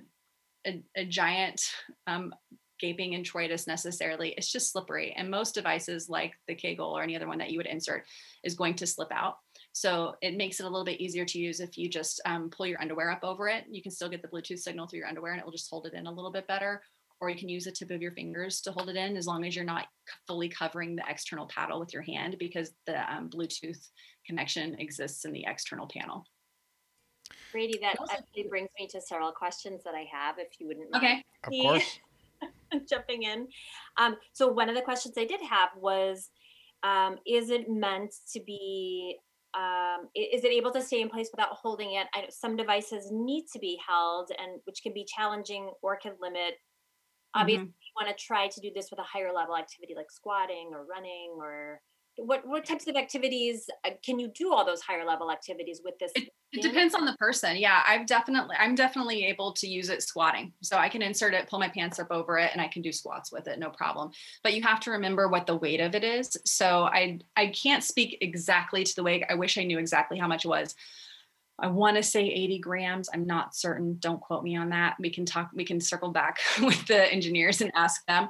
a, 0.67 0.83
a 0.95 1.05
giant 1.05 1.61
um, 2.07 2.33
gaping 2.79 3.13
introitus 3.13 3.67
necessarily. 3.67 4.33
It's 4.37 4.51
just 4.51 4.71
slippery, 4.71 5.13
and 5.17 5.29
most 5.29 5.55
devices 5.55 6.09
like 6.09 6.33
the 6.47 6.55
kGoal 6.55 6.91
or 6.91 7.03
any 7.03 7.15
other 7.15 7.27
one 7.27 7.37
that 7.39 7.51
you 7.51 7.57
would 7.57 7.65
insert 7.65 8.05
is 8.43 8.55
going 8.55 8.75
to 8.75 8.87
slip 8.87 9.11
out. 9.11 9.35
So 9.73 10.15
it 10.21 10.37
makes 10.37 10.59
it 10.59 10.65
a 10.65 10.69
little 10.69 10.85
bit 10.85 11.01
easier 11.01 11.25
to 11.25 11.39
use 11.39 11.59
if 11.59 11.77
you 11.77 11.89
just 11.89 12.21
um, 12.25 12.49
pull 12.49 12.65
your 12.65 12.81
underwear 12.81 13.11
up 13.11 13.23
over 13.23 13.47
it. 13.47 13.65
You 13.69 13.81
can 13.81 13.91
still 13.91 14.09
get 14.09 14.21
the 14.21 14.27
Bluetooth 14.27 14.59
signal 14.59 14.87
through 14.87 14.99
your 14.99 15.07
underwear, 15.07 15.33
and 15.33 15.39
it 15.39 15.45
will 15.45 15.51
just 15.51 15.69
hold 15.69 15.85
it 15.85 15.93
in 15.93 16.07
a 16.07 16.11
little 16.11 16.31
bit 16.31 16.47
better. 16.47 16.81
Or 17.21 17.29
you 17.29 17.37
can 17.37 17.49
use 17.49 17.65
the 17.65 17.71
tip 17.71 17.91
of 17.91 18.01
your 18.01 18.13
fingers 18.13 18.61
to 18.61 18.71
hold 18.71 18.89
it 18.89 18.95
in, 18.95 19.17
as 19.17 19.27
long 19.27 19.45
as 19.45 19.53
you're 19.53 19.65
not 19.65 19.87
fully 20.25 20.47
covering 20.47 20.95
the 20.95 21.03
external 21.07 21.47
paddle 21.47 21.79
with 21.79 21.93
your 21.93 22.01
hand, 22.03 22.37
because 22.39 22.71
the 22.85 22.99
um, 23.13 23.29
Bluetooth 23.29 23.89
connection 24.25 24.75
exists 24.79 25.25
in 25.25 25.33
the 25.33 25.43
external 25.45 25.87
panel. 25.87 26.23
Brady, 27.51 27.77
that 27.81 27.97
actually 28.09 28.47
brings 28.47 28.69
me 28.79 28.87
to 28.87 29.01
several 29.01 29.31
questions 29.31 29.83
that 29.83 29.95
I 29.95 30.05
have, 30.11 30.35
if 30.39 30.47
you 30.59 30.67
wouldn't 30.67 30.91
mind. 30.91 31.03
Okay. 31.03 31.23
Of 31.43 31.63
course. 31.63 31.99
jumping 32.89 33.23
in. 33.23 33.47
Um, 33.97 34.15
so 34.33 34.47
one 34.47 34.69
of 34.69 34.75
the 34.75 34.81
questions 34.81 35.15
I 35.17 35.25
did 35.25 35.41
have 35.41 35.69
was, 35.77 36.29
um, 36.83 37.17
is 37.27 37.49
it 37.49 37.69
meant 37.69 38.13
to 38.33 38.41
be, 38.45 39.17
um, 39.53 40.07
is 40.15 40.43
it 40.43 40.51
able 40.51 40.71
to 40.71 40.81
stay 40.81 41.01
in 41.01 41.09
place 41.09 41.29
without 41.31 41.49
holding 41.51 41.93
it? 41.93 42.07
I 42.13 42.21
know 42.21 42.27
some 42.29 42.55
devices 42.55 43.09
need 43.11 43.45
to 43.53 43.59
be 43.59 43.79
held 43.85 44.31
and 44.37 44.61
which 44.65 44.81
can 44.83 44.93
be 44.93 45.05
challenging 45.05 45.71
or 45.81 45.97
can 45.97 46.13
limit. 46.21 46.55
Obviously, 47.35 47.65
mm-hmm. 47.65 47.69
you 47.69 48.05
want 48.05 48.17
to 48.17 48.23
try 48.23 48.47
to 48.47 48.61
do 48.61 48.71
this 48.73 48.89
with 48.89 48.99
a 48.99 49.03
higher 49.03 49.31
level 49.33 49.55
activity 49.55 49.93
like 49.95 50.09
squatting 50.09 50.69
or 50.73 50.85
running 50.85 51.35
or 51.37 51.81
what 52.25 52.45
what 52.45 52.65
types 52.65 52.87
of 52.87 52.95
activities 52.95 53.69
uh, 53.85 53.91
can 54.03 54.19
you 54.19 54.27
do 54.29 54.53
all 54.53 54.65
those 54.65 54.81
higher 54.81 55.05
level 55.05 55.31
activities 55.31 55.81
with 55.83 55.97
this 55.99 56.11
it, 56.15 56.29
it 56.51 56.61
depends 56.61 56.93
on 56.93 57.05
the 57.05 57.13
person 57.13 57.55
yeah 57.55 57.81
i've 57.87 58.05
definitely 58.05 58.55
i'm 58.59 58.75
definitely 58.75 59.25
able 59.25 59.53
to 59.53 59.67
use 59.67 59.89
it 59.89 60.03
squatting 60.03 60.51
so 60.61 60.77
i 60.77 60.89
can 60.89 61.01
insert 61.01 61.33
it 61.33 61.47
pull 61.49 61.59
my 61.59 61.69
pants 61.69 61.99
up 61.99 62.11
over 62.11 62.37
it 62.37 62.51
and 62.51 62.61
i 62.61 62.67
can 62.67 62.81
do 62.81 62.91
squats 62.91 63.31
with 63.31 63.47
it 63.47 63.59
no 63.59 63.69
problem 63.69 64.11
but 64.43 64.53
you 64.53 64.61
have 64.61 64.79
to 64.79 64.91
remember 64.91 65.27
what 65.27 65.47
the 65.47 65.55
weight 65.55 65.79
of 65.79 65.95
it 65.95 66.03
is 66.03 66.35
so 66.45 66.83
i 66.83 67.19
i 67.35 67.47
can't 67.47 67.83
speak 67.83 68.17
exactly 68.21 68.83
to 68.83 68.95
the 68.95 69.03
weight 69.03 69.23
i 69.29 69.33
wish 69.33 69.57
i 69.57 69.63
knew 69.63 69.79
exactly 69.79 70.17
how 70.17 70.27
much 70.27 70.45
it 70.45 70.49
was 70.49 70.75
I 71.61 71.67
want 71.67 71.97
to 71.97 72.03
say 72.03 72.21
80 72.23 72.59
grams. 72.59 73.09
I'm 73.13 73.25
not 73.25 73.53
certain. 73.53 73.97
Don't 73.99 74.21
quote 74.21 74.45
me 74.45 74.55
on 74.55 74.69
that. 74.69 74.95
We 74.97 75.09
can 75.09 75.25
talk, 75.25 75.49
we 75.53 75.65
can 75.65 75.81
circle 75.81 76.09
back 76.09 76.39
with 76.61 76.87
the 76.87 77.11
engineers 77.11 77.59
and 77.59 77.69
ask 77.75 78.05
them. 78.05 78.29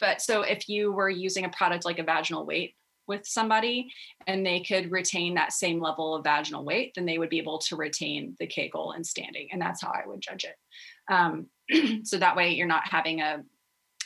But 0.00 0.22
so 0.22 0.42
if 0.42 0.68
you 0.68 0.92
were 0.92 1.10
using 1.10 1.44
a 1.44 1.48
product 1.48 1.84
like 1.84 1.98
a 1.98 2.04
vaginal 2.04 2.46
weight, 2.46 2.76
with 3.08 3.26
somebody 3.26 3.90
and 4.26 4.44
they 4.44 4.60
could 4.60 4.90
retain 4.90 5.34
that 5.34 5.52
same 5.52 5.80
level 5.80 6.14
of 6.14 6.24
vaginal 6.24 6.64
weight, 6.64 6.92
then 6.94 7.06
they 7.06 7.18
would 7.18 7.30
be 7.30 7.38
able 7.38 7.58
to 7.58 7.76
retain 7.76 8.36
the 8.38 8.46
kGoal 8.46 8.94
and 8.94 9.06
standing. 9.06 9.48
And 9.52 9.60
that's 9.60 9.82
how 9.82 9.90
I 9.90 10.06
would 10.06 10.20
judge 10.20 10.44
it. 10.44 10.56
Um, 11.12 11.46
so 12.04 12.18
that 12.18 12.36
way 12.36 12.50
you're 12.50 12.66
not 12.66 12.86
having 12.88 13.20
a, 13.20 13.42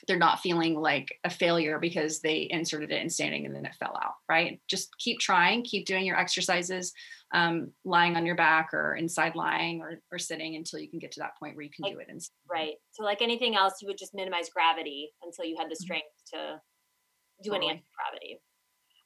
they're 0.09 0.19
not 0.19 0.41
feeling 0.41 0.75
like 0.75 1.17
a 1.25 1.31
failure 1.31 1.79
because 1.79 2.21
they 2.21 2.49
inserted 2.51 2.91
it 2.91 3.03
in 3.03 3.09
standing 3.11 3.47
and 3.47 3.55
then 3.55 3.65
it 3.65 3.75
fell 3.79 3.97
out, 4.03 4.15
right? 4.29 4.61
Just 4.69 4.97
keep 4.99 5.21
trying, 5.21 5.63
keep 5.63 5.87
doing 5.87 6.05
your 6.05 6.19
exercises, 6.19 6.93
um, 7.33 7.71
lying 7.85 8.17
on 8.17 8.27
your 8.27 8.35
back 8.35 8.75
or 8.75 8.97
inside 8.97 9.37
lying 9.37 9.81
or, 9.81 10.01
or 10.11 10.19
sitting 10.19 10.57
until 10.57 10.81
you 10.81 10.91
can 10.91 10.99
get 10.99 11.13
to 11.13 11.21
that 11.21 11.39
point 11.39 11.55
where 11.57 11.65
you 11.65 11.71
can 11.71 11.85
like, 11.85 11.95
do 11.95 12.01
it. 12.01 12.09
In- 12.09 12.19
right. 12.51 12.75
So 12.93 13.05
like 13.05 13.23
anything 13.23 13.55
else, 13.55 13.75
you 13.81 13.87
would 13.89 13.99
just 13.99 14.15
minimize 14.15 14.51
gravity 14.51 15.13
until 15.23 15.45
you 15.45 15.57
had 15.57 15.69
the 15.69 15.75
mm-hmm. 15.75 15.85
strength 15.85 16.07
to 16.35 16.61
do 17.43 17.51
totally. 17.51 17.71
an 17.71 17.77
anti-gravity. 17.77 18.41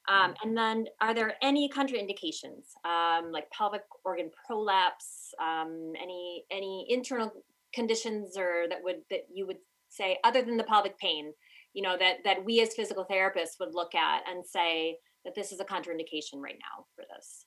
Um, 0.09 0.35
and 0.45 0.57
then, 0.57 0.87
are 1.01 1.15
there 1.15 1.35
any 1.43 1.69
contraindications, 1.69 2.75
um, 2.85 3.33
like 3.33 3.51
pelvic 3.51 3.83
organ 4.05 4.31
prolapse, 4.47 5.35
um, 5.41 5.93
any 6.01 6.45
any 6.51 6.87
internal 6.89 7.33
conditions, 7.75 8.37
or 8.39 8.67
that 8.69 8.83
would 8.83 9.03
that 9.11 9.27
you 9.33 9.47
would 9.47 9.59
say, 9.89 10.19
other 10.23 10.43
than 10.43 10.57
the 10.57 10.65
pelvic 10.65 10.97
pain, 10.99 11.33
you 11.75 11.83
know, 11.83 11.97
that 11.99 12.19
that 12.25 12.45
we 12.45 12.61
as 12.61 12.75
physical 12.75 13.05
therapists 13.11 13.59
would 13.59 13.75
look 13.75 13.95
at 13.95 14.23
and 14.29 14.47
say 14.47 14.99
that 15.25 15.35
this 15.35 15.51
is 15.51 15.61
a 15.61 15.65
contraindication 15.65 16.37
right 16.37 16.59
now 16.61 16.87
for 16.95 17.05
this? 17.15 17.47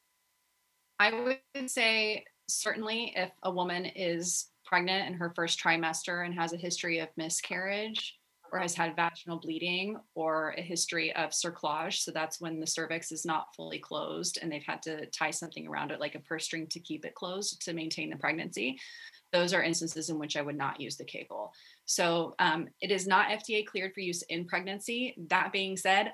I 0.99 1.37
would 1.55 1.69
say 1.69 2.25
certainly 2.49 3.13
if 3.15 3.31
a 3.43 3.51
woman 3.51 3.85
is 3.85 4.47
pregnant 4.65 5.07
in 5.07 5.13
her 5.13 5.31
first 5.35 5.63
trimester 5.63 6.25
and 6.25 6.33
has 6.33 6.51
a 6.51 6.57
history 6.57 6.99
of 6.99 7.07
miscarriage, 7.15 8.18
or 8.51 8.59
has 8.59 8.75
had 8.75 8.95
vaginal 8.95 9.39
bleeding 9.39 9.97
or 10.15 10.55
a 10.57 10.61
history 10.61 11.13
of 11.15 11.31
cerclage. 11.31 11.99
So 11.99 12.11
that's 12.11 12.41
when 12.41 12.59
the 12.59 12.67
cervix 12.67 13.11
is 13.11 13.25
not 13.25 13.53
fully 13.55 13.79
closed 13.79 14.39
and 14.41 14.51
they've 14.51 14.63
had 14.65 14.81
to 14.83 15.05
tie 15.07 15.31
something 15.31 15.67
around 15.67 15.91
it 15.91 15.99
like 15.99 16.15
a 16.15 16.19
purse 16.19 16.45
string 16.45 16.67
to 16.67 16.79
keep 16.79 17.05
it 17.05 17.15
closed 17.15 17.63
to 17.65 17.73
maintain 17.73 18.09
the 18.09 18.17
pregnancy. 18.17 18.79
Those 19.31 19.53
are 19.53 19.63
instances 19.63 20.09
in 20.09 20.17
which 20.17 20.37
I 20.37 20.41
would 20.41 20.57
not 20.57 20.79
use 20.79 20.97
the 20.97 21.05
kGoal. 21.05 21.49
So 21.85 22.35
um, 22.39 22.67
it 22.81 22.91
is 22.91 23.07
not 23.07 23.29
FDA 23.29 23.65
cleared 23.65 23.93
for 23.93 23.99
use 23.99 24.23
in 24.23 24.45
pregnancy. 24.45 25.15
That 25.29 25.51
being 25.51 25.77
said, 25.77 26.11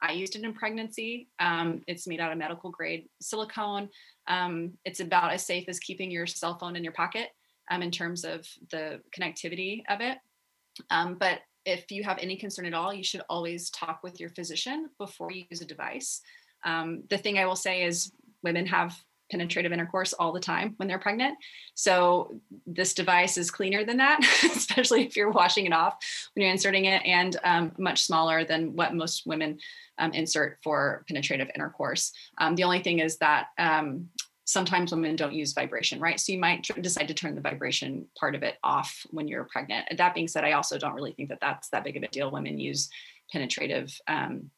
I 0.00 0.12
used 0.12 0.36
it 0.36 0.44
in 0.44 0.52
pregnancy. 0.52 1.28
Um, 1.38 1.82
it's 1.86 2.06
made 2.06 2.20
out 2.20 2.32
of 2.32 2.38
medical 2.38 2.70
grade 2.70 3.08
silicone. 3.20 3.88
Um, 4.28 4.72
it's 4.84 5.00
about 5.00 5.32
as 5.32 5.46
safe 5.46 5.64
as 5.68 5.78
keeping 5.78 6.10
your 6.10 6.26
cell 6.26 6.58
phone 6.58 6.76
in 6.76 6.84
your 6.84 6.92
pocket 6.92 7.28
um, 7.70 7.82
in 7.82 7.90
terms 7.90 8.24
of 8.24 8.46
the 8.70 9.00
connectivity 9.18 9.82
of 9.88 10.00
it. 10.00 10.18
Um, 10.90 11.16
but 11.18 11.40
if 11.64 11.90
you 11.90 12.02
have 12.04 12.18
any 12.18 12.36
concern 12.36 12.66
at 12.66 12.74
all, 12.74 12.92
you 12.92 13.04
should 13.04 13.22
always 13.28 13.70
talk 13.70 14.02
with 14.02 14.20
your 14.20 14.30
physician 14.30 14.90
before 14.98 15.32
you 15.32 15.44
use 15.50 15.60
a 15.60 15.66
device. 15.66 16.20
Um, 16.64 17.04
the 17.08 17.18
thing 17.18 17.38
I 17.38 17.46
will 17.46 17.56
say 17.56 17.84
is 17.84 18.12
women 18.42 18.66
have 18.66 18.96
penetrative 19.30 19.72
intercourse 19.72 20.12
all 20.12 20.32
the 20.32 20.40
time 20.40 20.74
when 20.76 20.86
they're 20.86 20.98
pregnant. 20.98 21.36
So 21.74 22.40
this 22.66 22.94
device 22.94 23.38
is 23.38 23.50
cleaner 23.50 23.84
than 23.84 23.96
that, 23.96 24.20
especially 24.44 25.04
if 25.04 25.16
you're 25.16 25.30
washing 25.30 25.66
it 25.66 25.72
off 25.72 25.96
when 26.34 26.42
you're 26.42 26.52
inserting 26.52 26.84
it, 26.84 27.02
and 27.04 27.36
um, 27.42 27.72
much 27.78 28.04
smaller 28.04 28.44
than 28.44 28.76
what 28.76 28.94
most 28.94 29.26
women 29.26 29.58
um, 29.98 30.12
insert 30.12 30.58
for 30.62 31.04
penetrative 31.08 31.50
intercourse. 31.54 32.12
Um, 32.38 32.54
the 32.54 32.64
only 32.64 32.80
thing 32.80 32.98
is 32.98 33.16
that 33.18 33.48
um, 33.58 34.08
sometimes 34.44 34.92
women 34.92 35.16
don't 35.16 35.32
use 35.32 35.52
vibration, 35.52 36.00
right? 36.00 36.20
So 36.20 36.32
you 36.32 36.38
might 36.38 36.68
decide 36.80 37.08
to 37.08 37.14
turn 37.14 37.34
the 37.34 37.40
vibration 37.40 38.06
part 38.18 38.34
of 38.34 38.42
it 38.42 38.56
off 38.62 39.06
when 39.10 39.26
you're 39.26 39.44
pregnant. 39.44 39.86
That 39.96 40.14
being 40.14 40.28
said, 40.28 40.44
I 40.44 40.52
also 40.52 40.78
don't 40.78 40.94
really 40.94 41.12
think 41.12 41.30
that 41.30 41.40
that's 41.40 41.68
that 41.70 41.84
big 41.84 41.96
of 41.96 42.02
a 42.02 42.08
deal. 42.08 42.30
Women 42.30 42.58
use 42.58 42.90
penetrative 43.32 43.98
um, 44.06 44.50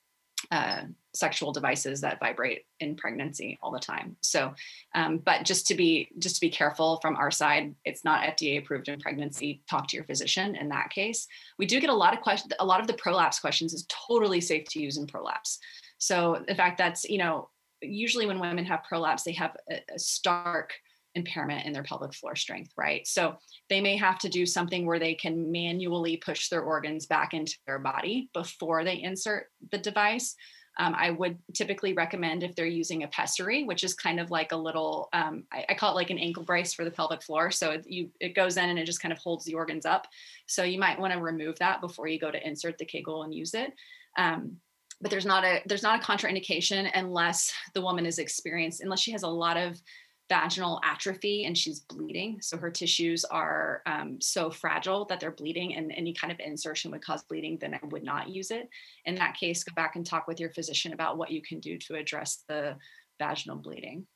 uh, 0.51 0.83
sexual 1.15 1.51
devices 1.51 2.01
that 2.03 2.21
vibrate 2.21 2.67
in 2.81 2.95
pregnancy 2.95 3.59
all 3.63 3.71
the 3.71 3.79
time. 3.79 4.17
So, 4.21 4.55
um, 4.95 5.19
but 5.19 5.45
just 5.45 5.67
to 5.69 5.75
be 5.75 6.11
just 6.19 6.37
to 6.37 6.41
be 6.41 6.51
careful 6.51 6.99
from 7.01 7.17
our 7.17 7.31
side, 7.31 7.75
it's 7.85 8.05
not 8.05 8.23
FDA 8.23 8.59
approved 8.59 8.89
in 8.89 9.01
pregnancy. 9.01 9.63
Talk 9.69 9.89
to 9.89 9.97
your 9.97 10.05
physician 10.05 10.55
in 10.57 10.69
that 10.69 10.91
case. 10.91 11.27
We 11.59 11.67
do 11.67 11.81
get 11.81 11.91
a 11.91 11.95
lot 11.95 12.13
of 12.13 12.21
questions. 12.21 12.53
A 12.61 12.67
lot 12.67 12.81
of 12.81 12.87
the 12.87 12.95
prolapse 12.95 13.41
questions 13.41 13.73
is 13.73 13.87
totally 13.89 14.41
safe 14.41 14.67
to 14.71 14.81
use 14.81 14.99
in 14.99 15.07
prolapse. 15.07 15.59
So 15.99 16.45
the 16.47 16.55
fact 16.55 16.77
that's 16.77 17.05
you 17.05 17.19
know 17.19 17.49
usually 17.83 18.27
when 18.27 18.41
women 18.41 18.65
have 18.65 18.85
prolapse, 18.85 19.23
they 19.23 19.33
have 19.33 19.57
a, 19.71 19.81
a 19.95 19.99
stark 19.99 20.73
impairment 21.17 21.67
in 21.67 21.73
their 21.73 21.83
pelvic 21.83 22.15
floor 22.15 22.37
strength, 22.37 22.73
right? 22.77 23.07
So 23.07 23.37
they 23.69 23.81
may 23.81 23.97
have 23.97 24.19
to 24.21 24.29
do 24.29 24.47
something 24.47 24.87
where 24.87 24.99
they 24.99 25.15
can 25.15 25.51
manually 25.51 26.19
push 26.19 26.49
their 26.49 26.63
organs 26.63 27.07
back 27.07 27.35
into 27.35 27.57
their 27.67 27.79
body 27.79 28.29
before 28.33 28.85
they 28.85 29.03
insert 29.03 29.47
the 29.73 29.79
device. 29.79 30.37
Um, 30.79 30.95
I 30.95 31.11
would 31.11 31.39
typically 31.55 31.95
recommend 31.95 32.43
if 32.43 32.55
they're 32.55 32.67
using 32.67 33.03
a 33.03 33.09
pessary, 33.09 33.65
which 33.65 33.83
is 33.83 33.95
kind 33.95 34.21
of 34.21 34.31
like 34.31 34.53
a 34.53 34.57
little, 34.57 35.09
um, 35.15 35.45
I, 35.51 35.65
I, 35.71 35.75
call 35.75 35.93
it 35.93 35.95
like 35.95 36.11
an 36.11 36.19
ankle 36.19 36.43
brace 36.43 36.75
for 36.75 36.85
the 36.85 36.91
pelvic 36.91 37.23
floor. 37.23 37.51
So 37.51 37.71
it, 37.71 37.87
you, 37.89 38.11
it 38.21 38.35
goes 38.35 38.59
in 38.59 38.69
and 38.69 38.79
it 38.79 38.85
just 38.85 39.01
kind 39.01 39.11
of 39.11 39.19
holds 39.19 39.47
the 39.47 39.55
organs 39.55 39.87
up. 39.87 40.07
So 40.47 40.65
you 40.65 40.79
might 40.79 41.01
want 41.01 41.15
to 41.15 41.19
remove 41.19 41.59
that 41.61 41.81
before 41.81 42.09
you 42.09 42.21
go 42.21 42.31
to 42.31 42.47
insert 42.47 42.77
the 42.77 42.85
kGoal 42.85 43.25
and 43.25 43.35
use 43.35 43.55
it. 43.55 43.73
Um, 44.19 44.59
but 45.01 45.11
there's 45.11 45.27
not 45.27 45.45
a 45.45 45.61
there's 45.67 45.83
not 45.83 46.03
a 46.03 46.05
contraindication 46.05 46.91
unless 46.95 47.53
the 47.75 47.83
woman 47.83 48.07
is 48.07 48.19
experienced 48.19 48.81
unless 48.81 49.01
she 49.01 49.13
has 49.13 49.23
a 49.23 49.29
lot 49.29 49.57
of 49.57 49.81
vaginal 50.29 50.81
atrophy 50.85 51.45
and 51.45 51.57
she's 51.57 51.81
bleeding. 51.81 52.39
So 52.41 52.57
her 52.57 52.71
tissues 52.71 53.25
are 53.25 53.83
um, 53.87 54.21
so 54.21 54.51
fragile 54.51 55.05
that 55.05 55.21
they're 55.21 55.31
bleeding 55.31 55.77
and 55.77 55.93
any 55.93 56.13
kind 56.13 56.33
of 56.33 56.41
insertion 56.41 56.91
would 56.91 57.05
cause 57.05 57.23
bleeding 57.23 57.59
then 57.61 57.75
i 57.75 57.81
would 57.87 58.03
not 58.03 58.29
use 58.29 58.51
it. 58.51 58.69
In 59.05 59.15
that 59.17 59.37
case 59.37 59.63
go 59.63 59.73
back 59.75 59.97
and 59.97 60.05
talk 60.05 60.27
with 60.27 60.41
your 60.41 60.51
physician 60.51 60.93
about 60.93 61.17
what 61.19 61.31
you 61.31 61.43
can 61.43 61.61
do 61.61 61.79
to 61.79 61.95
address 61.95 62.45
the 62.49 62.77
vaginal 63.19 63.57
bleeding 63.57 64.07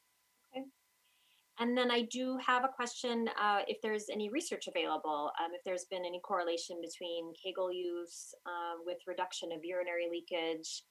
and 1.61 1.77
then 1.77 1.91
I 1.91 2.03
do 2.11 2.39
have 2.45 2.65
a 2.65 2.69
question 2.69 3.29
uh, 3.41 3.61
if 3.69 3.83
there's 3.83 4.07
any 4.11 4.31
research 4.31 4.67
available, 4.67 5.31
um, 5.39 5.51
if 5.55 5.63
there's 5.63 5.85
been 5.91 6.07
any 6.07 6.19
correlation 6.25 6.81
between 6.81 7.33
kGoal 7.35 7.75
use 7.75 8.35
uh, 8.47 8.81
with 8.87 8.97
reduction 9.07 9.53
of 9.53 9.63
urinary 9.63 10.09
leakage, 10.11 10.83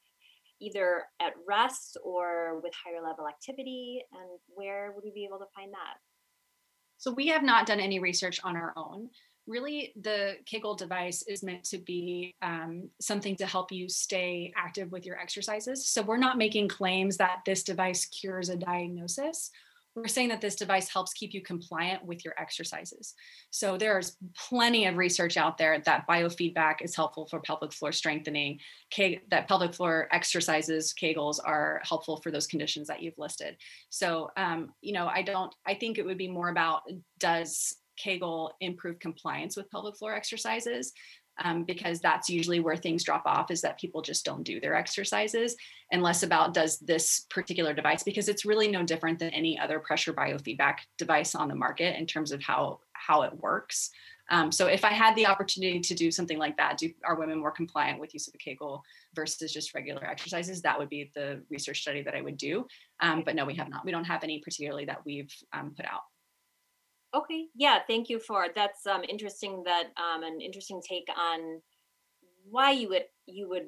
either 0.61 1.05
at 1.20 1.34
rest 1.47 1.97
or 2.03 2.61
with 2.61 2.72
higher 2.86 3.01
level 3.03 3.28
activity, 3.28 4.03
and 4.11 4.39
where 4.47 4.91
would 4.91 5.03
we 5.03 5.11
be 5.11 5.26
able 5.26 5.39
to 5.39 5.45
find 5.55 5.74
that? 5.74 5.97
So 6.99 7.11
we 7.11 7.28
have 7.28 7.43
not 7.43 7.65
done 7.65 7.80
any 7.80 7.97
research 7.97 8.39
on 8.43 8.55
our 8.55 8.74
own. 8.78 9.09
Really, 9.47 9.93
the 9.99 10.36
kGoal 10.45 10.78
device 10.78 11.24
is 11.24 11.41
meant 11.41 11.63
to 11.63 11.80
be 11.80 12.36
um, 12.43 12.89
something 13.01 13.36
to 13.38 13.47
help 13.47 13.72
you 13.72 13.89
stay 13.89 14.53
active 14.55 14.91
with 14.91 15.03
your 15.03 15.17
exercises. 15.17 15.88
So 15.88 16.03
we're 16.03 16.17
not 16.17 16.38
making 16.38 16.67
claims 16.67 17.17
that 17.17 17.39
this 17.43 17.63
device 17.63 18.05
cures 18.05 18.49
a 18.49 18.55
diagnosis 18.55 19.49
we're 19.95 20.07
saying 20.07 20.29
that 20.29 20.41
this 20.41 20.55
device 20.55 20.89
helps 20.89 21.13
keep 21.13 21.33
you 21.33 21.41
compliant 21.41 22.05
with 22.05 22.23
your 22.23 22.33
exercises. 22.37 23.15
So 23.49 23.77
there's 23.77 24.17
plenty 24.35 24.85
of 24.85 24.97
research 24.97 25.37
out 25.37 25.57
there 25.57 25.79
that 25.85 26.07
biofeedback 26.07 26.81
is 26.81 26.95
helpful 26.95 27.27
for 27.27 27.39
pelvic 27.39 27.73
floor 27.73 27.91
strengthening, 27.91 28.59
that 29.29 29.47
pelvic 29.47 29.73
floor 29.73 30.07
exercises, 30.11 30.93
Kegels 30.99 31.39
are 31.43 31.81
helpful 31.83 32.17
for 32.17 32.31
those 32.31 32.47
conditions 32.47 32.87
that 32.87 33.01
you've 33.01 33.17
listed. 33.17 33.57
So, 33.89 34.31
um, 34.37 34.73
you 34.81 34.93
know, 34.93 35.07
I 35.07 35.21
don't, 35.21 35.53
I 35.65 35.73
think 35.73 35.97
it 35.97 36.05
would 36.05 36.17
be 36.17 36.29
more 36.29 36.49
about 36.49 36.83
does 37.19 37.75
kGoal 38.03 38.51
improve 38.61 38.99
compliance 38.99 39.57
with 39.57 39.69
pelvic 39.69 39.97
floor 39.97 40.13
exercises 40.13 40.93
um, 41.43 41.63
because 41.63 41.99
that's 41.99 42.29
usually 42.29 42.59
where 42.59 42.75
things 42.75 43.03
drop 43.03 43.23
off 43.25 43.51
is 43.51 43.61
that 43.61 43.79
people 43.79 44.01
just 44.01 44.25
don't 44.25 44.43
do 44.43 44.59
their 44.59 44.75
exercises 44.75 45.55
and 45.91 46.03
less 46.03 46.23
about 46.23 46.53
does 46.53 46.79
this 46.79 47.25
particular 47.29 47.73
device 47.73 48.03
because 48.03 48.29
it's 48.29 48.45
really 48.45 48.67
no 48.67 48.83
different 48.83 49.19
than 49.19 49.29
any 49.29 49.57
other 49.57 49.79
pressure 49.79 50.13
biofeedback 50.13 50.77
device 50.97 51.35
on 51.35 51.47
the 51.47 51.55
market 51.55 51.97
in 51.97 52.05
terms 52.05 52.31
of 52.31 52.41
how 52.41 52.79
how 52.93 53.21
it 53.23 53.33
works. 53.39 53.89
Um, 54.31 54.51
so 54.51 54.67
if 54.67 54.85
i 54.85 54.89
had 54.89 55.15
the 55.15 55.25
opportunity 55.25 55.79
to 55.79 55.95
do 55.95 56.11
something 56.11 56.37
like 56.37 56.55
that 56.57 56.77
do 56.77 56.91
are 57.03 57.19
women 57.19 57.39
more 57.39 57.51
compliant 57.51 57.99
with 57.99 58.13
use 58.13 58.27
of 58.27 58.35
a 58.35 58.37
kGoal 58.37 58.81
versus 59.15 59.51
just 59.51 59.73
regular 59.73 60.05
exercises 60.05 60.61
that 60.61 60.77
would 60.77 60.89
be 60.89 61.09
the 61.15 61.41
research 61.49 61.81
study 61.81 62.03
that 62.03 62.15
i 62.15 62.21
would 62.21 62.37
do. 62.37 62.67
Um, 62.99 63.23
but 63.25 63.35
no 63.35 63.45
we 63.45 63.55
have 63.55 63.69
not. 63.69 63.85
We 63.85 63.91
don't 63.91 64.05
have 64.05 64.23
any 64.23 64.39
particularly 64.39 64.85
that 64.85 65.03
we've 65.05 65.33
um, 65.53 65.73
put 65.75 65.85
out 65.85 66.03
Okay, 67.16 67.47
yeah, 67.55 67.80
thank 67.88 68.10
you 68.10 68.20
for 68.20 68.47
that's 68.53 68.86
um, 68.86 69.03
interesting. 69.07 69.64
That 69.66 69.86
um, 69.97 70.24
an 70.24 70.41
interesting 70.41 70.82
take 70.88 71.07
on 71.18 71.62
why 72.49 72.72
you 72.72 72.89
would 72.89 73.05
you 73.26 73.49
would 73.49 73.68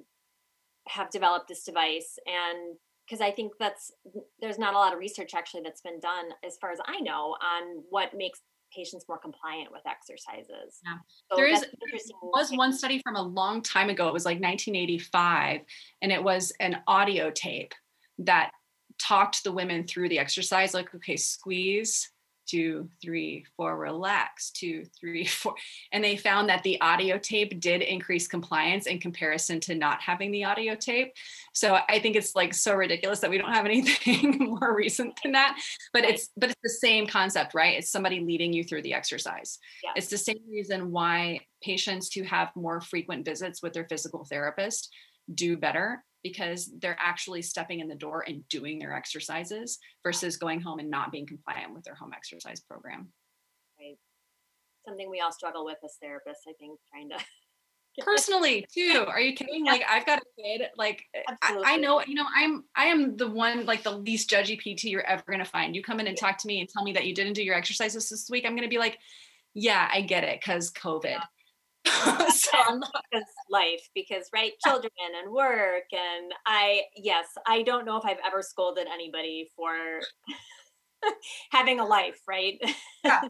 have 0.88 1.10
developed 1.10 1.48
this 1.48 1.64
device, 1.64 2.20
and 2.28 2.78
because 3.08 3.22
I 3.22 3.32
think 3.32 3.54
that's 3.60 3.92
there's 4.39 4.60
not 4.60 4.76
a 4.76 4.78
lot 4.78 4.94
of 4.94 5.00
research 5.00 5.34
actually 5.34 5.62
that's 5.64 5.82
been 5.82 6.00
done, 6.00 6.26
as 6.46 6.58
far 6.58 6.72
as 6.72 6.80
I 6.86 7.00
know, 7.00 7.36
on 7.42 7.84
what 7.89 8.16
makes 8.16 8.42
patients 8.76 9.06
more 9.08 9.18
compliant 9.18 9.72
with 9.72 9.82
exercises. 9.86 10.80
Yeah. 10.86 10.98
So 11.32 11.38
there 11.38 11.48
is 11.48 11.66
was 12.22 12.52
one 12.52 12.74
study 12.74 13.02
from 13.04 13.16
a 13.16 13.22
long 13.22 13.62
time 13.62 13.89
ago. 13.89 14.08
It 14.08 14.14
was 14.14 14.26
like 14.26 14.39
1985, 14.39 15.62
and 16.02 16.12
it 16.12 16.24
was 16.24 16.54
an 16.60 16.78
audio 16.88 17.32
tape 17.32 17.74
that 18.20 18.52
talked 19.00 19.44
the 19.44 19.52
women 19.52 19.88
through 19.88 20.10
the 20.10 20.20
exercise. 20.20 20.74
Like, 20.74 20.94
okay, 20.96 21.18
squeeze, 21.18 22.11
two, 22.52 22.89
three, 23.02 23.45
four, 23.56 23.78
relax, 23.78 24.52
two, 24.52 24.84
three, 24.99 25.26
four. 25.26 25.56
And 25.91 26.04
they 26.04 26.18
found 26.18 26.49
that 26.49 26.64
the 26.64 26.80
audio 26.82 27.18
tape 27.18 27.60
did 27.60 27.82
increase 27.82 28.28
compliance 28.28 28.88
in 28.88 28.99
comparison 28.99 29.60
to 29.62 29.76
not 29.76 30.02
having 30.02 30.32
the 30.32 30.43
audio 30.43 30.76
tape. 30.76 31.14
So 31.54 31.80
I 31.88 31.99
think 31.99 32.16
it's 32.16 32.36
like 32.36 32.54
so 32.54 32.76
ridiculous 32.76 33.20
that 33.22 33.30
we 33.30 33.38
don't 33.38 33.54
have 33.54 33.66
anything 33.72 34.38
more 34.39 34.76
recent 34.76 35.18
than 35.24 35.32
that. 35.34 35.58
But 35.93 36.04
it's 36.04 36.30
but 36.36 36.49
it's 36.49 36.60
the 36.62 36.70
same 36.70 37.08
concept, 37.08 37.54
right? 37.54 37.78
It's 37.78 37.91
somebody 37.91 38.20
leading 38.20 38.52
you 38.52 38.64
through 38.64 38.82
the 38.82 38.93
exercise. 38.93 39.58
Yeah. 39.84 39.91
It's 39.95 40.08
the 40.08 40.18
same 40.18 40.41
reason 40.49 40.91
why 40.91 41.41
patients 41.64 42.14
who 42.14 42.24
have 42.24 42.49
more 42.56 42.82
frequent 42.82 43.24
visits 43.24 43.62
with 43.62 43.74
their 43.74 43.86
physical 43.88 44.26
therapist 44.26 44.93
do 45.34 45.56
better 45.56 46.04
because 46.24 46.72
they're 46.80 46.97
actually 46.99 47.41
stepping 47.41 47.80
in 47.80 47.88
the 47.88 47.95
door 47.95 48.24
and 48.28 48.47
doing 48.49 48.80
their 48.80 48.93
exercises 48.93 49.80
versus 50.03 50.38
going 50.38 50.61
home 50.61 50.80
and 50.80 50.89
not 50.89 51.11
being 51.11 51.26
compliant 51.26 51.74
with 51.74 51.84
their 51.84 51.95
home 51.95 52.11
exercise 52.15 52.61
program. 52.61 53.11
Right. 53.80 53.97
Something 54.88 55.09
we 55.09 55.19
all 55.19 55.32
struggle 55.32 55.65
with 55.65 55.78
as 55.84 55.97
therapists, 56.03 56.49
I 56.49 56.53
think, 56.59 56.80
trying 56.91 57.09
to 57.09 57.17
personally 57.99 58.65
too 58.74 59.05
are 59.07 59.19
you 59.19 59.34
kidding 59.36 59.65
like 59.65 59.84
i've 59.89 60.05
got 60.05 60.19
a 60.19 60.41
kid 60.41 60.61
like 60.78 61.03
I, 61.41 61.61
I, 61.65 61.78
know 61.78 62.01
you 62.05 62.15
know 62.15 62.26
i'm 62.36 62.63
i 62.76 62.86
am 62.86 63.17
the 63.17 63.30
one 63.30 63.65
like 63.65 63.84
the 63.84 63.91
least 63.91 64.30
judgy 64.30 64.57
pt 64.57 64.86
you're 64.86 65.05
ever 65.05 65.24
going 65.28 65.39
to 65.39 65.45
find 65.45 65.76
you 65.76 65.84
come 65.84 65.99
in 65.99 66.07
and 66.07 66.17
talk 66.17 66.38
to 66.38 66.47
me 66.47 66.61
and 66.61 66.69
tell 66.69 66.84
me 66.84 66.93
that 66.93 67.05
you 67.05 67.13
didn't 67.13 67.34
do 67.34 67.43
your 67.43 67.55
exercises 67.55 68.09
this 68.09 68.30
week 68.30 68.45
i'm 68.45 68.53
going 68.53 68.67
to 68.67 68.69
be 68.69 68.78
like 68.78 68.97
yeah 69.53 69.89
i 69.93 70.01
get 70.01 70.24
it 70.24 70.39
because 70.39 70.72
covid 70.72 71.03
yeah. 71.03 71.24
so 72.30 72.58
because 73.12 73.26
life 73.50 73.90
because 73.96 74.30
right 74.34 74.54
uh. 74.66 74.70
children 74.70 74.92
and 75.22 75.32
work 75.32 75.86
and 75.92 76.32
i 76.46 76.82
yes 76.96 77.26
i 77.48 77.62
don't 77.64 77.86
know 77.86 77.98
if 77.98 78.06
i've 78.06 78.20
ever 78.26 78.42
scolded 78.42 78.88
anybody 78.92 79.50
for 79.56 79.76
having 81.52 81.80
a 81.80 81.86
life 81.86 82.20
right? 82.28 82.60
Yeah 83.04 83.22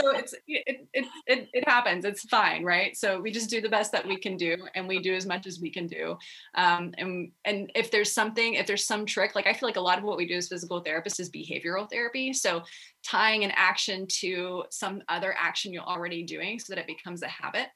so 0.00 0.10
it's 0.16 0.34
it, 0.46 0.88
it, 0.92 1.06
it 1.26 1.48
it 1.52 1.68
happens. 1.68 2.04
It's 2.04 2.22
fine 2.24 2.64
right? 2.64 2.96
So 2.96 3.20
we 3.20 3.30
just 3.30 3.50
do 3.50 3.60
the 3.60 3.68
best 3.68 3.92
that 3.92 4.06
we 4.06 4.18
can 4.18 4.36
do 4.36 4.56
and 4.74 4.86
we 4.86 5.00
do 5.00 5.14
as 5.14 5.26
much 5.26 5.46
as 5.46 5.58
we 5.60 5.70
can 5.70 5.86
do. 5.86 6.16
Um, 6.54 6.92
and 6.98 7.30
and 7.44 7.70
if 7.74 7.90
there's 7.90 8.12
something 8.12 8.54
if 8.54 8.66
there's 8.66 8.86
some 8.86 9.06
trick 9.06 9.34
like 9.34 9.46
i 9.46 9.52
feel 9.52 9.68
like 9.68 9.76
a 9.76 9.80
lot 9.80 9.98
of 9.98 10.04
what 10.04 10.16
we 10.16 10.26
do 10.26 10.36
as 10.36 10.48
physical 10.48 10.82
therapists 10.82 11.20
is 11.20 11.30
behavioral 11.30 11.88
therapy. 11.90 12.32
So 12.32 12.62
tying 13.02 13.44
an 13.44 13.52
action 13.56 14.06
to 14.20 14.64
some 14.70 15.02
other 15.08 15.34
action 15.38 15.72
you're 15.72 15.82
already 15.82 16.22
doing 16.22 16.58
so 16.58 16.74
that 16.74 16.80
it 16.80 16.86
becomes 16.86 17.22
a 17.22 17.28
habit. 17.28 17.68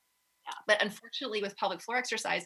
Yeah. 0.47 0.55
but 0.67 0.83
unfortunately 0.83 1.41
with 1.41 1.57
pelvic 1.57 1.81
floor 1.81 1.99
exercise 1.99 2.45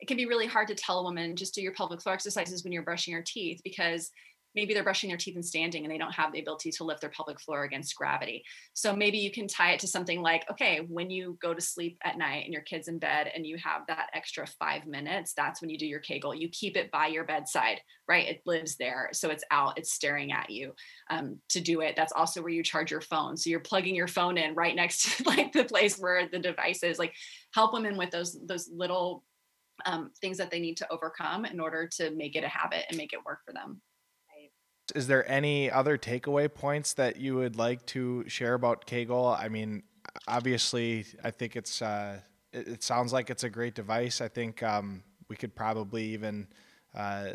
it 0.00 0.06
can 0.08 0.16
be 0.16 0.26
really 0.26 0.46
hard 0.46 0.68
to 0.68 0.74
tell 0.74 0.98
a 0.98 1.02
woman 1.02 1.36
just 1.36 1.54
do 1.54 1.62
your 1.62 1.72
pelvic 1.72 2.02
floor 2.02 2.14
exercises 2.14 2.64
when 2.64 2.72
you're 2.72 2.82
brushing 2.82 3.12
your 3.12 3.24
teeth 3.26 3.60
because 3.64 4.10
maybe 4.56 4.72
they're 4.72 4.82
brushing 4.82 5.08
their 5.08 5.18
teeth 5.18 5.36
and 5.36 5.44
standing 5.44 5.84
and 5.84 5.92
they 5.92 5.98
don't 5.98 6.14
have 6.14 6.32
the 6.32 6.40
ability 6.40 6.72
to 6.72 6.82
lift 6.82 7.02
their 7.02 7.10
pelvic 7.10 7.38
floor 7.38 7.64
against 7.64 7.94
gravity. 7.94 8.42
So 8.72 8.96
maybe 8.96 9.18
you 9.18 9.30
can 9.30 9.46
tie 9.46 9.72
it 9.72 9.80
to 9.80 9.86
something 9.86 10.22
like, 10.22 10.50
okay, 10.50 10.78
when 10.88 11.10
you 11.10 11.38
go 11.42 11.52
to 11.52 11.60
sleep 11.60 11.98
at 12.02 12.16
night 12.16 12.44
and 12.44 12.54
your 12.54 12.62
kid's 12.62 12.88
in 12.88 12.98
bed 12.98 13.30
and 13.34 13.46
you 13.46 13.58
have 13.58 13.86
that 13.86 14.08
extra 14.14 14.46
five 14.46 14.86
minutes, 14.86 15.34
that's 15.34 15.60
when 15.60 15.68
you 15.68 15.78
do 15.78 15.86
your 15.86 16.00
kGoal. 16.00 16.40
You 16.40 16.48
keep 16.48 16.76
it 16.76 16.90
by 16.90 17.08
your 17.08 17.24
bedside, 17.24 17.80
right? 18.08 18.26
It 18.26 18.42
lives 18.46 18.76
there. 18.76 19.10
So 19.12 19.28
it's 19.28 19.44
out, 19.50 19.78
it's 19.78 19.92
staring 19.92 20.32
at 20.32 20.48
you 20.48 20.72
um, 21.10 21.38
to 21.50 21.60
do 21.60 21.82
it. 21.82 21.94
That's 21.94 22.12
also 22.12 22.40
where 22.40 22.50
you 22.50 22.62
charge 22.62 22.90
your 22.90 23.02
phone. 23.02 23.36
So 23.36 23.50
you're 23.50 23.60
plugging 23.60 23.94
your 23.94 24.08
phone 24.08 24.38
in 24.38 24.54
right 24.54 24.74
next 24.74 25.18
to 25.18 25.24
like 25.26 25.52
the 25.52 25.64
place 25.64 25.98
where 25.98 26.26
the 26.28 26.38
device 26.38 26.82
is. 26.82 26.98
Like 26.98 27.12
help 27.52 27.74
women 27.74 27.98
with 27.98 28.10
those, 28.10 28.38
those 28.46 28.70
little 28.74 29.22
um, 29.84 30.10
things 30.22 30.38
that 30.38 30.50
they 30.50 30.60
need 30.60 30.78
to 30.78 30.90
overcome 30.90 31.44
in 31.44 31.60
order 31.60 31.86
to 31.96 32.10
make 32.12 32.34
it 32.34 32.44
a 32.44 32.48
habit 32.48 32.86
and 32.88 32.96
make 32.96 33.12
it 33.12 33.24
work 33.26 33.40
for 33.44 33.52
them. 33.52 33.82
Is 34.94 35.06
there 35.06 35.28
any 35.30 35.70
other 35.70 35.98
takeaway 35.98 36.52
points 36.52 36.94
that 36.94 37.16
you 37.16 37.34
would 37.36 37.56
like 37.56 37.84
to 37.86 38.28
share 38.28 38.54
about 38.54 38.86
kGoal? 38.86 39.38
I 39.38 39.48
mean, 39.48 39.82
obviously, 40.28 41.04
I 41.24 41.30
think 41.30 41.56
it's 41.56 41.82
uh, 41.82 42.20
it, 42.52 42.68
it, 42.68 42.82
sounds 42.82 43.12
like 43.12 43.30
it's 43.30 43.44
a 43.44 43.50
great 43.50 43.74
device. 43.74 44.20
I 44.20 44.28
think 44.28 44.62
um, 44.62 45.02
we 45.28 45.36
could 45.36 45.54
probably 45.54 46.04
even 46.04 46.46
uh, 46.94 47.30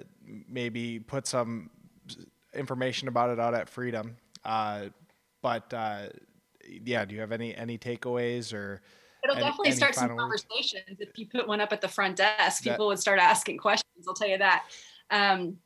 maybe 0.48 1.00
put 1.00 1.28
some 1.28 1.70
information 2.54 3.08
about 3.08 3.30
it 3.30 3.40
out 3.40 3.54
at 3.54 3.70
Freedom. 3.70 4.16
Uh, 4.44 4.86
but 5.42 5.74
uh, 5.74 6.04
yeah, 6.86 7.06
do 7.06 7.16
you 7.16 7.22
have 7.22 7.32
any 7.32 7.56
any 7.56 7.78
takeaways 7.78 8.54
or? 8.54 8.82
It'll 9.24 9.36
any, 9.36 9.46
definitely 9.46 9.68
any 9.68 9.78
start 9.78 9.96
some 9.96 10.18
conversations. 10.18 10.84
Words? 10.90 11.02
If 11.02 11.20
you 11.20 11.28
put 11.28 11.48
one 11.48 11.62
up 11.62 11.72
at 11.72 11.82
the 11.82 11.88
front 11.88 12.16
desk, 12.16 12.64
people 12.64 12.86
that, 12.86 12.88
would 12.88 13.00
start 13.00 13.20
asking 13.20 13.58
questions. 13.58 14.08
I'll 14.08 14.16
tell 14.16 14.28
you 14.28 14.40
that. 14.40 14.66
Um, 15.12 15.58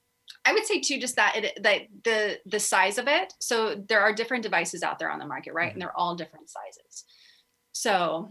I 0.45 0.53
would 0.53 0.65
say 0.65 0.79
too, 0.79 0.99
just 0.99 1.15
that 1.15 1.35
it 1.35 1.63
that 1.63 1.81
the 2.03 2.39
the 2.45 2.59
size 2.59 2.97
of 2.97 3.07
it. 3.07 3.33
So 3.39 3.75
there 3.75 4.01
are 4.01 4.13
different 4.13 4.43
devices 4.43 4.83
out 4.83 4.99
there 4.99 5.09
on 5.09 5.19
the 5.19 5.25
market, 5.25 5.53
right? 5.53 5.67
Mm-hmm. 5.67 5.73
And 5.73 5.81
they're 5.81 5.97
all 5.97 6.15
different 6.15 6.49
sizes. 6.49 7.05
So 7.71 8.29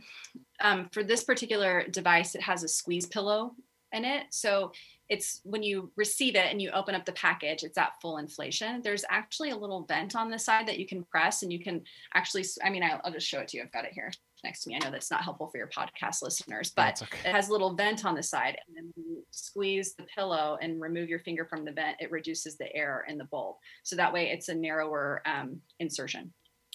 um, 0.60 0.88
for 0.92 1.02
this 1.02 1.24
particular 1.24 1.86
device, 1.88 2.34
it 2.34 2.42
has 2.42 2.62
a 2.62 2.68
squeeze 2.68 3.06
pillow 3.06 3.54
in 3.92 4.04
it. 4.04 4.26
So 4.30 4.72
it's 5.08 5.40
when 5.44 5.62
you 5.62 5.90
receive 5.96 6.34
it 6.34 6.46
and 6.50 6.62
you 6.62 6.70
open 6.70 6.94
up 6.94 7.04
the 7.04 7.12
package, 7.12 7.62
it's 7.62 7.76
at 7.76 8.00
full 8.00 8.16
inflation. 8.16 8.80
There's 8.82 9.04
actually 9.10 9.50
a 9.50 9.56
little 9.56 9.84
vent 9.84 10.16
on 10.16 10.30
the 10.30 10.38
side 10.38 10.66
that 10.68 10.78
you 10.78 10.86
can 10.86 11.04
press 11.04 11.42
and 11.42 11.52
you 11.52 11.62
can 11.62 11.82
actually, 12.14 12.44
I 12.64 12.70
mean, 12.70 12.82
I'll, 12.82 13.00
I'll 13.04 13.12
just 13.12 13.28
show 13.28 13.40
it 13.40 13.48
to 13.48 13.58
you. 13.58 13.62
I've 13.62 13.72
got 13.72 13.84
it 13.84 13.92
here 13.92 14.10
next 14.44 14.62
to 14.62 14.68
me. 14.68 14.76
I 14.76 14.84
know 14.84 14.90
that's 14.90 15.10
not 15.10 15.24
helpful 15.24 15.48
for 15.48 15.58
your 15.58 15.68
podcast 15.68 16.22
listeners, 16.22 16.72
but 16.74 17.02
okay. 17.02 17.28
it 17.28 17.32
has 17.32 17.48
a 17.48 17.52
little 17.52 17.74
vent 17.74 18.04
on 18.04 18.14
the 18.14 18.22
side. 18.22 18.56
And 18.66 18.76
then 18.76 18.92
when 18.94 19.06
you 19.06 19.24
squeeze 19.30 19.94
the 19.94 20.04
pillow 20.14 20.58
and 20.62 20.80
remove 20.80 21.08
your 21.08 21.18
finger 21.18 21.44
from 21.44 21.64
the 21.64 21.72
vent, 21.72 21.96
it 22.00 22.12
reduces 22.12 22.56
the 22.56 22.74
air 22.76 23.04
in 23.08 23.18
the 23.18 23.24
bulb. 23.24 23.56
So 23.82 23.96
that 23.96 24.12
way 24.12 24.28
it's 24.28 24.48
a 24.48 24.54
narrower 24.54 25.22
um, 25.26 25.60
insertion. 25.80 26.32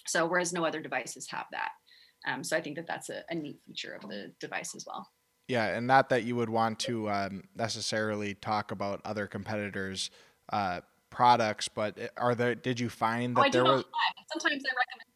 So 0.08 0.26
whereas 0.26 0.52
no 0.52 0.66
other 0.66 0.82
devices 0.82 1.30
have 1.30 1.46
that. 1.52 1.70
Um, 2.28 2.44
so 2.44 2.58
I 2.58 2.62
think 2.62 2.76
that 2.76 2.88
that's 2.88 3.10
a, 3.10 3.24
a 3.30 3.36
neat 3.36 3.60
feature 3.66 3.94
of 3.94 4.10
the 4.10 4.34
device 4.40 4.76
as 4.76 4.84
well. 4.86 5.08
Yeah, 5.48 5.66
and 5.66 5.88
not 5.88 6.10
that 6.10 6.24
you 6.24 6.36
would 6.36 6.50
want 6.50 6.78
to 6.82 7.10
um, 7.10 7.44
necessarily 7.56 8.36
talk 8.36 8.72
about 8.72 9.02
other 9.04 9.26
competitors' 9.26 10.12
uh, 10.54 10.82
products, 11.10 11.68
but 11.68 11.98
eh, 11.98 12.08
are 12.18 12.36
there? 12.36 12.54
Did 12.54 12.80
you 12.80 12.88
find 12.88 13.36
that 13.36 13.48
oh, 13.48 13.50
there 13.50 13.64
were? 13.64 13.84
Sometimes 14.32 14.64
I 14.64 14.74
recommend. 14.78 15.09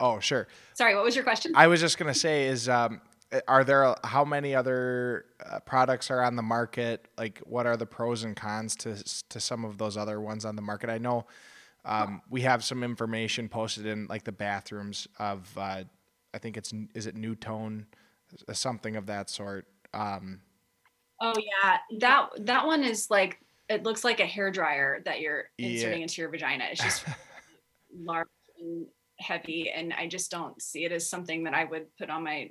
Oh, 0.00 0.20
sure. 0.20 0.48
Sorry, 0.74 0.94
what 0.94 1.04
was 1.04 1.14
your 1.14 1.24
question? 1.24 1.52
I 1.54 1.66
was 1.66 1.80
just 1.80 1.98
gonna 1.98 2.14
say 2.14 2.46
is. 2.46 2.68
Um, 2.68 3.00
are 3.46 3.62
there 3.62 3.94
how 4.04 4.24
many 4.24 4.54
other 4.54 5.26
uh, 5.44 5.60
products 5.60 6.10
are 6.10 6.22
on 6.22 6.34
the 6.34 6.42
market 6.42 7.08
like 7.18 7.38
what 7.40 7.66
are 7.66 7.76
the 7.76 7.84
pros 7.84 8.24
and 8.24 8.34
cons 8.34 8.74
to 8.74 8.96
to 9.28 9.38
some 9.38 9.66
of 9.66 9.76
those 9.76 9.98
other 9.98 10.18
ones 10.18 10.46
on 10.46 10.56
the 10.56 10.62
market 10.62 10.88
i 10.88 10.96
know 10.96 11.26
um, 11.84 12.22
we 12.30 12.40
have 12.40 12.64
some 12.64 12.82
information 12.82 13.46
posted 13.46 13.84
in 13.84 14.06
like 14.06 14.24
the 14.24 14.32
bathrooms 14.32 15.06
of 15.18 15.46
uh, 15.58 15.84
i 16.32 16.38
think 16.38 16.56
it's 16.56 16.72
is 16.94 17.06
it 17.06 17.16
New 17.16 17.34
Tone 17.34 17.84
something 18.52 18.96
of 18.96 19.06
that 19.06 19.30
sort. 19.30 19.66
Um, 19.94 20.40
oh 21.20 21.34
yeah, 21.36 21.78
that 22.00 22.28
that 22.46 22.66
one 22.66 22.84
is 22.84 23.10
like 23.10 23.40
it 23.68 23.82
looks 23.82 24.04
like 24.04 24.20
a 24.20 24.26
hair 24.26 24.50
dryer 24.50 25.02
that 25.04 25.20
you're 25.20 25.44
inserting 25.58 26.00
yeah. 26.00 26.02
into 26.02 26.20
your 26.20 26.30
vagina. 26.30 26.64
It's 26.70 26.82
just 26.82 27.04
large 27.98 28.28
and 28.58 28.86
heavy, 29.18 29.70
and 29.70 29.92
I 29.92 30.06
just 30.06 30.30
don't 30.30 30.60
see 30.60 30.84
it 30.84 30.92
as 30.92 31.08
something 31.08 31.44
that 31.44 31.54
I 31.54 31.64
would 31.64 31.86
put 31.98 32.10
on 32.10 32.24
my 32.24 32.50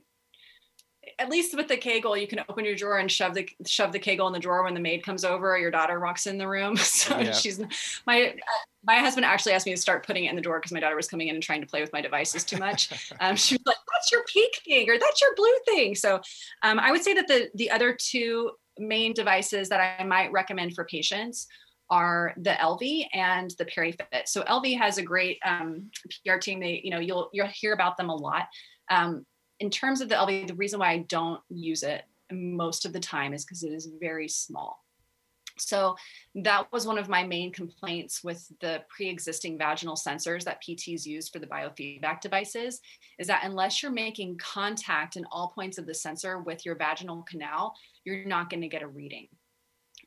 at 1.20 1.30
least 1.30 1.56
with 1.56 1.68
the 1.68 1.78
kGoal 1.78 2.20
you 2.20 2.28
can 2.28 2.44
open 2.50 2.66
your 2.66 2.76
drawer 2.76 2.98
and 2.98 3.12
shove 3.12 3.34
the 3.34 3.48
shove 3.66 3.92
the 3.92 4.00
kGoal 4.00 4.28
in 4.28 4.34
the 4.34 4.40
drawer 4.40 4.64
when 4.64 4.74
the 4.74 4.80
maid 4.80 5.04
comes 5.04 5.24
over 5.24 5.54
or 5.54 5.58
your 5.58 5.72
daughter 5.72 6.00
walks 6.00 6.28
in 6.28 6.38
the 6.38 6.48
room. 6.48 6.76
So 6.98 7.20
yeah. 7.20 7.32
she's 7.32 7.62
my 8.06 8.36
my 8.84 8.96
husband 8.96 9.26
actually 9.26 9.54
asked 9.54 9.66
me 9.66 9.74
to 9.74 9.82
start 9.82 10.06
putting 10.06 10.26
it 10.26 10.30
in 10.30 10.36
the 10.36 10.42
drawer 10.42 10.60
because 10.60 10.72
my 10.72 10.80
daughter 10.80 10.96
was 10.96 11.08
coming 11.08 11.28
in 11.28 11.36
and 11.36 11.44
trying 11.44 11.62
to 11.62 11.68
play 11.68 11.82
with 11.82 11.94
my 11.94 12.02
devices 12.02 12.44
too 12.44 12.58
much. 12.58 13.12
Um, 13.20 13.36
she 13.36 13.56
was 13.56 13.62
like 13.66 13.78
that's 13.94 14.12
your 14.12 14.24
pink 14.32 14.56
thing 14.66 14.90
or 14.90 15.00
that's 15.00 15.22
your 15.22 15.34
blue 15.36 15.58
thing. 15.66 15.96
So 15.96 16.22
um, 16.64 16.80
i 16.80 16.92
would 16.92 17.04
say 17.04 17.14
that 17.14 17.28
the 17.28 17.50
the 17.56 17.72
other 17.72 17.96
two 18.00 18.52
main 18.80 19.14
devices 19.14 19.70
that 19.70 19.98
i 20.00 20.04
might 20.04 20.32
recommend 20.32 20.74
for 20.74 20.86
patients 20.86 21.48
are 21.90 22.34
the 22.38 22.52
Elvie 22.52 23.08
and 23.14 23.52
the 23.58 23.66
PeriFit. 23.66 24.28
So 24.28 24.44
Elvie 24.44 24.78
has 24.78 24.98
a 24.98 25.04
great 25.04 25.40
um, 25.46 25.90
PR 26.26 26.38
team. 26.38 26.60
They, 26.60 26.82
you 26.84 26.92
know, 26.92 27.00
you'll 27.00 27.30
you'll 27.34 27.48
hear 27.48 27.74
about 27.74 27.98
them 27.98 28.10
a 28.10 28.16
lot. 28.16 28.48
Um, 28.90 29.26
in 29.60 29.70
terms 29.70 30.02
of 30.02 30.10
the 30.10 30.16
Elvie, 30.16 30.48
the 30.48 30.54
reason 30.56 30.80
why 30.80 30.92
I 30.92 31.00
don't 31.00 31.42
use 31.50 31.84
it 31.84 32.04
most 32.32 32.86
of 32.86 32.94
the 32.94 33.00
time 33.00 33.34
is 33.34 33.46
because 33.46 33.64
it 33.64 33.72
is 33.72 33.90
very 34.00 34.28
small. 34.28 34.84
So 35.60 35.96
that 36.36 36.72
was 36.72 36.86
one 36.86 36.98
of 36.98 37.10
my 37.10 37.24
main 37.24 37.52
complaints 37.52 38.24
with 38.24 38.48
the 38.60 38.84
pre-existing 38.90 39.58
vaginal 39.58 39.96
sensors 39.96 40.44
that 40.44 40.62
PTs 40.62 41.06
use 41.06 41.30
for 41.30 41.40
the 41.40 41.48
biofeedback 41.48 42.22
devices 42.22 42.80
is 43.18 43.28
that 43.28 43.44
unless 43.44 43.82
you're 43.82 43.92
making 43.92 44.38
contact 44.38 45.16
in 45.16 45.26
all 45.32 45.50
points 45.50 45.78
of 45.78 45.86
the 45.86 45.94
sensor 45.94 46.40
with 46.40 46.66
your 46.66 46.76
vaginal 46.76 47.24
canal, 47.24 47.74
you're 48.04 48.26
not 48.26 48.50
going 48.50 48.62
to 48.62 48.68
get 48.68 48.84
a 48.84 48.88
reading. 48.88 49.28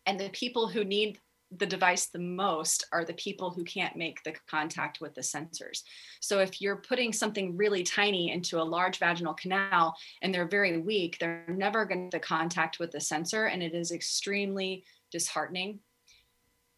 And 0.06 0.18
the 0.18 0.30
people 0.30 0.68
who 0.68 0.84
need 0.84 1.18
the 1.56 1.66
device 1.66 2.06
the 2.06 2.18
most 2.18 2.86
are 2.92 3.04
the 3.04 3.14
people 3.14 3.50
who 3.50 3.64
can't 3.64 3.96
make 3.96 4.22
the 4.22 4.34
contact 4.48 5.00
with 5.00 5.14
the 5.14 5.20
sensors. 5.20 5.82
So 6.20 6.38
if 6.38 6.60
you're 6.60 6.76
putting 6.76 7.12
something 7.12 7.56
really 7.56 7.82
tiny 7.82 8.30
into 8.30 8.60
a 8.60 8.62
large 8.62 8.98
vaginal 8.98 9.34
canal 9.34 9.96
and 10.22 10.32
they're 10.32 10.46
very 10.46 10.78
weak, 10.78 11.18
they're 11.18 11.44
never 11.48 11.84
going 11.84 12.10
to 12.10 12.20
contact 12.20 12.78
with 12.78 12.92
the 12.92 13.00
sensor 13.00 13.46
and 13.46 13.62
it 13.62 13.74
is 13.74 13.90
extremely 13.90 14.84
disheartening 15.10 15.80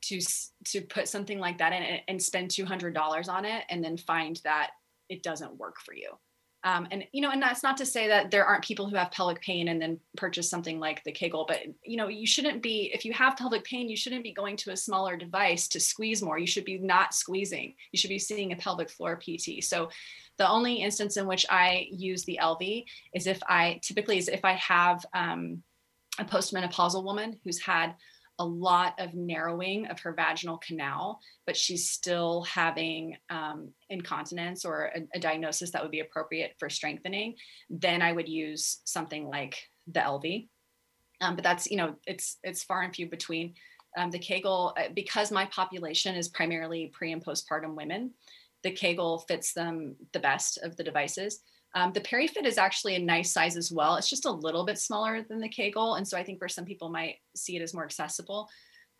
to 0.02 0.20
to 0.64 0.80
put 0.80 1.06
something 1.06 1.38
like 1.38 1.58
that 1.58 1.72
in 1.72 2.00
and 2.08 2.20
spend 2.20 2.50
$200 2.50 3.28
on 3.28 3.44
it 3.44 3.64
and 3.68 3.84
then 3.84 3.96
find 3.96 4.40
that 4.44 4.70
it 5.08 5.22
doesn't 5.22 5.56
work 5.58 5.80
for 5.80 5.94
you. 5.94 6.10
Um, 6.64 6.86
and 6.90 7.04
you 7.12 7.20
know, 7.20 7.30
and 7.30 7.42
that's 7.42 7.62
not 7.62 7.76
to 7.78 7.86
say 7.86 8.06
that 8.08 8.30
there 8.30 8.44
aren't 8.44 8.64
people 8.64 8.88
who 8.88 8.96
have 8.96 9.10
pelvic 9.10 9.40
pain 9.40 9.68
and 9.68 9.82
then 9.82 9.98
purchase 10.16 10.48
something 10.48 10.78
like 10.78 11.02
the 11.02 11.12
kGoal, 11.12 11.46
but 11.46 11.60
you 11.84 11.96
know, 11.96 12.08
you 12.08 12.26
shouldn't 12.26 12.62
be 12.62 12.90
if 12.94 13.04
you 13.04 13.12
have 13.12 13.36
pelvic 13.36 13.64
pain, 13.64 13.88
you 13.88 13.96
shouldn't 13.96 14.22
be 14.22 14.32
going 14.32 14.56
to 14.58 14.70
a 14.70 14.76
smaller 14.76 15.16
device 15.16 15.66
to 15.68 15.80
squeeze 15.80 16.22
more. 16.22 16.38
You 16.38 16.46
should 16.46 16.64
be 16.64 16.78
not 16.78 17.14
squeezing. 17.14 17.74
You 17.90 17.98
should 17.98 18.10
be 18.10 18.18
seeing 18.18 18.52
a 18.52 18.56
pelvic 18.56 18.90
floor 18.90 19.16
PT. 19.16 19.62
So 19.62 19.90
the 20.38 20.48
only 20.48 20.76
instance 20.76 21.16
in 21.16 21.26
which 21.26 21.44
I 21.50 21.88
use 21.90 22.24
the 22.24 22.38
Elvie 22.40 22.84
is 23.14 23.26
if 23.26 23.40
I 23.48 23.80
typically 23.82 24.18
is 24.18 24.28
if 24.28 24.44
I 24.44 24.52
have 24.52 25.04
um, 25.14 25.62
a 26.18 26.24
postmenopausal 26.24 27.04
woman 27.04 27.40
who's 27.44 27.60
had 27.60 27.94
a 28.38 28.44
lot 28.44 28.94
of 28.98 29.14
narrowing 29.14 29.86
of 29.86 30.00
her 30.00 30.12
vaginal 30.12 30.58
canal, 30.58 31.20
but 31.46 31.56
she's 31.56 31.90
still 31.90 32.42
having 32.42 33.16
um, 33.30 33.70
incontinence 33.90 34.64
or 34.64 34.90
a, 34.94 35.02
a, 35.14 35.20
diagnosis 35.20 35.70
that 35.70 35.82
would 35.82 35.90
be 35.90 36.00
appropriate 36.00 36.54
for 36.58 36.70
strengthening, 36.70 37.34
then 37.68 38.00
I 38.02 38.12
would 38.12 38.28
use 38.28 38.80
something 38.84 39.26
like 39.28 39.56
the 39.86 40.00
Elvie. 40.00 40.48
Um, 41.20 41.36
but 41.36 41.44
that's 41.44 41.70
you 41.70 41.76
know 41.76 41.94
it's 42.06 42.38
it's 42.42 42.64
far 42.64 42.82
and 42.82 42.94
few 42.94 43.08
between. 43.08 43.54
Um, 43.96 44.10
the 44.10 44.18
kGoal, 44.18 44.72
uh, 44.78 44.88
because 44.94 45.30
my 45.30 45.44
population 45.46 46.16
is 46.16 46.28
primarily 46.28 46.90
pre 46.94 47.12
and 47.12 47.24
postpartum 47.24 47.74
women, 47.76 48.12
the 48.62 48.72
kGoal 48.72 49.26
fits 49.28 49.52
them 49.52 49.96
the 50.12 50.20
best 50.20 50.58
of 50.62 50.76
the 50.76 50.84
devices. 50.84 51.40
Um, 51.74 51.92
the 51.92 52.00
PeriFit 52.00 52.44
is 52.44 52.58
actually 52.58 52.96
a 52.96 52.98
nice 52.98 53.32
size 53.32 53.56
as 53.56 53.72
well. 53.72 53.96
It's 53.96 54.10
just 54.10 54.26
a 54.26 54.30
little 54.30 54.64
bit 54.64 54.78
smaller 54.78 55.22
than 55.22 55.40
the 55.40 55.48
kGoal. 55.48 55.96
And 55.96 56.06
so 56.06 56.18
I 56.18 56.24
think 56.24 56.38
for 56.38 56.48
some 56.48 56.64
people 56.64 56.90
might 56.90 57.16
see 57.34 57.56
it 57.56 57.62
as 57.62 57.72
more 57.72 57.84
accessible. 57.84 58.48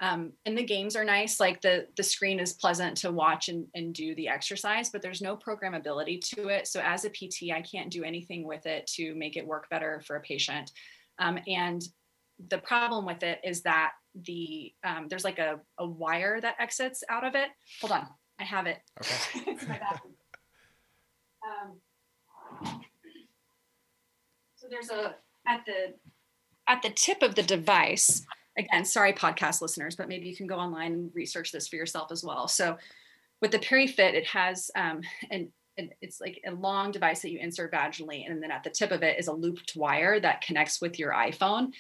Um, 0.01 0.33
and 0.47 0.59
the 0.59 0.65
games 0.65 0.97
are 0.97 1.05
nice, 1.05 1.39
like 1.39 1.61
the 1.61 1.87
the 1.97 2.03
screen 2.03 2.41
is 2.41 2.55
pleasant 2.55 2.97
to 2.99 3.13
watch 3.13 3.49
and, 3.49 3.69
and 3.75 3.95
do 3.95 4.17
the 4.17 4.27
exercise, 4.27 4.91
but 4.91 5.01
there's 5.01 5.23
no 5.23 5.37
programmability 5.37 6.21
to 6.35 6.49
it. 6.49 6.67
So 6.67 6.81
as 6.81 7.05
a 7.05 7.11
PT, 7.11 7.53
I 7.55 7.63
can't 7.63 7.89
do 7.89 8.03
anything 8.03 8.45
with 8.45 8.67
it 8.67 8.89
to 8.95 9.15
make 9.15 9.37
it 9.37 9.47
work 9.47 9.69
better 9.71 10.03
for 10.05 10.17
a 10.17 10.21
patient. 10.21 10.73
Um, 11.21 11.39
and 11.47 11.83
the 12.49 12.59
problem 12.59 13.07
with 13.07 13.23
it 13.23 13.39
is 13.45 13.63
that 13.63 13.93
the 14.27 14.73
um, 14.83 15.07
there's 15.09 15.25
like 15.25 15.39
a, 15.39 15.61
a 15.79 15.87
wire 15.87 16.41
that 16.41 16.57
exits 16.59 17.05
out 17.09 17.25
of 17.25 17.37
it. 17.37 17.51
Hold 17.81 17.93
on, 17.93 18.09
I 18.41 18.45
have 18.45 18.67
it. 18.67 18.79
Okay. 19.01 19.57
so 24.63 24.69
there's 24.71 24.91
a 24.91 25.17
at 25.49 25.65
the 25.67 25.95
at 26.69 26.83
the 26.83 26.91
tip 26.91 27.23
of 27.23 27.35
the 27.35 27.43
device. 27.43 28.25
Again, 28.57 28.85
sorry, 28.85 29.13
podcast 29.13 29.61
listeners, 29.61 29.97
but 29.97 30.09
maybe 30.09 30.29
you 30.29 30.37
can 30.37 30.47
go 30.47 30.57
online 30.57 30.93
and 30.93 31.11
research 31.15 31.51
this 31.51 31.69
for 31.69 31.77
yourself 31.77 32.13
as 32.13 32.23
well. 32.23 32.47
So, 32.47 32.77
with 33.41 33.51
the 33.51 33.59
PeriFit, 33.59 34.15
it 34.15 34.27
has 34.27 34.71
um, 34.77 35.01
an 35.31 35.51
it's 35.77 36.21
like 36.21 36.39
a 36.47 36.53
long 36.53 36.93
device 36.93 37.23
that 37.23 37.31
you 37.31 37.39
insert 37.41 37.73
vaginally, 37.73 38.31
and 38.31 38.43
then 38.43 38.53
at 38.53 38.63
the 38.63 38.71
tip 38.71 38.93
of 38.93 39.03
it 39.03 39.19
is 39.19 39.27
a 39.27 39.33
looped 39.33 39.73
wire 39.75 40.21
that 40.21 40.43
connects 40.43 40.81
with 40.81 40.99
your 40.99 41.13
iPhone 41.13 41.73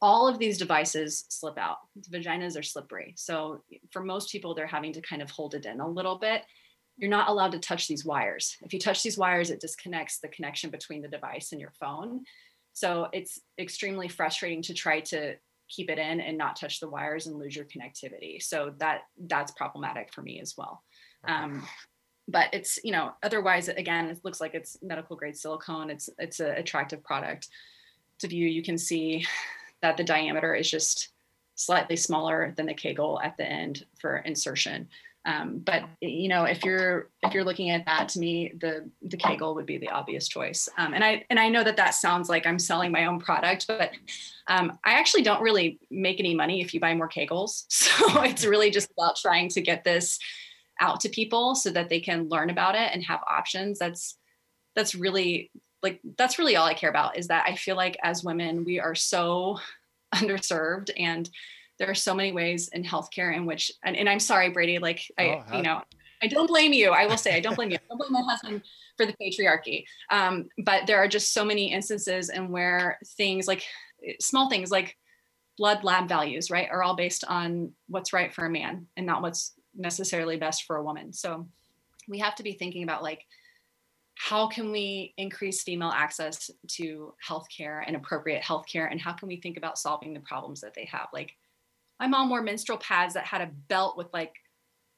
all 0.00 0.28
of 0.28 0.38
these 0.38 0.58
devices 0.58 1.24
slip 1.28 1.58
out. 1.58 1.78
Vaginas 2.08 2.56
are 2.56 2.62
slippery. 2.62 3.14
So 3.16 3.62
for 3.90 4.00
most 4.00 4.30
people, 4.30 4.54
they're 4.54 4.66
having 4.66 4.92
to 4.92 5.00
kind 5.00 5.22
of 5.22 5.30
hold 5.30 5.54
it 5.54 5.66
in 5.66 5.80
a 5.80 5.88
little 5.88 6.18
bit. 6.18 6.44
You're 6.98 7.10
not 7.10 7.28
allowed 7.28 7.52
to 7.52 7.58
touch 7.58 7.88
these 7.88 8.04
wires. 8.04 8.56
If 8.60 8.72
you 8.74 8.80
touch 8.80 9.02
these 9.02 9.16
wires, 9.16 9.50
it 9.50 9.60
disconnects 9.60 10.18
the 10.18 10.28
connection 10.28 10.70
between 10.70 11.00
the 11.00 11.08
device 11.08 11.52
and 11.52 11.60
your 11.60 11.72
phone. 11.78 12.24
So 12.72 13.08
it's 13.12 13.40
extremely 13.58 14.08
frustrating 14.08 14.62
to 14.62 14.74
try 14.74 15.00
to 15.00 15.36
keep 15.68 15.90
it 15.90 15.98
in 15.98 16.20
and 16.20 16.36
not 16.36 16.56
touch 16.56 16.80
the 16.80 16.88
wires 16.88 17.26
and 17.26 17.38
lose 17.38 17.54
your 17.54 17.66
connectivity. 17.66 18.42
So 18.42 18.74
that 18.78 19.02
that's 19.26 19.52
problematic 19.52 20.12
for 20.12 20.22
me 20.22 20.40
as 20.40 20.54
well. 20.56 20.82
Um, 21.24 21.66
but 22.26 22.48
it's 22.52 22.78
you 22.84 22.92
know 22.92 23.12
otherwise 23.22 23.68
again 23.68 24.06
it 24.06 24.20
looks 24.22 24.40
like 24.40 24.54
it's 24.54 24.78
medical 24.82 25.16
grade 25.16 25.36
silicone. 25.36 25.90
It's 25.90 26.08
it's 26.18 26.40
an 26.40 26.52
attractive 26.52 27.02
product 27.02 27.48
to 28.20 28.28
view. 28.28 28.46
You 28.46 28.62
can 28.62 28.78
see 28.78 29.26
that 29.82 29.96
the 29.96 30.04
diameter 30.04 30.54
is 30.54 30.70
just 30.70 31.10
slightly 31.54 31.96
smaller 31.96 32.54
than 32.56 32.66
the 32.66 32.74
kGoal 32.74 33.22
at 33.22 33.36
the 33.36 33.44
end 33.44 33.84
for 34.00 34.18
insertion. 34.18 34.88
Um, 35.28 35.58
but 35.58 35.84
you 36.00 36.28
know, 36.28 36.44
if 36.44 36.64
you're 36.64 37.10
if 37.22 37.34
you're 37.34 37.44
looking 37.44 37.68
at 37.68 37.84
that, 37.84 38.08
to 38.10 38.18
me, 38.18 38.50
the 38.58 38.90
the 39.02 39.18
kGoal 39.18 39.54
would 39.56 39.66
be 39.66 39.76
the 39.76 39.90
obvious 39.90 40.26
choice. 40.26 40.70
Um, 40.78 40.94
and 40.94 41.04
I 41.04 41.26
and 41.28 41.38
I 41.38 41.50
know 41.50 41.62
that 41.62 41.76
that 41.76 41.90
sounds 41.90 42.30
like 42.30 42.46
I'm 42.46 42.58
selling 42.58 42.90
my 42.90 43.04
own 43.04 43.20
product, 43.20 43.66
but 43.68 43.90
um, 44.46 44.78
I 44.84 44.94
actually 44.94 45.22
don't 45.22 45.42
really 45.42 45.80
make 45.90 46.18
any 46.18 46.34
money 46.34 46.62
if 46.62 46.72
you 46.72 46.80
buy 46.80 46.94
more 46.94 47.08
kGoals. 47.08 47.64
So 47.98 48.22
it's 48.22 48.46
really 48.46 48.70
just 48.70 48.90
about 48.92 49.16
trying 49.16 49.48
to 49.50 49.60
get 49.60 49.84
this 49.84 50.18
out 50.80 51.00
to 51.00 51.08
people 51.08 51.54
so 51.54 51.70
that 51.70 51.88
they 51.88 52.00
can 52.00 52.28
learn 52.28 52.48
about 52.48 52.74
it 52.74 52.90
and 52.92 53.04
have 53.04 53.20
options. 53.28 53.78
That's 53.78 54.16
that's 54.74 54.94
really 54.94 55.50
like 55.82 56.00
that's 56.16 56.38
really 56.38 56.56
all 56.56 56.66
I 56.66 56.74
care 56.74 56.90
about 56.90 57.18
is 57.18 57.28
that 57.28 57.44
I 57.46 57.56
feel 57.56 57.76
like 57.76 57.98
as 58.02 58.24
women 58.24 58.64
we 58.64 58.80
are 58.80 58.94
so 58.94 59.58
underserved 60.14 60.90
and 60.96 61.28
there 61.78 61.90
are 61.90 61.94
so 61.94 62.14
many 62.14 62.32
ways 62.32 62.68
in 62.68 62.84
healthcare 62.84 63.34
in 63.34 63.46
which 63.46 63.72
and, 63.84 63.96
and 63.96 64.08
I'm 64.08 64.20
sorry 64.20 64.50
Brady 64.50 64.78
like 64.78 65.10
I 65.18 65.44
oh, 65.50 65.56
you 65.56 65.62
know 65.62 65.82
I 66.22 66.26
don't 66.26 66.46
blame 66.46 66.72
you 66.72 66.90
I 66.90 67.06
will 67.06 67.16
say 67.16 67.34
I 67.36 67.40
don't 67.40 67.54
blame 67.54 67.70
you. 67.70 67.76
I 67.76 67.80
don't 67.88 67.98
blame 67.98 68.12
my 68.12 68.22
husband 68.22 68.62
for 68.96 69.06
the 69.06 69.14
patriarchy. 69.22 69.84
Um, 70.10 70.48
but 70.64 70.86
there 70.86 70.98
are 70.98 71.08
just 71.08 71.32
so 71.32 71.44
many 71.44 71.72
instances 71.72 72.28
and 72.28 72.46
in 72.46 72.52
where 72.52 72.98
things 73.16 73.46
like 73.46 73.64
small 74.20 74.50
things 74.50 74.70
like 74.70 74.96
blood 75.56 75.82
lab 75.82 76.08
values 76.08 76.50
right 76.50 76.68
are 76.70 76.82
all 76.82 76.94
based 76.94 77.24
on 77.24 77.72
what's 77.88 78.12
right 78.12 78.32
for 78.32 78.46
a 78.46 78.50
man 78.50 78.86
and 78.96 79.06
not 79.06 79.22
what's 79.22 79.54
necessarily 79.74 80.36
best 80.36 80.64
for 80.64 80.76
a 80.76 80.84
woman. 80.84 81.12
So 81.12 81.48
we 82.08 82.18
have 82.18 82.34
to 82.36 82.42
be 82.42 82.52
thinking 82.52 82.82
about 82.82 83.02
like 83.02 83.24
how 84.14 84.48
can 84.48 84.72
we 84.72 85.14
increase 85.16 85.62
female 85.62 85.92
access 85.94 86.50
to 86.66 87.14
healthcare 87.26 87.84
and 87.86 87.94
appropriate 87.94 88.42
healthcare 88.42 88.90
and 88.90 89.00
how 89.00 89.12
can 89.12 89.28
we 89.28 89.36
think 89.36 89.56
about 89.56 89.78
solving 89.78 90.12
the 90.12 90.20
problems 90.20 90.60
that 90.60 90.74
they 90.74 90.86
have? 90.86 91.06
Like 91.12 91.36
my 92.00 92.06
mom 92.06 92.28
wore 92.28 92.42
menstrual 92.42 92.78
pads 92.78 93.14
that 93.14 93.24
had 93.24 93.40
a 93.40 93.50
belt 93.68 93.96
with 93.96 94.08
like 94.12 94.34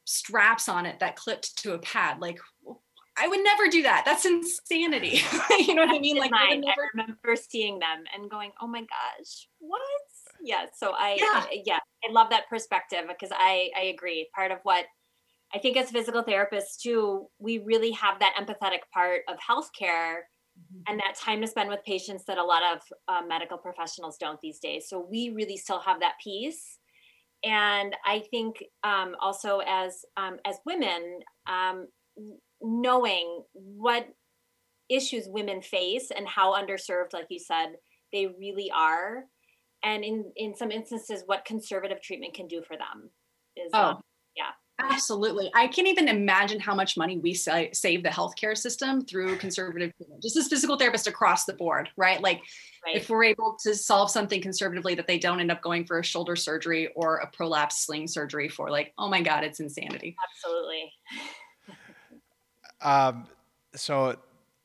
straps 0.05 0.68
on 0.68 0.86
it 0.86 1.01
that 1.01 1.16
clipped 1.16 1.57
to 1.62 1.74
a 1.74 1.78
pad. 1.78 2.20
Like 2.20 2.38
i 3.18 3.28
would 3.28 3.42
never 3.42 3.68
do 3.68 3.82
that. 3.82 4.05
That's 4.05 4.24
insanity. 4.24 5.22
You 5.59 5.74
know 5.74 5.84
what 5.84 5.94
i 5.94 5.98
mean? 5.98 6.16
like 6.16 6.32
I, 6.34 6.57
never... 6.57 6.82
I 6.82 6.88
remember 6.94 7.36
seeing 7.36 7.78
them 7.78 8.05
and 8.14 8.30
going 8.30 8.51
oh 8.61 8.66
my 8.66 8.80
gosh 8.80 9.48
what? 9.59 9.80
Yeah 10.42 10.66
so 10.74 10.92
i 10.96 11.16
yeah, 11.20 11.62
yeah 11.64 11.78
i 12.09 12.12
love 12.12 12.30
that 12.30 12.48
perspective 12.48 13.03
because 13.09 13.30
i 13.32 13.70
i 13.76 13.84
agree. 13.84 14.28
Part 14.34 14.53
of 14.53 14.59
what 14.62 14.86
I 15.55 15.59
think 15.59 15.76
as 15.76 15.90
physical 15.90 16.22
therapists 16.22 16.78
too, 16.80 17.26
we 17.38 17.59
really 17.59 17.90
have 17.92 18.20
that 18.20 18.34
empathetic 18.40 18.80
part 18.92 19.22
of 19.28 19.36
healthcare 19.38 20.20
mm-hmm. 20.57 20.82
and 20.86 21.01
that 21.01 21.16
time 21.16 21.40
to 21.40 21.46
spend 21.46 21.68
with 21.68 21.84
patients 21.84 22.24
that 22.26 22.38
a 22.38 22.44
lot 22.44 22.62
of 22.72 22.80
uh, 23.09 23.26
medical 23.26 23.59
professionals 23.59 24.16
don't 24.16 24.40
these 24.40 24.61
days. 24.61 24.88
So 24.88 25.01
we 25.01 25.30
really 25.30 25.57
still 25.57 25.80
have 25.80 26.01
that 26.01 26.14
piece. 26.22 26.78
And 27.45 27.97
I 28.05 28.22
think 28.30 28.57
um, 28.84 29.16
also 29.20 29.61
as 29.66 30.05
um, 30.16 30.36
as 30.45 30.57
women, 30.66 31.20
um, 31.47 31.86
knowing 32.61 33.43
what 33.53 34.07
issues 34.91 35.26
women 35.28 35.62
face 35.62 36.11
and 36.14 36.28
how 36.28 36.53
underserved, 36.53 37.12
like 37.12 37.26
you 37.30 37.38
said, 37.38 37.76
they 38.12 38.26
really 38.26 38.70
are, 38.74 39.24
and 39.82 40.05
in 40.05 40.32
in 40.36 40.55
some 40.55 40.70
instances, 40.70 41.22
what 41.26 41.45
conservative 41.45 42.03
treatment 42.03 42.34
can 42.34 42.47
do 42.47 42.62
for 42.62 42.76
them 42.76 43.11
is 43.57 43.70
oh. 43.72 44.01
Yeah 44.88 44.90
Absolutely. 45.00 45.50
I 45.54 45.66
can't 45.66 45.88
even 45.88 46.08
imagine 46.08 46.60
how 46.60 46.74
much 46.74 46.96
money 46.96 47.18
we 47.18 47.34
sa- 47.34 47.64
save 47.72 48.02
the 48.02 48.10
healthcare 48.10 48.56
system 48.56 49.04
through 49.04 49.36
conservative 49.38 49.96
treatment, 49.96 50.22
just 50.22 50.36
as 50.36 50.46
physical 50.48 50.78
therapists 50.78 51.06
across 51.06 51.44
the 51.44 51.54
board, 51.54 51.88
right? 51.96 52.20
Like 52.20 52.42
right. 52.84 52.96
if 52.96 53.08
we're 53.08 53.24
able 53.24 53.56
to 53.62 53.74
solve 53.74 54.10
something 54.10 54.40
conservatively 54.40 54.94
that 54.94 55.06
they 55.06 55.18
don't 55.18 55.40
end 55.40 55.50
up 55.50 55.62
going 55.62 55.84
for 55.84 55.98
a 55.98 56.04
shoulder 56.04 56.36
surgery 56.36 56.88
or 56.94 57.16
a 57.16 57.26
prolapse 57.26 57.78
sling 57.78 58.08
surgery 58.08 58.48
for 58.48 58.70
like, 58.70 58.92
oh 58.98 59.08
my 59.08 59.22
God, 59.22 59.42
it's 59.42 59.60
insanity. 59.60 60.16
Absolutely. 60.32 60.92
um, 62.82 63.26
so, 63.74 64.16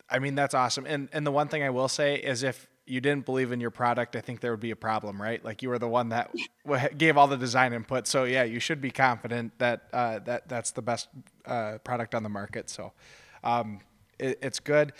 I 0.09 0.19
mean, 0.19 0.35
that's 0.35 0.53
awesome. 0.53 0.85
And, 0.85 1.09
and 1.13 1.25
the 1.25 1.31
one 1.31 1.47
thing 1.47 1.63
I 1.63 1.69
will 1.69 1.87
say 1.87 2.15
is 2.15 2.43
if 2.43 2.67
you 2.85 3.01
didn't 3.01 3.25
believe 3.25 3.51
in 3.51 3.59
your 3.59 3.71
product, 3.71 4.15
I 4.15 4.21
think 4.21 4.41
there 4.41 4.51
would 4.51 4.59
be 4.59 4.71
a 4.71 4.75
problem, 4.75 5.21
right? 5.21 5.43
Like 5.43 5.61
you 5.61 5.69
were 5.69 5.79
the 5.79 5.87
one 5.87 6.09
that 6.09 6.31
gave 6.97 7.17
all 7.17 7.27
the 7.27 7.37
design 7.37 7.73
input. 7.73 8.07
So 8.07 8.25
yeah, 8.25 8.43
you 8.43 8.59
should 8.59 8.81
be 8.81 8.91
confident 8.91 9.57
that 9.57 9.83
uh, 9.91 10.19
that 10.19 10.47
that's 10.47 10.71
the 10.71 10.81
best 10.81 11.09
uh, 11.45 11.79
product 11.79 12.13
on 12.13 12.23
the 12.23 12.29
market. 12.29 12.69
So 12.69 12.93
um, 13.43 13.79
it, 14.19 14.39
it's 14.41 14.59
good. 14.59 14.93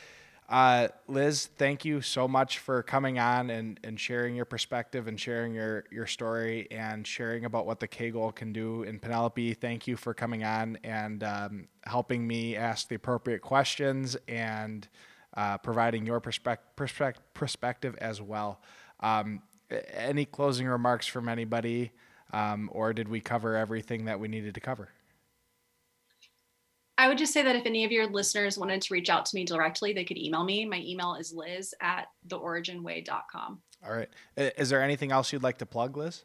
Uh, 0.48 0.90
Liz, 1.08 1.48
thank 1.58 1.84
you 1.86 2.02
so 2.02 2.28
much 2.28 2.60
for 2.60 2.84
coming 2.84 3.18
on 3.18 3.50
and, 3.50 3.80
and 3.84 4.00
sharing 4.00 4.36
your 4.36 4.46
perspective 4.46 5.08
and 5.08 5.20
sharing 5.20 5.56
your, 5.56 5.86
your 5.92 6.06
story 6.06 6.68
and 6.70 7.06
sharing 7.06 7.46
about 7.46 7.66
what 7.66 7.80
the 7.80 7.88
kGoal 7.88 8.34
can 8.34 8.54
do. 8.54 8.84
And 8.84 9.02
Penelope, 9.02 9.56
thank 9.56 9.88
you 9.88 9.98
for 9.98 10.14
coming 10.14 10.44
on 10.44 10.78
and 10.84 11.24
um, 11.24 11.68
helping 11.86 12.28
me 12.28 12.56
ask 12.56 12.88
the 12.88 12.96
appropriate 12.96 13.42
questions 13.42 14.16
and 14.28 14.88
uh, 15.36 15.58
providing 15.58 16.06
your 16.06 16.20
perspective, 16.20 16.76
perspective, 16.76 17.34
perspective 17.34 17.96
as 18.00 18.22
well. 18.22 18.62
Um, 19.00 19.42
any 19.94 20.26
closing 20.26 20.68
remarks 20.68 21.08
from 21.08 21.28
anybody, 21.28 21.92
um, 22.34 22.70
or 22.72 22.94
did 22.94 23.08
we 23.08 23.20
cover 23.20 23.56
everything 23.56 24.06
that 24.06 24.20
we 24.20 24.28
needed 24.28 24.54
to 24.56 24.60
cover? 24.60 24.90
I 26.98 27.10
would 27.10 27.18
just 27.18 27.34
say 27.34 27.42
that 27.42 27.56
if 27.56 27.66
any 27.66 27.84
of 27.84 27.92
your 27.92 28.08
listeners 28.08 28.58
wanted 28.58 28.82
to 28.84 28.94
reach 28.94 29.10
out 29.10 29.26
to 29.26 29.36
me 29.36 29.44
directly, 29.44 29.92
they 29.92 30.06
could 30.06 30.18
email 30.18 30.46
me. 30.46 30.66
My 30.66 30.80
email 30.80 31.16
is 31.16 31.34
liz 31.34 31.74
at 31.82 32.08
theoriginway.com. 32.30 33.62
All 33.86 33.94
right. 33.94 34.10
Is 34.38 34.70
there 34.70 34.82
anything 34.82 35.12
else 35.12 35.34
you'd 35.34 35.44
like 35.44 35.58
to 35.58 35.66
plug, 35.66 35.98
Liz? 35.98 36.24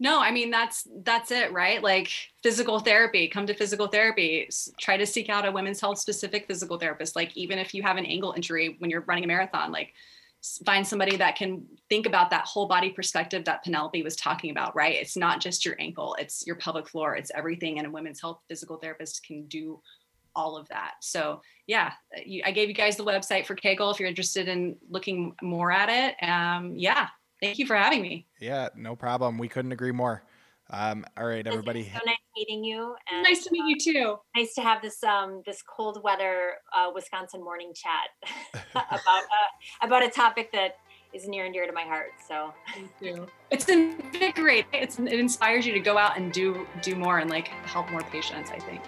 No 0.00 0.20
i 0.20 0.30
mean 0.30 0.50
that's 0.50 0.86
that's 1.02 1.30
it 1.30 1.52
right? 1.52 1.82
Like 1.82 2.10
physical 2.42 2.78
therapy 2.80 3.28
come 3.28 3.46
to 3.46 3.54
physical 3.54 3.88
therapy. 3.88 4.48
Try 4.78 4.96
to 4.96 5.06
seek 5.06 5.28
out 5.28 5.46
a 5.46 5.52
women's 5.52 5.80
health 5.80 5.98
specific 5.98 6.46
physical 6.46 6.78
therapist. 6.78 7.16
Like 7.16 7.36
even 7.36 7.58
if 7.58 7.74
you 7.74 7.82
have 7.82 7.96
an 7.96 8.06
ankle 8.06 8.32
injury 8.32 8.76
when 8.78 8.90
you're 8.90 9.02
running 9.02 9.24
a 9.24 9.26
marathon 9.26 9.72
like 9.72 9.92
find 10.64 10.86
somebody 10.86 11.16
that 11.16 11.34
can 11.34 11.66
think 11.88 12.06
about 12.06 12.30
that 12.30 12.44
whole 12.44 12.68
body 12.68 12.90
perspective 12.90 13.44
that 13.44 13.64
penelope 13.64 14.02
was 14.04 14.14
talking 14.14 14.50
about 14.50 14.76
right? 14.76 14.94
It's 14.94 15.16
not 15.16 15.40
just 15.40 15.64
your 15.64 15.74
ankle 15.80 16.16
it's 16.18 16.46
your 16.46 16.56
pelvic 16.56 16.88
floor 16.88 17.16
it's 17.16 17.32
everything 17.34 17.78
and 17.78 17.86
a 17.86 17.90
women's 17.90 18.20
health 18.20 18.40
physical 18.48 18.76
therapist 18.76 19.26
can 19.26 19.46
do 19.46 19.80
all 20.36 20.56
of 20.56 20.68
that. 20.68 20.94
So 21.00 21.42
yeah 21.66 21.92
you, 22.24 22.42
i 22.44 22.52
gave 22.52 22.68
you 22.68 22.74
guys 22.74 22.96
the 22.96 23.04
website 23.04 23.46
for 23.46 23.56
kGoal 23.56 23.92
if 23.92 23.98
you're 23.98 24.08
interested 24.08 24.46
in 24.46 24.76
looking 24.88 25.34
more 25.42 25.72
at 25.72 25.88
it. 25.88 26.22
Um, 26.22 26.74
yeah 26.76 27.08
Thank 27.40 27.58
you 27.58 27.66
for 27.66 27.76
having 27.76 28.02
me. 28.02 28.26
Yeah, 28.40 28.68
no 28.76 28.96
problem. 28.96 29.38
We 29.38 29.48
couldn't 29.48 29.72
agree 29.72 29.92
more. 29.92 30.22
Um, 30.70 31.04
all 31.16 31.26
right, 31.26 31.46
everybody. 31.46 31.84
So 31.84 32.00
nice 32.04 32.16
meeting 32.36 32.62
you. 32.62 32.94
And, 33.10 33.22
nice 33.22 33.44
to 33.44 33.50
meet 33.50 33.64
you 33.66 33.92
too. 33.92 34.16
nice 34.36 34.54
to 34.54 34.60
have 34.60 34.82
this 34.82 35.02
um, 35.02 35.42
this 35.46 35.62
cold 35.62 36.02
weather 36.04 36.54
uh, 36.76 36.90
Wisconsin 36.94 37.42
morning 37.42 37.72
chat 37.74 38.62
about 38.72 39.22
uh, 39.22 39.86
about 39.86 40.04
a 40.04 40.10
topic 40.10 40.52
that 40.52 40.76
is 41.14 41.26
near 41.26 41.46
and 41.46 41.54
dear 41.54 41.66
to 41.66 41.72
my 41.72 41.84
heart. 41.84 42.10
So 42.26 42.52
Thank 42.74 42.90
you. 43.00 43.26
It's 43.50 43.66
invigorating. 43.68 44.68
It's, 44.74 44.98
it 44.98 45.14
inspires 45.14 45.64
you 45.64 45.72
to 45.72 45.80
go 45.80 45.96
out 45.96 46.18
and 46.18 46.32
do 46.32 46.66
do 46.82 46.96
more 46.96 47.18
and 47.18 47.30
like 47.30 47.48
help 47.48 47.90
more 47.90 48.02
patients. 48.02 48.50
I 48.50 48.58
think. 48.58 48.82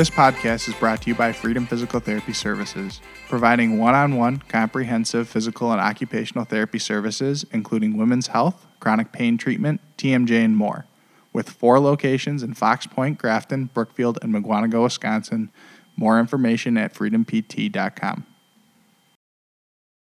This 0.00 0.08
podcast 0.08 0.66
is 0.66 0.74
brought 0.76 1.02
to 1.02 1.10
you 1.10 1.14
by 1.14 1.30
Freedom 1.30 1.66
Physical 1.66 2.00
Therapy 2.00 2.32
Services, 2.32 3.02
providing 3.28 3.76
one 3.76 3.94
on 3.94 4.16
one 4.16 4.38
comprehensive 4.38 5.28
physical 5.28 5.72
and 5.72 5.78
occupational 5.78 6.46
therapy 6.46 6.78
services, 6.78 7.44
including 7.52 7.98
women's 7.98 8.28
health, 8.28 8.66
chronic 8.80 9.12
pain 9.12 9.36
treatment, 9.36 9.82
TMJ, 9.98 10.42
and 10.42 10.56
more. 10.56 10.86
With 11.34 11.50
four 11.50 11.78
locations 11.78 12.42
in 12.42 12.54
Fox 12.54 12.86
Point, 12.86 13.18
Grafton, 13.18 13.66
Brookfield, 13.74 14.18
and 14.22 14.32
Mukwonago, 14.32 14.84
Wisconsin. 14.84 15.50
More 15.96 16.18
information 16.18 16.78
at 16.78 16.94
freedompt.com. 16.94 18.24